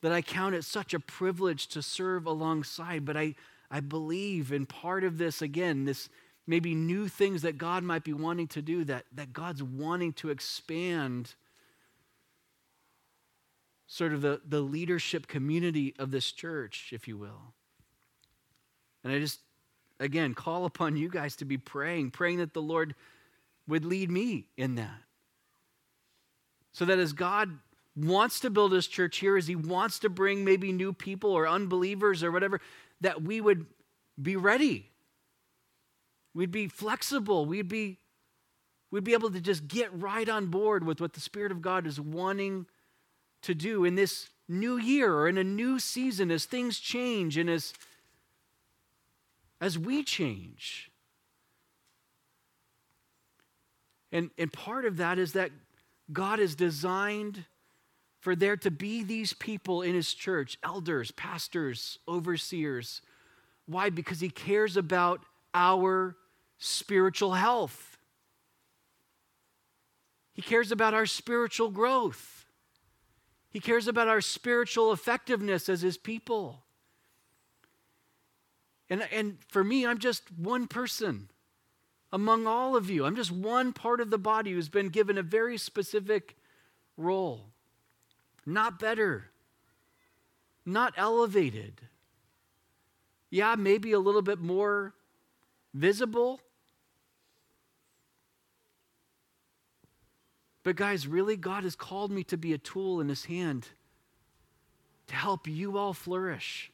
that 0.03 0.13
I 0.13 0.23
count 0.23 0.55
it 0.55 0.65
such 0.65 0.95
a 0.95 1.01
privilege 1.01 1.67
to 1.69 1.83
serve 1.83 2.27
alongside. 2.27 3.05
But 3.05 3.17
I, 3.17 3.35
I 3.71 3.81
believe 3.81 4.53
in 4.53 4.67
part 4.67 5.05
of 5.05 5.19
this, 5.19 5.43
again, 5.43 5.85
this 5.85 6.09
maybe 6.47 6.75
new 6.75 7.09
things 7.09 7.43
that 7.43 7.59
God 7.59 7.83
might 7.83 8.05
be 8.05 8.13
wanting 8.13 8.49
to 8.49 8.63
do, 8.63 8.85
that, 8.85 9.05
that 9.13 9.33
God's 9.33 9.63
wanting 9.63 10.13
to 10.15 10.31
expand 10.31 11.35
sort 13.91 14.13
of 14.13 14.23
the, 14.23 14.41
the 14.49 14.61
leadership 14.61 15.27
community 15.27 15.95
of 15.99 16.13
this 16.13 16.31
church, 16.31 16.91
if 16.93 17.09
you 17.09 17.17
will. 17.19 17.55
And 19.03 19.13
I 19.13 19.19
just, 19.19 19.41
again, 19.99 20.33
call 20.33 20.65
upon 20.65 20.97
you 20.97 21.09
guys 21.09 21.35
to 21.37 21.45
be 21.45 21.59
praying, 21.59 22.13
praying 22.13 22.39
that 22.39 22.55
the 22.55 22.63
Lord 22.63 22.95
would 23.67 23.85
lead 23.85 24.09
me 24.09 24.47
in 24.57 24.77
that. 24.77 25.03
So 26.71 26.85
that 26.85 27.01
as 27.01 27.13
God 27.13 27.51
wants 27.97 28.39
to 28.41 28.51
build 28.51 28.71
his 28.71 28.87
church 28.87 29.17
here, 29.17 29.37
as 29.37 29.49
he 29.49 29.57
wants 29.57 29.99
to 29.99 30.09
bring 30.09 30.45
maybe 30.45 30.71
new 30.71 30.93
people 30.93 31.33
or 31.33 31.49
unbelievers 31.49 32.23
or 32.23 32.31
whatever, 32.31 32.61
that 33.01 33.23
we 33.23 33.41
would 33.41 33.67
be 34.23 34.37
ready. 34.37 34.89
We'd 36.33 36.53
be 36.53 36.69
flexible. 36.69 37.45
We'd 37.45 37.67
be, 37.67 37.99
we'd 38.93 39.03
be 39.03 39.15
able 39.15 39.33
to 39.33 39.41
just 39.41 39.67
get 39.67 39.93
right 39.93 40.29
on 40.29 40.47
board 40.47 40.85
with 40.85 41.01
what 41.01 41.15
the 41.15 41.21
Spirit 41.21 41.51
of 41.51 41.61
God 41.61 41.89
is 41.89 42.01
wanting 42.01 42.67
to 43.43 43.55
do 43.55 43.85
in 43.85 43.95
this 43.95 44.29
new 44.49 44.77
year 44.77 45.15
or 45.15 45.29
in 45.29 45.39
a 45.39 45.45
new 45.45 45.79
season 45.79 46.31
as 46.31 46.45
things 46.45 46.79
change 46.79 47.37
and 47.37 47.49
as, 47.49 47.73
as 49.61 49.79
we 49.79 50.03
change. 50.03 50.91
And, 54.13 54.31
and 54.37 54.53
part 54.53 54.85
of 54.85 54.97
that 54.97 55.19
is 55.19 55.33
that 55.35 55.51
God 56.13 56.41
has 56.41 56.55
designed 56.55 57.45
for 58.19 58.35
there 58.35 58.57
to 58.57 58.71
be 58.71 59.03
these 59.03 59.33
people 59.33 59.83
in 59.83 59.95
His 59.95 60.13
church 60.13 60.59
elders, 60.63 61.11
pastors, 61.13 61.99
overseers. 62.09 63.01
Why? 63.67 63.89
Because 63.89 64.21
He 64.21 64.31
cares 64.31 64.77
about 64.77 65.21
our 65.55 66.17
spiritual 66.59 67.35
health, 67.35 67.97
He 70.35 70.43
cares 70.43 70.73
about 70.73 70.93
our 70.95 71.07
spiritual 71.07 71.71
growth. 71.71 72.40
He 73.51 73.61
cares 73.61 73.89
about 73.89 74.09
our 74.09 74.21
spiritual 74.21 74.93
effectiveness 74.93 75.69
as 75.69 75.83
His 75.83 75.97
people. 75.97 76.63
And, 78.89 79.07
and 79.13 79.39
for 79.49 79.63
me, 79.63 79.87
I'm 79.87 79.99
just 79.99 80.23
one 80.37 80.67
person 80.67 81.29
among 82.13 82.47
all 82.47 82.77
of 82.77 82.91
you. 82.91 83.05
I'm 83.05 83.17
just 83.17 83.31
one 83.31 83.73
part 83.73 84.01
of 84.01 84.11
the 84.11 84.19
body 84.19 84.53
who's 84.53 84.69
been 84.69 84.89
given 84.89 85.19
a 85.19 85.23
very 85.23 85.59
specific 85.59 86.37
role. 86.97 87.47
Not 88.47 88.79
better, 88.79 89.31
not 90.65 90.95
elevated. 90.97 91.83
Yeah, 93.31 93.55
maybe 93.57 93.93
a 93.93 94.01
little 94.01 94.23
bit 94.23 94.41
more 94.41 94.95
visible, 95.73 96.41
But, 100.63 100.77
guys, 100.77 101.07
really, 101.07 101.37
God 101.37 101.65
has 101.65 101.75
called 101.75 102.11
me 102.11 102.23
to 102.25 102.37
be 102.37 102.53
a 102.53 102.59
tool 102.59 103.01
in 103.01 103.09
His 103.09 103.25
hand 103.25 103.69
to 105.07 105.15
help 105.15 105.49
you 105.49 105.79
all 105.79 105.93
flourish. 105.93 106.71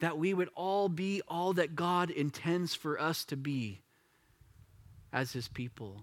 That 0.00 0.18
we 0.18 0.34
would 0.34 0.50
all 0.54 0.88
be 0.88 1.22
all 1.28 1.54
that 1.54 1.74
God 1.74 2.10
intends 2.10 2.74
for 2.74 3.00
us 3.00 3.24
to 3.26 3.36
be 3.36 3.80
as 5.12 5.32
His 5.32 5.48
people. 5.48 6.02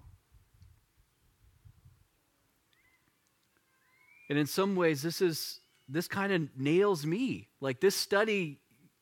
And 4.29 4.39
in 4.39 4.47
some 4.47 4.75
ways, 4.75 5.01
this 5.01 5.21
is 5.21 5.59
this 5.87 6.07
kind 6.07 6.33
of 6.33 6.49
nails 6.57 7.05
me. 7.05 7.47
Like 7.61 7.79
this 7.79 7.95
study, 7.95 8.57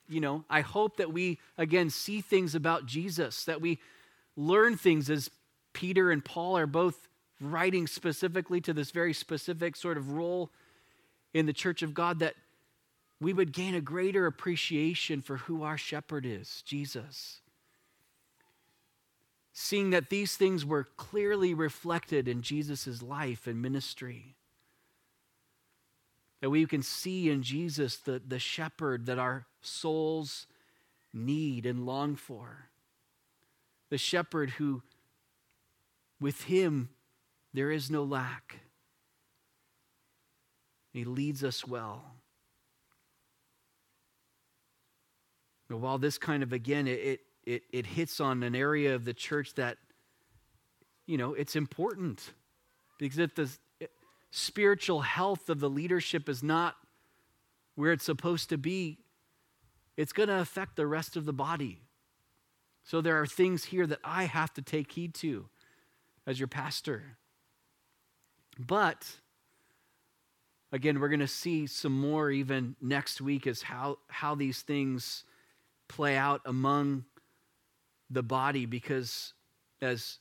you 0.10 0.20
know, 0.20 0.44
I 0.50 0.62
hope 0.62 0.98
that 0.98 1.14
we 1.14 1.40
again 1.58 1.90
see 1.90 2.22
things 2.22 2.56
about 2.56 2.86
Jesus, 2.86 3.46
that 3.46 3.62
we 3.62 3.80
learn 4.36 4.76
things 4.76 5.10
as 5.10 5.30
Peter 5.74 6.12
and 6.12 6.24
Paul 6.24 6.58
are 6.58 6.68
both 6.68 7.08
writing 7.42 7.88
specifically 7.88 8.62
to 8.62 8.74
this 8.74 8.92
very 8.92 9.14
specific 9.14 9.76
sort 9.76 9.98
of 9.98 10.12
role 10.12 10.52
in 11.34 11.46
the 11.46 11.54
church 11.54 11.82
of 11.82 11.94
God 11.94 12.20
that 12.20 12.36
we 13.20 13.34
would 13.34 13.54
gain 13.54 13.76
a 13.76 13.82
greater 13.82 14.26
appreciation 14.26 15.22
for 15.22 15.38
who 15.38 15.64
our 15.64 15.78
shepherd 15.78 16.26
is, 16.26 16.62
Jesus. 16.64 17.40
Seeing 19.54 19.92
that 19.92 20.10
these 20.10 20.36
things 20.36 20.66
were 20.66 20.88
clearly 20.98 21.54
reflected 21.54 22.28
in 22.28 22.42
Jesus' 22.42 23.02
life 23.02 23.48
and 23.48 23.62
ministry. 23.62 24.36
That 26.42 26.50
we 26.50 26.66
can 26.66 26.84
see 26.84 27.30
in 27.30 27.44
Jesus 27.44 27.98
the, 27.98 28.22
the 28.26 28.40
shepherd 28.40 29.06
that 29.06 29.20
our 29.20 29.46
souls 29.62 30.48
need 31.14 31.66
and 31.66 31.86
long 31.86 32.16
for. 32.16 32.70
The 33.90 33.98
shepherd 33.98 34.52
who 34.52 34.82
with 36.24 36.44
him, 36.44 36.88
there 37.54 37.70
is 37.70 37.92
no 37.92 38.02
lack. 38.02 38.62
He 40.94 41.04
leads 41.04 41.44
us 41.44 41.68
well. 41.68 42.02
But 45.70 45.80
while 45.80 45.98
this 45.98 46.18
kind 46.18 46.42
of, 46.42 46.54
again, 46.54 46.88
it, 46.88 47.20
it, 47.44 47.64
it 47.74 47.86
hits 47.86 48.22
on 48.22 48.42
an 48.42 48.56
area 48.56 48.96
of 48.96 49.04
the 49.04 49.14
church 49.14 49.56
that, 49.56 49.78
you 51.06 51.18
know, 51.18 51.34
it's 51.34 51.58
important. 51.58 52.32
Because 52.98 53.20
if 53.20 53.36
the 53.36 53.50
spiritual 54.32 55.02
health 55.02 55.50
of 55.50 55.60
the 55.60 55.70
leadership 55.70 56.30
is 56.30 56.42
not 56.42 56.76
where 57.76 57.92
it's 57.92 58.06
supposed 58.06 58.48
to 58.50 58.58
be, 58.58 59.00
it's 59.98 60.14
going 60.14 60.30
to 60.30 60.40
affect 60.40 60.78
the 60.78 60.88
rest 60.88 61.18
of 61.18 61.26
the 61.26 61.34
body. 61.34 61.82
So 62.86 63.02
there 63.02 63.20
are 63.20 63.28
things 63.28 63.66
here 63.66 63.86
that 63.88 64.00
I 64.06 64.24
have 64.24 64.54
to 64.54 64.62
take 64.62 64.94
heed 64.94 65.14
to 65.16 65.50
as 66.26 66.40
your 66.40 66.48
pastor. 66.48 67.18
But 68.60 69.18
again, 70.72 71.00
we're 71.00 71.10
going 71.10 71.20
to 71.20 71.28
see 71.28 71.68
some 71.68 71.98
more 71.98 72.32
even 72.32 72.76
next 72.82 73.22
week 73.22 73.48
as 73.48 73.62
how, 73.62 74.00
how 74.08 74.36
these 74.36 74.62
things 74.62 75.24
play 75.88 76.18
out 76.18 76.42
among 76.46 77.06
the 78.10 78.24
body 78.24 78.66
because 78.66 79.34
as 79.82 80.20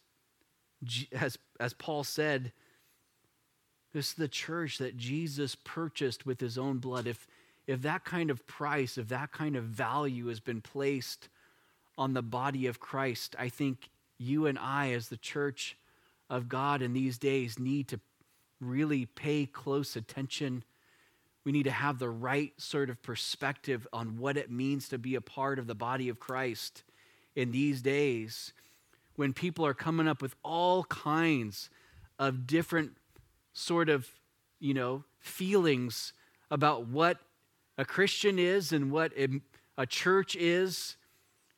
as 1.12 1.38
as 1.60 1.72
Paul 1.72 2.04
said 2.04 2.52
this 3.92 4.08
is 4.08 4.14
the 4.14 4.28
church 4.28 4.78
that 4.78 4.96
Jesus 4.96 5.54
purchased 5.54 6.26
with 6.26 6.40
his 6.40 6.58
own 6.58 6.78
blood 6.78 7.06
if 7.06 7.26
if 7.66 7.82
that 7.82 8.04
kind 8.04 8.30
of 8.30 8.46
price 8.46 8.98
if 8.98 9.08
that 9.08 9.30
kind 9.32 9.56
of 9.56 9.64
value 9.64 10.26
has 10.26 10.40
been 10.40 10.60
placed 10.60 11.28
on 11.96 12.14
the 12.14 12.22
body 12.22 12.66
of 12.66 12.80
Christ 12.80 13.36
I 13.38 13.48
think 13.48 13.90
you 14.18 14.46
and 14.46 14.58
I 14.58 14.92
as 14.92 15.08
the 15.08 15.16
church 15.16 15.76
of 16.32 16.48
God 16.48 16.82
in 16.82 16.92
these 16.94 17.18
days 17.18 17.60
need 17.60 17.86
to 17.88 18.00
really 18.60 19.06
pay 19.06 19.46
close 19.46 19.94
attention 19.94 20.64
we 21.44 21.52
need 21.52 21.64
to 21.64 21.70
have 21.70 21.98
the 21.98 22.08
right 22.08 22.52
sort 22.56 22.90
of 22.90 23.02
perspective 23.02 23.86
on 23.92 24.18
what 24.18 24.36
it 24.36 24.50
means 24.50 24.88
to 24.88 24.98
be 24.98 25.14
a 25.14 25.20
part 25.20 25.58
of 25.58 25.66
the 25.66 25.74
body 25.74 26.08
of 26.08 26.20
Christ 26.20 26.84
in 27.34 27.50
these 27.50 27.82
days 27.82 28.52
when 29.16 29.32
people 29.32 29.66
are 29.66 29.74
coming 29.74 30.06
up 30.06 30.22
with 30.22 30.34
all 30.44 30.84
kinds 30.84 31.68
of 32.18 32.46
different 32.46 32.92
sort 33.52 33.88
of, 33.88 34.08
you 34.60 34.72
know, 34.72 35.04
feelings 35.18 36.12
about 36.50 36.86
what 36.86 37.18
a 37.76 37.84
Christian 37.84 38.38
is 38.38 38.72
and 38.72 38.92
what 38.92 39.12
a 39.76 39.86
church 39.86 40.36
is 40.36 40.96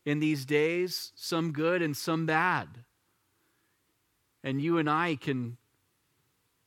in 0.07 0.21
these 0.21 0.45
days, 0.45 1.13
some 1.15 1.53
good 1.53 1.83
and 1.83 1.97
some 1.97 2.27
bad. 2.27 2.69
And 4.45 4.61
you 4.61 4.79
and 4.79 4.89
I 4.89 5.17
can 5.17 5.57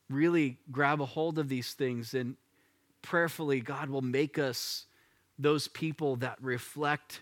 really 0.10 0.58
grab 0.72 1.00
a 1.00 1.06
hold 1.06 1.40
of 1.40 1.48
these 1.48 1.74
things 1.74 2.14
and 2.14 2.36
prayerfully, 3.02 3.62
God 3.62 3.90
will 3.90 4.02
make 4.02 4.38
us 4.38 4.86
those 5.40 5.68
people 5.68 6.18
that 6.18 6.38
reflect 6.42 7.22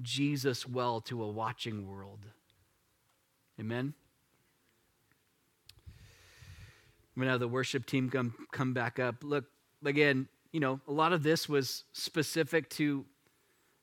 Jesus 0.00 0.66
well 0.66 1.00
to 1.02 1.22
a 1.22 1.28
watching 1.28 1.86
world. 1.86 2.20
Amen. 3.60 3.92
I'm 5.88 7.20
going 7.20 7.26
to 7.26 7.32
have 7.32 7.40
the 7.40 7.48
worship 7.48 7.86
team 7.86 8.10
come, 8.10 8.34
come 8.52 8.72
back 8.74 8.98
up. 8.98 9.16
Look, 9.22 9.44
again, 9.84 10.28
you 10.52 10.60
know, 10.60 10.80
a 10.86 10.92
lot 10.92 11.12
of 11.12 11.22
this 11.22 11.48
was 11.48 11.84
specific 11.92 12.70
to, 12.70 13.04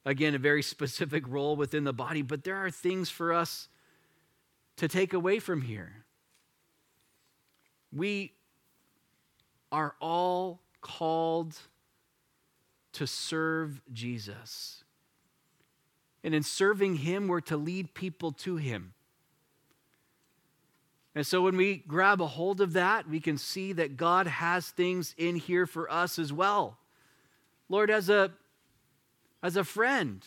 again, 0.06 0.36
a 0.36 0.40
very 0.40 0.62
specific 0.62 1.28
role 1.28 1.56
within 1.56 1.84
the 1.84 1.94
body, 1.94 2.22
but 2.22 2.44
there 2.44 2.58
are 2.58 2.72
things 2.72 3.10
for 3.10 3.34
us 3.34 3.68
to 4.78 4.88
take 4.88 5.14
away 5.14 5.40
from 5.40 5.62
here. 5.62 6.03
We 7.96 8.34
are 9.72 9.96
all 10.02 10.62
called 10.82 11.56
to 12.94 13.08
serve 13.08 13.82
Jesus. 13.92 14.84
And 16.24 16.34
in 16.34 16.44
serving 16.44 16.98
Him, 16.98 17.28
we're 17.28 17.42
to 17.42 17.58
lead 17.58 17.94
people 17.94 18.32
to 18.32 18.56
Him. 18.56 18.94
And 21.16 21.28
so 21.28 21.42
when 21.42 21.58
we 21.58 21.78
grab 21.78 22.22
a 22.22 22.28
hold 22.28 22.62
of 22.62 22.74
that, 22.74 23.08
we 23.08 23.20
can 23.20 23.38
see 23.38 23.74
that 23.74 23.98
God 23.98 24.26
has 24.26 24.70
things 24.70 25.14
in 25.18 25.36
here 25.36 25.68
for 25.68 25.92
us 25.92 26.18
as 26.18 26.34
well. 26.34 26.78
Lord, 27.70 27.92
as 27.92 28.10
a, 28.10 28.32
as 29.44 29.56
a 29.56 29.64
friend, 29.64 30.26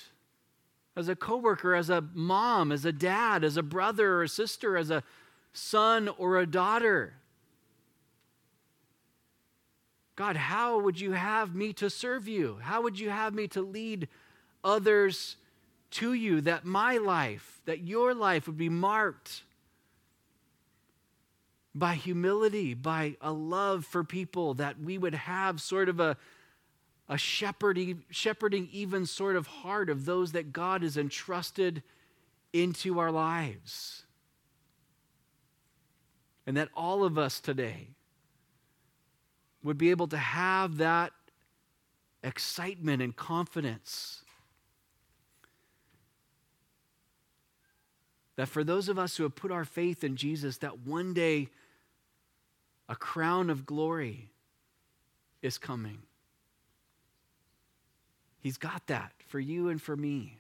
as 0.97 1.09
a 1.09 1.17
coworker, 1.17 1.75
as 1.75 1.91
a 1.91 2.05
mom, 2.15 2.71
as 2.71 2.85
a 2.85 2.93
dad, 2.93 3.43
as 3.43 3.57
a 3.57 3.63
brother 3.63 4.15
or 4.15 4.23
a 4.23 4.29
sister, 4.29 4.77
as 4.77 4.91
a 4.91 5.03
son 5.53 6.09
or 6.19 6.39
a 6.39 6.47
daughter, 6.47 7.15
God, 10.17 10.37
how 10.37 10.79
would 10.79 10.99
you 10.99 11.13
have 11.13 11.55
me 11.55 11.75
to 11.75 11.91
serve 11.91 12.27
you? 12.27 12.59
How 12.63 12.83
would 12.83 12.99
you 12.99 13.11
have 13.11 13.35
me 13.35 13.49
to 13.49 13.61
lead 13.61 14.09
others 14.65 15.37
to 15.93 16.15
you 16.15 16.41
that 16.41 16.65
my 16.65 16.97
life, 16.97 17.61
that 17.67 17.81
your 17.81 18.15
life 18.15 18.47
would 18.47 18.57
be 18.57 18.71
marked 18.71 19.43
by 21.75 21.95
humility, 21.95 22.73
by 22.73 23.17
a 23.21 23.31
love 23.31 23.85
for 23.85 24.03
people, 24.03 24.55
that 24.55 24.81
we 24.81 24.97
would 24.97 25.15
have 25.15 25.61
sort 25.61 25.91
of 25.91 26.01
a, 26.01 26.17
a 27.11 27.19
shepherding, 27.19 28.03
shepherding 28.11 28.71
even 28.73 29.05
sort 29.05 29.37
of 29.37 29.47
heart 29.47 29.91
of 29.91 30.07
those 30.07 30.33
that 30.33 30.51
God 30.51 30.83
has 30.83 30.97
entrusted 30.97 31.83
into 32.55 32.99
our 32.99 33.11
lives. 33.11 34.05
And 36.47 36.57
that 36.57 36.71
all 36.75 37.05
of 37.05 37.19
us 37.19 37.39
today 37.41 37.89
would 39.67 39.77
be 39.77 39.91
able 39.91 40.07
to 40.07 40.17
have 40.17 40.77
that 40.79 41.13
excitement 42.23 43.03
and 43.03 43.17
confidence. 43.17 44.23
That 48.37 48.49
for 48.49 48.63
those 48.63 48.89
of 48.89 48.97
us 48.97 49.17
who 49.17 49.25
have 49.25 49.35
put 49.35 49.51
our 49.51 49.65
faith 49.65 50.05
in 50.05 50.15
Jesus, 50.15 50.59
that 50.59 50.79
one 50.87 51.13
day 51.13 51.49
a 52.89 52.95
crown 52.95 53.51
of 53.51 53.67
glory 53.67 54.31
is 55.43 55.59
coming. 55.59 55.99
He's 58.39 58.59
got 58.59 58.87
that 58.87 59.13
for 59.27 59.41
you 59.41 59.69
and 59.69 59.83
for 59.83 59.97
me. 59.97 60.39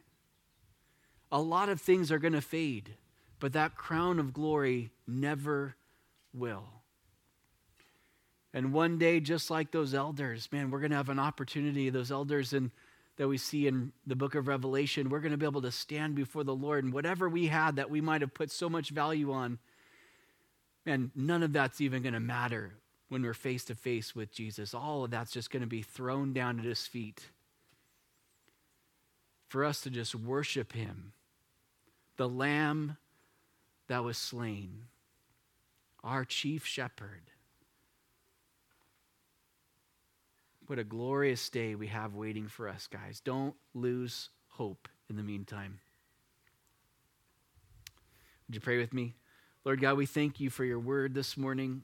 A 1.33 1.41
lot 1.41 1.69
of 1.69 1.81
things 1.81 2.13
are 2.13 2.21
going 2.21 2.35
to 2.35 2.41
fade, 2.41 2.95
but 3.41 3.55
that 3.55 3.75
crown 3.75 4.21
of 4.21 4.33
glory 4.33 4.93
never 5.05 5.75
will. 6.33 6.76
And 8.57 8.73
one 8.73 8.97
day, 8.97 9.21
just 9.21 9.51
like 9.51 9.71
those 9.71 9.93
elders, 9.93 10.49
man, 10.51 10.71
we're 10.71 10.79
going 10.81 10.91
to 10.91 10.97
have 10.97 11.11
an 11.11 11.19
opportunity. 11.19 11.91
Those 11.91 12.11
elders 12.11 12.55
in, 12.55 12.71
that 13.19 13.29
we 13.29 13.37
see 13.37 13.67
in 13.67 13.93
the 14.07 14.17
book 14.17 14.35
of 14.35 14.49
Revelation, 14.49 15.11
we're 15.11 15.21
going 15.21 15.33
to 15.33 15.37
be 15.37 15.45
able 15.45 15.61
to 15.61 15.71
stand 15.71 16.15
before 16.15 16.43
the 16.43 16.55
Lord. 16.55 16.83
And 16.83 16.91
whatever 16.95 17.29
we 17.29 17.49
had 17.49 17.77
that 17.77 17.91
we 17.91 18.01
might 18.01 18.23
have 18.23 18.33
put 18.33 18.51
so 18.51 18.71
much 18.71 18.89
value 18.89 19.31
on, 19.31 19.59
man, 20.87 21.11
none 21.15 21.43
of 21.43 21.53
that's 21.53 21.83
even 21.83 22.01
going 22.01 22.15
to 22.15 22.21
matter 22.21 22.73
when 23.11 23.23
we're 23.23 23.35
face 23.35 23.63
to 23.67 23.75
face 23.75 24.17
with 24.17 24.33
Jesus. 24.33 24.73
All 24.73 25.05
of 25.05 25.11
that's 25.11 25.33
just 25.33 25.51
going 25.51 25.61
to 25.61 25.67
be 25.67 25.83
thrown 25.83 26.33
down 26.33 26.59
at 26.59 26.65
his 26.65 26.87
feet 26.87 27.27
for 29.49 29.67
us 29.67 29.83
to 29.83 29.91
just 29.91 30.15
worship 30.15 30.73
him, 30.73 31.13
the 32.17 32.27
Lamb 32.27 32.97
that 33.89 34.03
was 34.03 34.17
slain, 34.17 34.85
our 36.03 36.25
chief 36.25 36.65
shepherd. 36.65 37.21
What 40.67 40.81
a 40.81 40.85
glorious 40.85 41.49
day 41.49 41.77
we 41.77 41.87
have 41.87 42.15
waiting 42.15 42.49
for 42.49 42.69
us, 42.69 42.89
guys. 42.89 43.21
Don't 43.21 43.55
lose 43.73 44.31
hope 44.49 44.89
in 45.09 45.17
the 45.17 45.23
meantime. 45.23 45.79
Would 48.49 48.57
you 48.57 48.61
pray 48.61 48.79
with 48.79 48.93
me? 48.93 49.15
Lord 49.65 49.81
God, 49.81 49.97
we 49.97 50.07
thank 50.07 50.41
you 50.41 50.51
for 50.51 50.65
your 50.65 50.81
word 50.81 51.15
this 51.15 51.37
morning. 51.37 51.83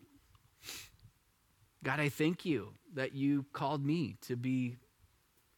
God, 1.84 2.00
I 2.00 2.08
thank 2.08 2.44
you 2.44 2.74
that 2.94 3.14
you 3.14 3.44
called 3.52 3.84
me 3.84 4.16
to 4.22 4.34
be 4.34 4.76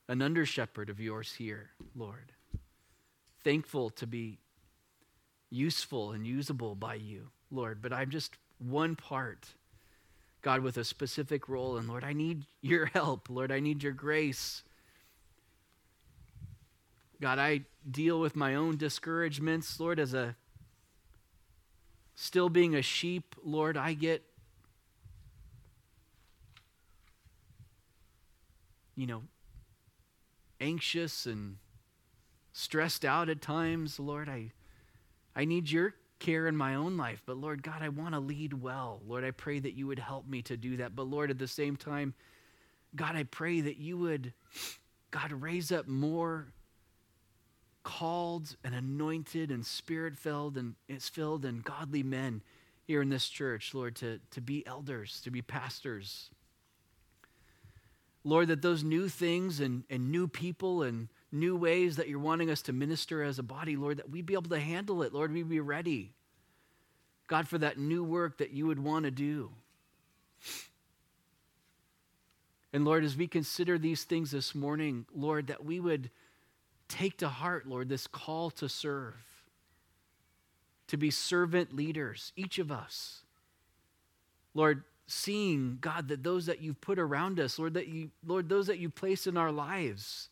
an 0.09 0.20
under 0.20 0.45
shepherd 0.45 0.91
of 0.91 1.01
yours 1.01 1.33
here, 1.33 1.70
Lord. 1.95 2.33
Thankful 3.43 3.89
to 3.91 4.07
be 4.07 4.39
useful 5.49 6.12
and 6.12 6.27
usable 6.27 6.75
by 6.75 6.97
you, 6.97 7.31
Lord, 7.51 7.81
but 7.81 7.93
I'm 7.93 8.11
just 8.11 8.37
one 8.59 8.97
part 8.97 9.49
God, 10.45 10.61
with 10.61 10.77
a 10.77 10.85
specific 10.85 11.49
role. 11.49 11.79
And 11.79 11.89
Lord, 11.89 12.05
I 12.05 12.13
need 12.13 12.45
your 12.61 12.87
help. 12.87 13.31
Lord, 13.31 13.51
I 13.51 13.61
need 13.61 13.83
your 13.83 13.93
grace. 13.93 14.63
God, 17.19 17.39
I 17.39 17.63
deal 17.91 18.21
with 18.21 18.37
my 18.37 18.55
own 18.55 18.77
discouragements, 18.77 19.81
Lord, 19.81 19.99
as 19.99 20.13
a 20.13 20.37
still 22.15 22.51
being 22.51 22.75
a 22.75 22.83
sheep, 22.83 23.35
Lord, 23.43 23.79
I 23.79 23.95
get 23.95 24.23
you 28.97 29.07
know 29.07 29.23
anxious 30.61 31.27
and 31.27 31.57
stressed 32.53 33.05
out 33.05 33.31
at 33.31 33.41
times, 33.41 33.99
Lord. 33.99 34.29
I 34.29 34.53
I 35.35 35.47
need 35.47 35.71
your 35.71 35.95
care 36.19 36.47
in 36.47 36.57
my 36.57 36.75
own 36.75 36.97
life. 36.97 37.23
But 37.27 37.37
Lord 37.37 37.62
God, 37.62 37.83
I 37.83 37.89
want 37.89 38.15
to 38.15 38.21
lead 38.21 38.55
well. 38.55 39.01
Lord, 39.07 39.25
I 39.25 39.31
pray 39.31 39.59
that 39.59 39.75
you 39.75 39.87
would 39.87 39.99
help 39.99 40.27
me 40.27 40.43
to 40.43 40.57
do 40.57 40.77
that. 40.79 40.95
But 40.95 41.05
Lord, 41.05 41.31
at 41.31 41.39
the 41.39 41.49
same 41.49 41.77
time, 41.77 42.15
God, 42.97 43.17
I 43.17 43.25
pray 43.25 43.61
that 43.61 43.77
you 43.77 43.99
would, 43.99 44.33
God, 45.11 45.33
raise 45.33 45.73
up 45.73 45.89
more 45.89 46.49
called 47.83 48.57
and 48.65 48.75
anointed 48.75 49.51
and 49.51 49.65
spirit 49.65 50.17
filled 50.17 50.57
and 50.57 50.75
filled 51.01 51.45
and 51.45 51.62
godly 51.62 52.03
men 52.03 52.43
here 52.85 53.03
in 53.03 53.09
this 53.09 53.29
church, 53.29 53.75
Lord, 53.75 53.97
to, 53.97 54.21
to 54.31 54.41
be 54.41 54.67
elders, 54.67 55.21
to 55.23 55.31
be 55.31 55.43
pastors. 55.43 56.31
Lord, 58.25 58.49
that 58.49 58.62
those 58.62 58.83
new 58.83 59.09
things 59.09 59.61
and, 59.61 59.85
and 59.91 60.11
new 60.11 60.29
people 60.29 60.83
and 60.83 61.09
new 61.35 61.57
ways 61.57 61.97
that 61.97 62.09
you're 62.09 62.18
wanting 62.18 62.51
us 62.51 62.62
to 62.62 62.72
minister 62.72 63.22
as 63.22 63.39
a 63.39 63.43
body, 63.43 63.76
Lord, 63.76 63.99
that 63.99 64.11
we'd 64.11 64.26
be 64.26 64.35
able 64.35 64.51
to 64.51 64.61
handle 64.61 65.03
it. 65.03 65.12
Lord, 65.12 65.32
we'd 65.32 65.49
be 65.49 65.61
ready. 65.61 66.12
God, 67.26 67.49
for 67.49 67.59
that 67.59 67.78
new 67.78 68.05
work 68.05 68.39
that 68.39 68.51
you 68.51 68.66
would 68.66 68.78
want 68.78 69.05
to 69.05 69.11
do. 69.11 69.51
And 72.72 72.85
Lord, 72.85 73.05
as 73.05 73.16
we 73.16 73.26
consider 73.26 73.78
these 73.78 74.05
things 74.05 74.30
this 74.30 74.55
morning, 74.55 75.07
Lord, 75.14 75.47
that 75.47 75.64
we 75.64 75.78
would 75.80 76.11
take 76.89 77.18
to 77.18 77.28
heart, 77.28 77.68
Lord, 77.68 77.89
this 77.89 78.07
call 78.07 78.51
to 78.51 78.68
serve, 78.68 79.14
to 80.89 80.97
be 80.97 81.11
servant 81.11 81.74
leaders, 81.74 82.32
each 82.37 82.59
of 82.59 82.70
us. 82.70 83.22
Lord, 84.55 84.85
seeing, 85.07 85.78
God, 85.80 86.09
that 86.09 86.22
those 86.22 86.47
that 86.47 86.61
you've 86.61 86.80
put 86.80 86.99
around 86.99 87.41
us, 87.41 87.59
Lord, 87.59 87.74
that 87.74 87.89
you, 87.89 88.11
Lord, 88.26 88.49
those 88.49 88.66
that 88.66 88.78
you 88.78 88.91
place 88.91 89.26
in 89.26 89.37
our 89.37 89.53
lives, 89.53 90.28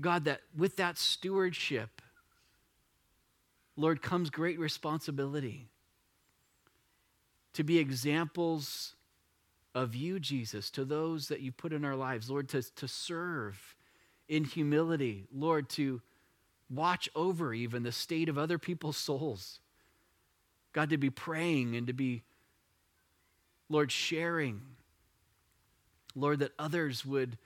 God, 0.00 0.24
that 0.24 0.40
with 0.56 0.76
that 0.76 0.98
stewardship, 0.98 2.02
Lord, 3.76 4.02
comes 4.02 4.30
great 4.30 4.58
responsibility 4.58 5.68
to 7.54 7.64
be 7.64 7.78
examples 7.78 8.94
of 9.74 9.94
you, 9.94 10.20
Jesus, 10.20 10.70
to 10.70 10.84
those 10.84 11.28
that 11.28 11.40
you 11.40 11.50
put 11.52 11.72
in 11.72 11.84
our 11.84 11.96
lives, 11.96 12.30
Lord, 12.30 12.48
to, 12.50 12.62
to 12.76 12.88
serve 12.88 13.74
in 14.28 14.44
humility, 14.44 15.26
Lord, 15.32 15.68
to 15.70 16.00
watch 16.70 17.08
over 17.14 17.52
even 17.52 17.82
the 17.82 17.92
state 17.92 18.28
of 18.28 18.38
other 18.38 18.58
people's 18.58 18.96
souls. 18.96 19.60
God, 20.72 20.90
to 20.90 20.98
be 20.98 21.10
praying 21.10 21.76
and 21.76 21.86
to 21.86 21.92
be, 21.92 22.22
Lord, 23.68 23.92
sharing. 23.92 24.60
Lord, 26.16 26.40
that 26.40 26.52
others 26.58 27.04
would 27.04 27.36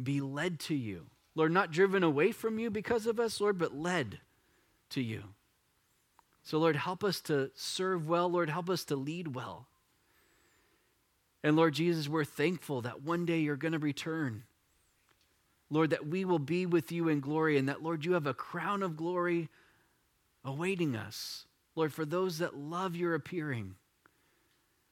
be 0.00 0.20
led 0.20 0.60
to 0.60 0.74
you. 0.74 1.06
Lord, 1.36 1.52
not 1.52 1.70
driven 1.70 2.02
away 2.02 2.32
from 2.32 2.58
you 2.58 2.70
because 2.70 3.06
of 3.06 3.20
us, 3.20 3.40
Lord, 3.40 3.58
but 3.58 3.76
led 3.76 4.18
to 4.90 5.02
you. 5.02 5.22
So, 6.42 6.58
Lord, 6.58 6.76
help 6.76 7.04
us 7.04 7.20
to 7.22 7.50
serve 7.54 8.08
well. 8.08 8.28
Lord, 8.30 8.48
help 8.48 8.70
us 8.70 8.84
to 8.86 8.96
lead 8.96 9.34
well. 9.34 9.66
And 11.44 11.54
Lord 11.54 11.74
Jesus, 11.74 12.08
we're 12.08 12.24
thankful 12.24 12.80
that 12.80 13.02
one 13.02 13.26
day 13.26 13.38
you're 13.38 13.56
going 13.56 13.72
to 13.72 13.78
return. 13.78 14.44
Lord, 15.68 15.90
that 15.90 16.06
we 16.06 16.24
will 16.24 16.38
be 16.38 16.64
with 16.64 16.90
you 16.90 17.08
in 17.08 17.20
glory 17.20 17.58
and 17.58 17.68
that, 17.68 17.82
Lord, 17.82 18.04
you 18.04 18.14
have 18.14 18.26
a 18.26 18.34
crown 18.34 18.82
of 18.82 18.96
glory 18.96 19.48
awaiting 20.44 20.96
us. 20.96 21.44
Lord, 21.74 21.92
for 21.92 22.06
those 22.06 22.38
that 22.38 22.56
love 22.56 22.96
your 22.96 23.14
appearing. 23.14 23.74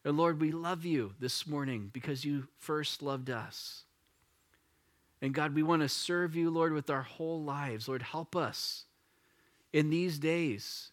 And 0.04 0.18
Lord, 0.18 0.40
we 0.40 0.52
love 0.52 0.84
you 0.84 1.14
this 1.18 1.46
morning 1.46 1.88
because 1.92 2.24
you 2.24 2.48
first 2.58 3.00
loved 3.00 3.30
us. 3.30 3.83
And 5.24 5.34
God, 5.34 5.54
we 5.54 5.62
want 5.62 5.82
to 5.82 5.88
serve 5.88 6.36
you, 6.36 6.50
Lord, 6.50 6.72
with 6.72 6.90
our 6.90 7.02
whole 7.02 7.42
lives. 7.42 7.88
Lord, 7.88 8.02
help 8.02 8.36
us 8.36 8.84
in 9.72 9.90
these 9.90 10.18
days. 10.18 10.92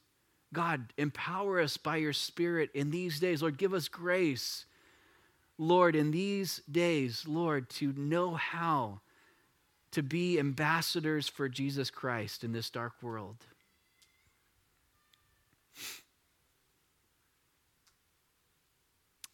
God, 0.54 0.94
empower 0.98 1.60
us 1.60 1.78
by 1.78 1.98
your 1.98 2.14
Spirit 2.14 2.72
in 2.74 2.92
these 2.92 3.20
days. 3.20 3.42
Lord, 3.42 3.58
give 3.58 3.74
us 3.74 3.88
grace 3.88 4.66
Lord, 5.62 5.96
in 5.96 6.10
these 6.10 6.64
days, 6.72 7.28
Lord, 7.28 7.70
to 7.70 7.94
know 7.94 8.34
how 8.34 9.02
to 9.92 10.02
be 10.02 10.40
ambassadors 10.40 11.28
for 11.28 11.48
Jesus 11.48 11.92
Christ 11.92 12.44
in 12.44 12.52
this 12.52 12.72
dark 12.72 12.94
world. 13.00 13.36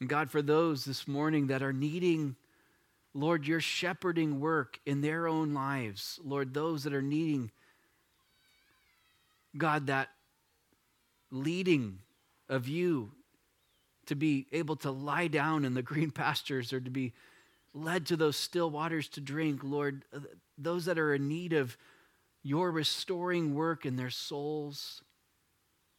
And 0.02 0.10
God, 0.10 0.30
for 0.30 0.42
those 0.42 0.84
this 0.84 1.08
morning 1.08 1.48
that 1.48 1.64
are 1.64 1.72
needing, 1.72 2.36
Lord, 3.14 3.48
your 3.48 3.62
shepherding 3.62 4.40
work 4.40 4.80
in 4.86 5.02
their 5.02 5.28
own 5.28 5.54
lives, 5.54 6.20
Lord, 6.24 6.54
those 6.54 6.84
that 6.84 6.94
are 6.94 7.02
needing, 7.02 7.52
God, 9.58 9.88
that 9.88 10.10
leading 11.32 12.00
of 12.48 12.68
you 12.68 13.12
to 14.06 14.16
be 14.16 14.48
able 14.52 14.76
to 14.78 14.92
lie 14.92 15.28
down 15.28 15.66
in 15.66 15.74
the 15.74 15.82
green 15.82 16.12
pastures 16.12 16.74
or 16.74 16.80
to 16.80 16.90
be 16.90 17.14
led 17.74 18.06
to 18.08 18.16
those 18.16 18.36
still 18.36 18.70
waters 18.70 19.08
to 19.10 19.22
drink, 19.22 19.62
Lord, 19.64 20.06
uh, 20.14 20.20
those 20.58 20.86
that 20.86 20.98
are 20.98 21.14
in 21.14 21.28
need 21.28 21.54
of 21.54 21.78
your 22.44 22.72
restoring 22.72 23.54
work 23.54 23.86
in 23.86 23.98
their 23.98 24.10
souls, 24.10 25.02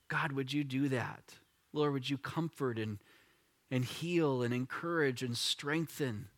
God, 0.09 0.33
would 0.33 0.53
you 0.53 0.65
do 0.65 0.89
that? 0.89 1.35
Lord, 1.73 1.93
would 1.93 2.09
you 2.09 2.19
comfort 2.19 2.79
and, 2.79 2.99
and 3.71 3.85
heal 3.85 4.43
and 4.43 4.55
encourage 4.55 5.23
and 5.23 5.37
strengthen? 5.37 6.29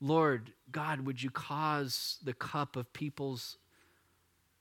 Lord, 0.00 0.52
God, 0.70 1.00
would 1.06 1.22
you 1.22 1.30
cause 1.30 2.18
the 2.22 2.34
cup 2.34 2.76
of 2.76 2.92
people's 2.92 3.56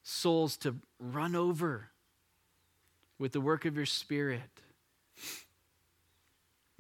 souls 0.04 0.56
to 0.58 0.76
run 1.00 1.36
over 1.36 1.90
with 3.20 3.32
the 3.32 3.42
work 3.42 3.66
of 3.66 3.76
your 3.76 3.86
Spirit? 3.86 4.42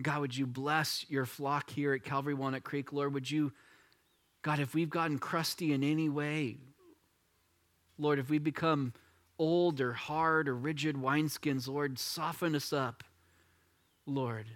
God, 0.02 0.22
would 0.22 0.38
you 0.38 0.46
bless 0.46 1.06
your 1.10 1.26
flock 1.26 1.70
here 1.70 1.94
at 1.94 2.04
Calvary 2.04 2.34
Walnut 2.34 2.64
Creek? 2.64 2.92
Lord, 2.92 3.14
would 3.14 3.30
you, 3.30 3.54
God, 4.42 4.60
if 4.60 4.74
we've 4.74 4.90
gotten 4.90 5.20
crusty 5.20 5.74
in 5.74 5.84
any 5.84 6.10
way, 6.10 6.58
Lord, 7.98 8.20
if 8.20 8.30
we've 8.30 8.44
become 8.44 8.94
old 9.40 9.80
or 9.80 9.94
hard 9.94 10.48
or 10.48 10.56
rigid 10.56 10.96
wineskins, 10.96 11.68
Lord, 11.68 11.98
soften 11.98 12.56
us 12.56 12.74
up, 12.74 13.04
Lord. 14.06 14.48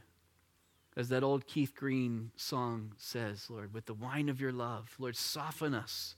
As 0.99 1.07
that 1.07 1.23
old 1.23 1.47
Keith 1.47 1.73
Green 1.77 2.31
song 2.35 2.91
says, 2.97 3.49
Lord, 3.49 3.73
with 3.73 3.85
the 3.85 3.93
wine 3.93 4.27
of 4.27 4.41
your 4.41 4.51
love, 4.51 4.93
Lord, 4.99 5.15
soften 5.15 5.73
us. 5.73 6.15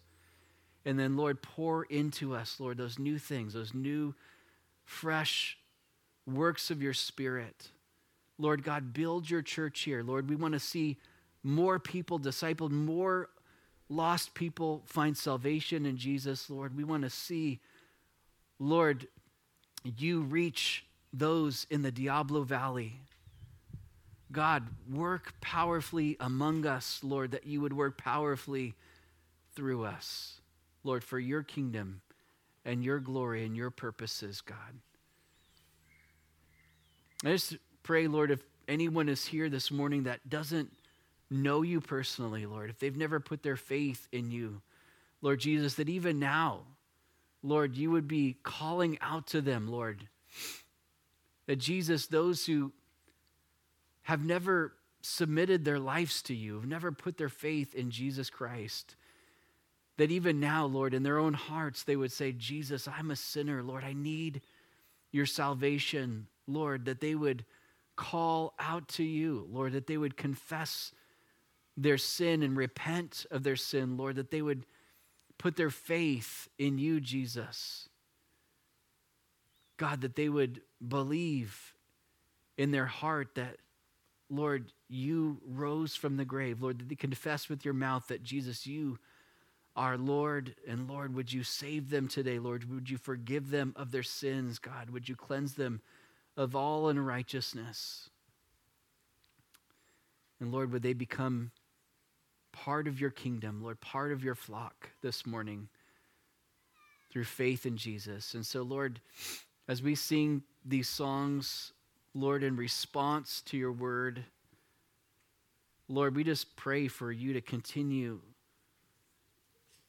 And 0.85 0.97
then, 0.97 1.15
Lord, 1.15 1.43
pour 1.43 1.83
into 1.83 2.33
us, 2.33 2.59
Lord, 2.59 2.77
those 2.79 2.97
new 2.97 3.19
things, 3.19 3.53
those 3.53 3.75
new, 3.75 4.15
fresh 4.83 5.59
works 6.25 6.71
of 6.71 6.81
your 6.81 6.95
Spirit. 6.95 7.67
Lord 8.39 8.63
God, 8.63 8.91
build 8.91 9.29
your 9.29 9.43
church 9.43 9.81
here. 9.81 10.01
Lord, 10.01 10.27
we 10.27 10.35
want 10.35 10.55
to 10.55 10.59
see 10.59 10.97
more 11.43 11.77
people 11.77 12.19
discipled, 12.19 12.71
more 12.71 13.29
lost 13.87 14.33
people 14.33 14.81
find 14.87 15.15
salvation 15.15 15.85
in 15.85 15.95
Jesus, 15.95 16.49
Lord. 16.49 16.75
We 16.75 16.85
want 16.85 17.03
to 17.03 17.09
see, 17.11 17.59
Lord, 18.57 19.07
you 19.83 20.21
reach 20.21 20.85
those 21.13 21.67
in 21.69 21.83
the 21.83 21.91
Diablo 21.91 22.41
Valley. 22.41 22.95
God, 24.31 24.67
work 24.89 25.33
powerfully 25.41 26.17
among 26.19 26.65
us, 26.65 26.99
Lord, 27.03 27.31
that 27.31 27.45
you 27.45 27.61
would 27.61 27.73
work 27.73 27.97
powerfully 27.97 28.75
through 29.55 29.83
us, 29.83 30.39
Lord, 30.83 31.03
for 31.03 31.19
your 31.19 31.43
kingdom 31.43 32.01
and 32.63 32.83
your 32.83 32.99
glory 32.99 33.45
and 33.45 33.55
your 33.55 33.69
purposes, 33.71 34.41
God. 34.41 34.57
I 37.23 37.31
just 37.31 37.57
pray, 37.83 38.07
Lord, 38.07 38.31
if 38.31 38.41
anyone 38.67 39.09
is 39.09 39.25
here 39.25 39.49
this 39.49 39.69
morning 39.69 40.03
that 40.03 40.27
doesn't 40.27 40.71
know 41.29 41.61
you 41.61 41.81
personally, 41.81 42.45
Lord, 42.45 42.69
if 42.69 42.79
they've 42.79 42.95
never 42.95 43.19
put 43.19 43.43
their 43.43 43.57
faith 43.57 44.07
in 44.11 44.31
you, 44.31 44.61
Lord 45.21 45.39
Jesus, 45.39 45.75
that 45.75 45.89
even 45.89 46.19
now, 46.19 46.61
Lord, 47.43 47.75
you 47.75 47.91
would 47.91 48.07
be 48.07 48.37
calling 48.43 48.97
out 49.01 49.27
to 49.27 49.41
them, 49.41 49.67
Lord. 49.67 50.07
That 51.47 51.57
Jesus, 51.57 52.07
those 52.07 52.45
who 52.45 52.71
have 54.03 54.23
never 54.23 54.73
submitted 55.01 55.65
their 55.65 55.79
lives 55.79 56.21
to 56.23 56.33
you, 56.33 56.55
have 56.55 56.67
never 56.67 56.91
put 56.91 57.17
their 57.17 57.29
faith 57.29 57.73
in 57.73 57.91
Jesus 57.91 58.29
Christ, 58.29 58.95
that 59.97 60.11
even 60.11 60.39
now, 60.39 60.65
Lord, 60.65 60.93
in 60.93 61.03
their 61.03 61.19
own 61.19 61.33
hearts, 61.33 61.83
they 61.83 61.95
would 61.95 62.11
say, 62.11 62.31
Jesus, 62.31 62.87
I'm 62.87 63.11
a 63.11 63.15
sinner. 63.15 63.61
Lord, 63.61 63.83
I 63.83 63.93
need 63.93 64.41
your 65.11 65.25
salvation. 65.25 66.27
Lord, 66.47 66.85
that 66.85 67.01
they 67.01 67.15
would 67.15 67.45
call 67.95 68.53
out 68.57 68.87
to 68.89 69.03
you, 69.03 69.47
Lord, 69.51 69.73
that 69.73 69.87
they 69.87 69.97
would 69.97 70.17
confess 70.17 70.91
their 71.77 71.97
sin 71.97 72.43
and 72.43 72.57
repent 72.57 73.25
of 73.31 73.43
their 73.43 73.55
sin, 73.55 73.97
Lord, 73.97 74.15
that 74.15 74.31
they 74.31 74.41
would 74.41 74.65
put 75.37 75.55
their 75.55 75.69
faith 75.69 76.47
in 76.57 76.77
you, 76.77 76.99
Jesus. 76.99 77.89
God, 79.77 80.01
that 80.01 80.15
they 80.15 80.29
would 80.29 80.61
believe 80.85 81.73
in 82.57 82.71
their 82.71 82.85
heart 82.85 83.35
that, 83.35 83.57
Lord, 84.31 84.71
you 84.87 85.41
rose 85.45 85.95
from 85.95 86.17
the 86.17 86.25
grave. 86.25 86.61
Lord, 86.61 86.87
they 86.89 86.95
confess 86.95 87.49
with 87.49 87.65
your 87.65 87.73
mouth 87.73 88.07
that, 88.07 88.23
Jesus, 88.23 88.65
you 88.65 88.97
are 89.75 89.97
Lord. 89.97 90.55
And 90.67 90.89
Lord, 90.89 91.13
would 91.13 91.31
you 91.31 91.43
save 91.43 91.89
them 91.89 92.07
today, 92.07 92.39
Lord? 92.39 92.71
Would 92.71 92.89
you 92.89 92.97
forgive 92.97 93.51
them 93.51 93.73
of 93.75 93.91
their 93.91 94.03
sins, 94.03 94.57
God? 94.57 94.89
Would 94.89 95.09
you 95.09 95.15
cleanse 95.15 95.53
them 95.53 95.81
of 96.37 96.55
all 96.55 96.89
unrighteousness. 96.89 98.09
And 100.39 100.51
Lord, 100.51 100.71
would 100.71 100.81
they 100.81 100.93
become 100.93 101.51
part 102.51 102.87
of 102.87 102.99
your 102.99 103.11
kingdom, 103.11 103.61
Lord, 103.61 103.79
part 103.79 104.11
of 104.11 104.23
your 104.23 104.35
flock 104.35 104.89
this 105.01 105.25
morning 105.25 105.67
through 107.11 107.25
faith 107.25 107.65
in 107.65 107.77
Jesus. 107.77 108.33
And 108.33 108.45
so, 108.45 108.61
Lord, 108.61 108.99
as 109.67 109.81
we 109.81 109.95
sing 109.95 110.43
these 110.65 110.89
songs, 110.89 111.73
Lord, 112.13 112.43
in 112.43 112.55
response 112.55 113.41
to 113.47 113.57
your 113.57 113.71
word, 113.71 114.23
Lord, 115.87 116.15
we 116.15 116.23
just 116.23 116.55
pray 116.55 116.87
for 116.87 117.11
you 117.11 117.33
to 117.33 117.41
continue, 117.41 118.19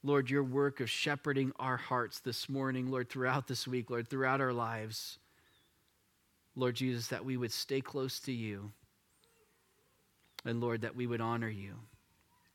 Lord, 0.03 0.31
your 0.31 0.43
work 0.43 0.81
of 0.81 0.91
shepherding 0.91 1.53
our 1.59 1.77
hearts 1.77 2.21
this 2.21 2.49
morning, 2.49 2.91
Lord, 2.91 3.09
throughout 3.09 3.47
this 3.47 3.69
week, 3.69 3.91
Lord, 3.91 4.09
throughout 4.09 4.41
our 4.41 4.53
lives. 4.53 5.19
Lord 6.55 6.75
Jesus, 6.75 7.09
that 7.09 7.25
we 7.25 7.37
would 7.37 7.53
stay 7.53 7.81
close 7.81 8.19
to 8.21 8.33
you. 8.33 8.73
And 10.45 10.61
Lord, 10.61 10.83
that 10.83 10.97
we 10.97 11.07
would 11.07 11.21
honor 11.21 11.49
you. 11.49 11.75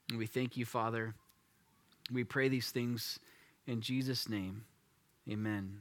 And 0.10 0.20
we 0.20 0.28
thank 0.28 0.58
you, 0.58 0.66
Father. 0.66 1.16
We 2.12 2.24
pray 2.24 2.50
these 2.50 2.70
things 2.70 3.20
in 3.66 3.82
Jesus' 3.82 4.30
name. 4.30 4.66
Amen. 5.30 5.80